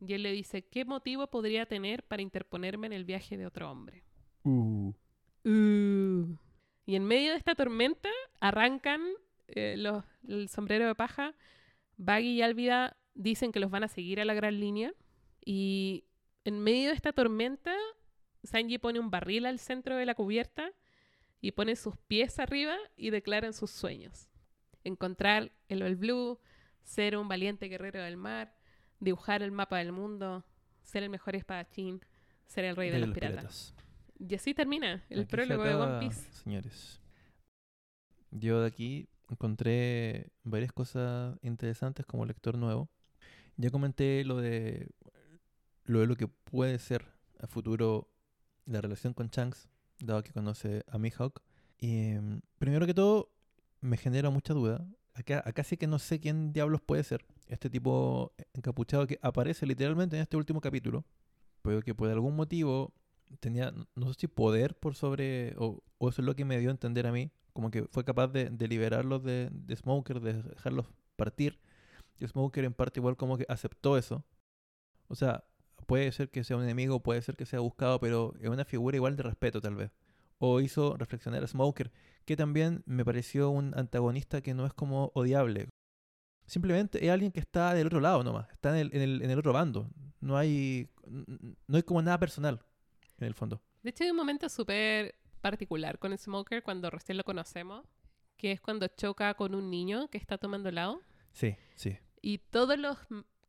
[0.00, 3.70] Y él le dice, ¿qué motivo podría tener para interponerme en el viaje de otro
[3.70, 4.04] hombre?
[4.44, 4.92] Uh.
[5.44, 6.36] Uh.
[6.86, 8.08] Y en medio de esta tormenta
[8.40, 9.02] arrancan
[9.48, 11.34] eh, los, el sombrero de paja.
[11.96, 14.92] Baggy y Álvida dicen que los van a seguir a la gran línea.
[15.44, 16.04] Y
[16.44, 17.74] en medio de esta tormenta,
[18.42, 20.72] Sanji pone un barril al centro de la cubierta
[21.40, 24.28] y pone sus pies arriba y declaran sus sueños.
[24.84, 26.38] Encontrar el All Blue,
[26.82, 28.54] ser un valiente guerrero del mar,
[29.00, 30.44] dibujar el mapa del mundo,
[30.82, 32.00] ser el mejor espadachín,
[32.46, 33.74] ser el rey de, De los, los piratas.
[34.18, 36.32] Y así termina el Aquí prólogo de One Piece.
[36.32, 37.00] Señores.
[38.30, 42.88] Yo de aquí encontré varias cosas interesantes como lector nuevo.
[43.56, 44.88] Ya comenté lo de
[45.84, 47.06] lo de lo que puede ser
[47.40, 48.08] a futuro
[48.64, 49.68] la relación con Shanks,
[49.98, 51.42] dado que conoce a Mihawk.
[51.78, 53.32] Y em, primero que todo,
[53.82, 54.86] me genera mucha duda.
[55.14, 57.26] Acá, acá sí que no sé quién diablos puede ser.
[57.48, 61.04] Este tipo encapuchado que aparece literalmente en este último capítulo,
[61.62, 62.94] pero que por algún motivo
[63.40, 66.70] tenía, no- sé si poder por sobre, o, o eso es lo que me dio
[66.70, 70.42] a entender a mí, como que fue capaz de, de liberarlos de, de Smoker, de
[70.42, 70.86] dejarlos
[71.16, 71.60] partir.
[72.20, 74.24] Y Smoker en parte igual como que aceptó eso.
[75.08, 75.44] O sea,
[75.86, 78.96] puede ser que sea un enemigo, puede ser que sea buscado, pero es una figura
[78.96, 79.90] igual de respeto tal vez.
[80.38, 81.92] O hizo reflexionar a Smoker,
[82.24, 85.68] que también me pareció un antagonista que no es como odiable.
[86.46, 89.30] Simplemente es alguien que está del otro lado nomás, está en el, en el, en
[89.30, 89.88] el otro bando.
[90.20, 92.60] No hay, no hay como nada personal
[93.18, 93.60] en el fondo.
[93.82, 97.84] De hecho, hay un momento súper particular con Smoker cuando recién lo conocemos,
[98.36, 101.00] que es cuando choca con un niño que está tomando helado.
[101.32, 101.98] Sí, sí.
[102.20, 102.96] Y todos los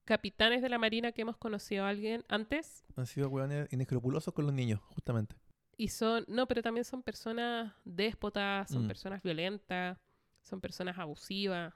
[0.05, 4.45] capitanes de la marina que hemos conocido a alguien antes, Han sido hueones inescrupulosos con
[4.45, 5.35] los niños, justamente.
[5.77, 8.87] Y son, no, pero también son personas déspotas, son Mm.
[8.87, 9.97] personas violentas,
[10.41, 11.73] son personas abusivas.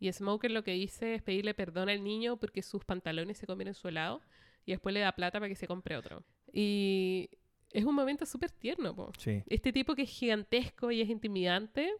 [0.00, 3.74] Y Smoker lo que dice es pedirle perdón al niño porque sus pantalones se comieron
[3.74, 4.20] su helado
[4.66, 6.22] y después le da plata para que se compre otro.
[6.52, 7.30] Y
[7.70, 9.12] es un momento súper tierno, po.
[9.18, 9.42] Sí.
[9.46, 11.90] Este tipo que es gigantesco y es intimidante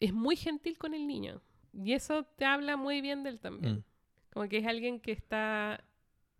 [0.00, 1.40] es muy gentil con el niño.
[1.72, 3.76] Y eso te habla muy bien de él también.
[3.76, 3.84] Mm.
[4.32, 5.82] Como que es alguien que está,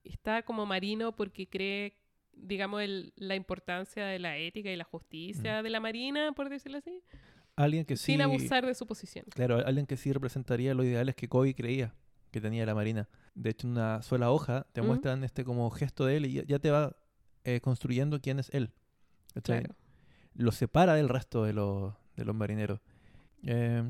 [0.04, 1.94] está como marino porque cree,
[2.36, 6.78] digamos, el- la importancia de la ética y la justicia de la marina, por decirlo
[6.78, 7.02] así,
[7.56, 8.12] Alguien que sí.
[8.12, 9.24] sin abusar de su posición.
[9.30, 11.94] Claro, alguien que sí representaría los ideales que Kobe creía
[12.30, 13.08] que tenía la Marina.
[13.34, 14.88] De hecho, en una sola hoja te Ujú.
[14.88, 16.94] muestran este como gesto de él y ya, te va
[17.44, 18.72] eh, construyendo quién es él.
[20.34, 22.80] Lo separa del resto de los, de los marineros.
[23.42, 23.82] Eh,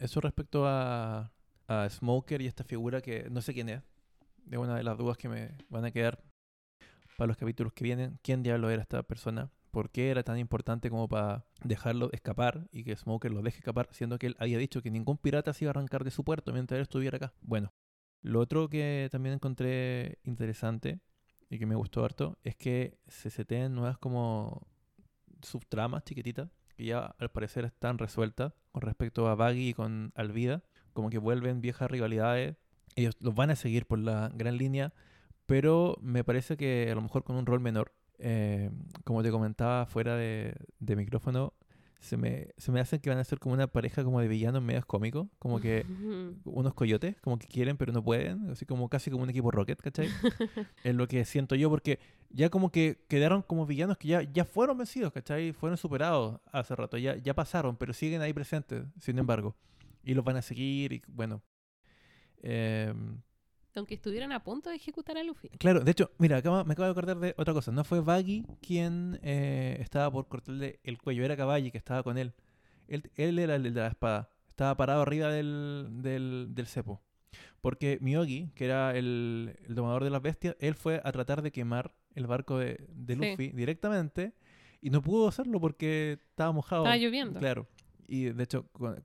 [0.00, 1.30] eso respecto a,
[1.68, 3.82] a Smoker y esta figura que no sé quién es.
[4.50, 6.22] Es una de las dudas que me van a quedar
[7.20, 8.18] para los capítulos que vienen.
[8.22, 9.50] ¿Quién diablo era esta persona?
[9.70, 13.90] ¿Por qué era tan importante como para dejarlo escapar y que Smoker lo deje escapar,
[13.90, 16.50] siendo que él había dicho que ningún pirata se iba a arrancar de su puerto
[16.54, 17.34] mientras él estuviera acá?
[17.42, 17.74] Bueno,
[18.22, 21.00] lo otro que también encontré interesante
[21.50, 24.66] y que me gustó harto es que se seteen nuevas como
[25.42, 30.62] subtramas chiquititas que ya al parecer están resueltas con respecto a Baggy y con Alvida,
[30.94, 32.56] como que vuelven viejas rivalidades.
[32.96, 34.94] Ellos los van a seguir por la gran línea,
[35.50, 37.92] pero me parece que a lo mejor con un rol menor.
[38.20, 38.70] Eh,
[39.02, 41.54] como te comentaba fuera de, de micrófono,
[41.98, 44.62] se me, se me hace que van a ser como una pareja como de villanos
[44.62, 45.84] medios cómicos, como que
[46.44, 49.80] unos coyotes, como que quieren pero no pueden, así como casi como un equipo Rocket,
[49.80, 50.06] ¿cachai?
[50.84, 51.98] es lo que siento yo, porque
[52.28, 55.52] ya como que quedaron como villanos que ya, ya fueron vencidos, ¿cachai?
[55.52, 59.56] Fueron superados hace rato, ya, ya pasaron, pero siguen ahí presentes, sin embargo.
[60.04, 61.42] Y los van a seguir y bueno.
[62.40, 63.20] em,
[63.76, 65.48] Aunque estuvieran a punto de ejecutar a Luffy.
[65.50, 67.70] Claro, de hecho, mira, acabo- me acabo de acordar de otra cosa.
[67.70, 72.18] No fue Baggy quien eh, estaba por cortarle el cuello, era Caballi que estaba con
[72.18, 72.34] él.
[72.88, 74.28] Él, él era el de la espada.
[74.48, 77.00] Estaba parado arriba del, del, del cepo.
[77.60, 81.52] Porque Miyogi, que era el, el domador de las bestias, él fue a tratar de
[81.52, 83.20] quemar el barco de, de Sí.
[83.20, 84.32] Luffy directamente
[84.80, 86.82] y no pudo hacerlo porque estaba mojado.
[86.82, 87.38] Estaba lloviendo.
[87.38, 87.68] Claro.
[88.08, 89.04] Y de hecho, con-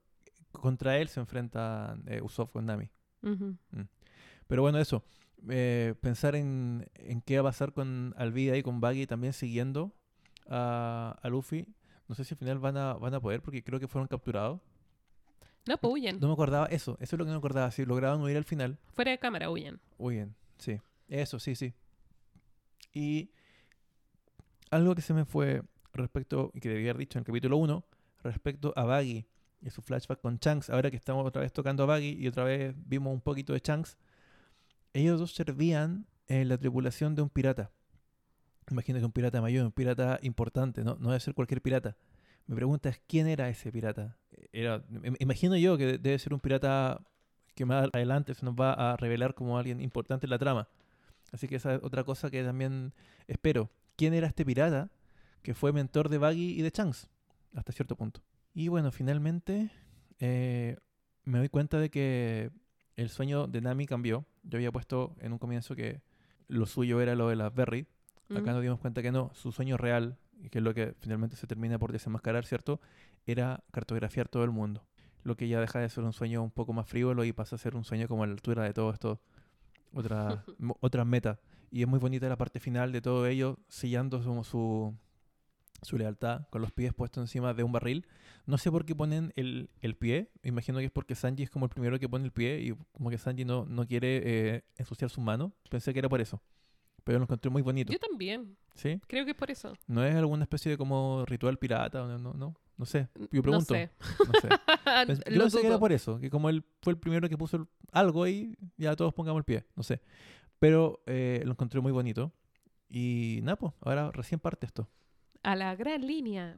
[0.51, 2.89] contra él se enfrenta eh, Usopp con Nami.
[3.21, 3.57] Ujú.
[4.47, 5.03] Pero bueno, eso.
[5.49, 9.91] eh, pensar en, en qué va a pasar con Alvida y con Baggy también siguiendo
[10.47, 11.67] a, a Luffy.
[12.07, 14.59] No sé si al final van a, van a poder porque creo que fueron capturados.
[15.67, 16.19] No, pues huyen.
[16.19, 16.97] No me acordaba eso.
[16.99, 17.71] Eso es lo que no me acordaba.
[17.71, 18.77] Si lograban huir al final.
[18.93, 19.79] Fuera de cámara huyen.
[19.97, 20.35] Huyen.
[20.59, 20.79] Sí.
[21.07, 21.73] Eso, sí, sí.
[22.93, 23.31] Y
[24.69, 25.63] algo que se me fue
[25.93, 27.83] respecto, y que debía haber dicho en el capítulo 1,
[28.23, 29.25] respecto a Baggy
[29.61, 30.69] y su flashback con Shanks.
[30.69, 33.59] Ahora que estamos otra vez tocando a Baggy y otra vez vimos un poquito de
[33.63, 33.97] Shanks.
[34.95, 37.69] Ellos dos servían en la tripulación de un pirata.
[38.71, 41.97] Imagino que un pirata mayor, un pirata importante, no, no debe ser cualquier pirata.
[42.47, 44.17] Mi pregunta es, ¿quién era ese pirata?
[44.53, 47.05] Era, im- imagino yo que debe ser un pirata
[47.55, 50.69] que más adelante se nos va a revelar como alguien importante en la trama.
[51.33, 52.93] Así que esa es otra cosa que también
[53.27, 53.69] espero.
[53.97, 54.89] ¿Quién era este pirata
[55.41, 57.09] que fue mentor de Baggy y de Shanks?
[57.53, 58.21] Hasta cierto punto.
[58.53, 59.71] Y bueno, finalmente
[60.19, 60.77] eh,
[61.25, 62.51] me doy cuenta de que
[62.95, 64.25] el sueño de Nami cambió.
[64.45, 66.01] Yo había puesto en un comienzo que
[66.47, 67.87] lo suyo era lo de las Berry.
[68.29, 68.51] Acá Ujú.
[68.51, 71.47] nos dimos cuenta que no, su sueño real, y que es lo que finalmente se
[71.47, 72.79] termina por desenmascarar, ¿cierto?
[73.25, 74.85] Era cartografiar todo el mundo.
[75.23, 77.59] Lo que ya deja de ser un sueño un poco más frívolo y pasa a
[77.59, 79.19] ser un sueño como a la altura de todo esto,
[79.93, 80.43] otra,
[80.81, 81.39] otras metas.
[81.71, 84.95] Y es muy bonita la parte final de todo ello, sellando como su,
[85.81, 88.05] su lealtad con los pies puestos encima de un barril.
[88.45, 91.49] No sé por qué ponen el, el pie, me imagino que es porque Sanji es
[91.49, 94.63] como el primero que pone el pie y como que Sanji no, no quiere eh,
[94.77, 95.51] ensuciar sus manos.
[95.69, 96.41] Pensé que era por eso.
[97.03, 97.93] Pero lo encontré muy bonito.
[97.93, 98.57] Yo también.
[98.73, 98.99] ¿Sí?
[99.07, 99.73] Creo que es por eso.
[99.87, 101.99] ¿No es alguna especie de como ritual pirata?
[101.99, 103.07] No, no, no, no sé.
[103.31, 103.73] Yo pregunto.
[103.73, 103.91] No sé.
[103.99, 104.49] No sé.
[105.31, 108.23] Yo pensé que era por eso, que como él fue el primero que puso algo
[108.23, 110.01] ahí, ya todos pongamos el pie, no sé.
[110.59, 112.31] Pero eh, lo encontré muy bonito.
[112.89, 114.87] Y nada, pues, ahora recién parte esto.
[115.45, 116.57] A la gran línea.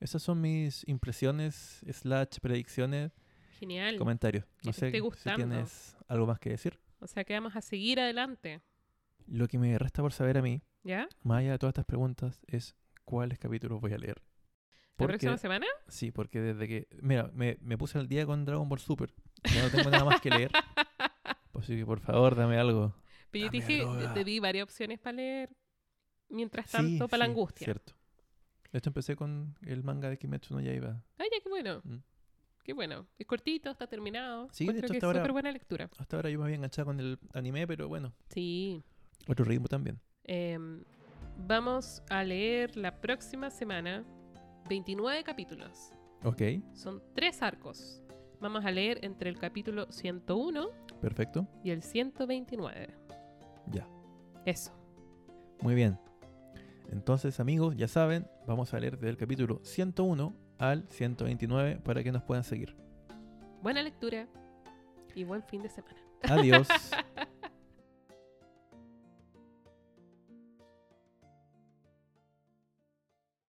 [0.00, 3.12] Esas son mis impresiones, slash predicciones,
[3.58, 3.96] Genial.
[3.96, 4.44] comentarios.
[4.62, 5.00] No te sé esté
[5.30, 6.78] si tienes algo más que decir.
[7.00, 8.60] O sea que vamos a seguir adelante.
[9.26, 11.08] Lo que me resta por saber a mí, ¿Ya?
[11.22, 14.16] más allá de todas estas preguntas, es cuáles capítulos voy a leer.
[14.18, 15.66] ¿La Porque- próxima semana?
[15.88, 16.88] Sí, porque desde que.
[17.02, 19.12] Mira, me, me puse al día con Dragon Ball Super.
[19.54, 20.50] Ya no tengo nada más que leer.
[21.54, 22.94] Así que por favor, dame algo.
[23.30, 23.84] Pero yo te dije,
[24.14, 25.50] te di varias opciones para leer.
[26.28, 27.64] Mientras Sí, tanto, para la sí, angustia.
[27.64, 27.94] Cierto.
[28.72, 31.02] De hecho, empecé con el manga de Kimetsu no Yaiba.
[31.18, 31.80] Ay, ya, qué bueno.
[31.84, 31.96] Mm.
[32.64, 33.06] Qué bueno.
[33.18, 34.48] Es cortito, está terminado.
[34.52, 35.90] Sí, de Encuentro hecho, que hasta es ahora- súper buena lectura.
[35.98, 38.82] Hasta ahora yo me había enganchado con el anime, pero bueno, Sí.
[39.28, 40.00] otro ritmo también.
[40.24, 40.82] Em,
[41.46, 44.04] vamos a leer la próxima semana
[44.68, 45.90] 29 capítulos.
[46.24, 46.42] Ok.
[46.74, 48.02] Son tres arcos.
[48.40, 50.70] Vamos a leer entre el capítulo 101
[51.00, 51.46] Perfecto.
[51.62, 52.88] y el 129.
[53.70, 53.88] Ya.
[54.44, 54.72] Eso.
[55.62, 55.98] Muy bien.
[56.90, 62.22] Entonces, amigos, ya saben, vamos a leer del capítulo 101 al 129 para que nos
[62.22, 62.76] puedan seguir.
[63.62, 64.28] Buena lectura
[65.14, 65.96] y buen fin de semana.
[66.22, 66.68] Adiós.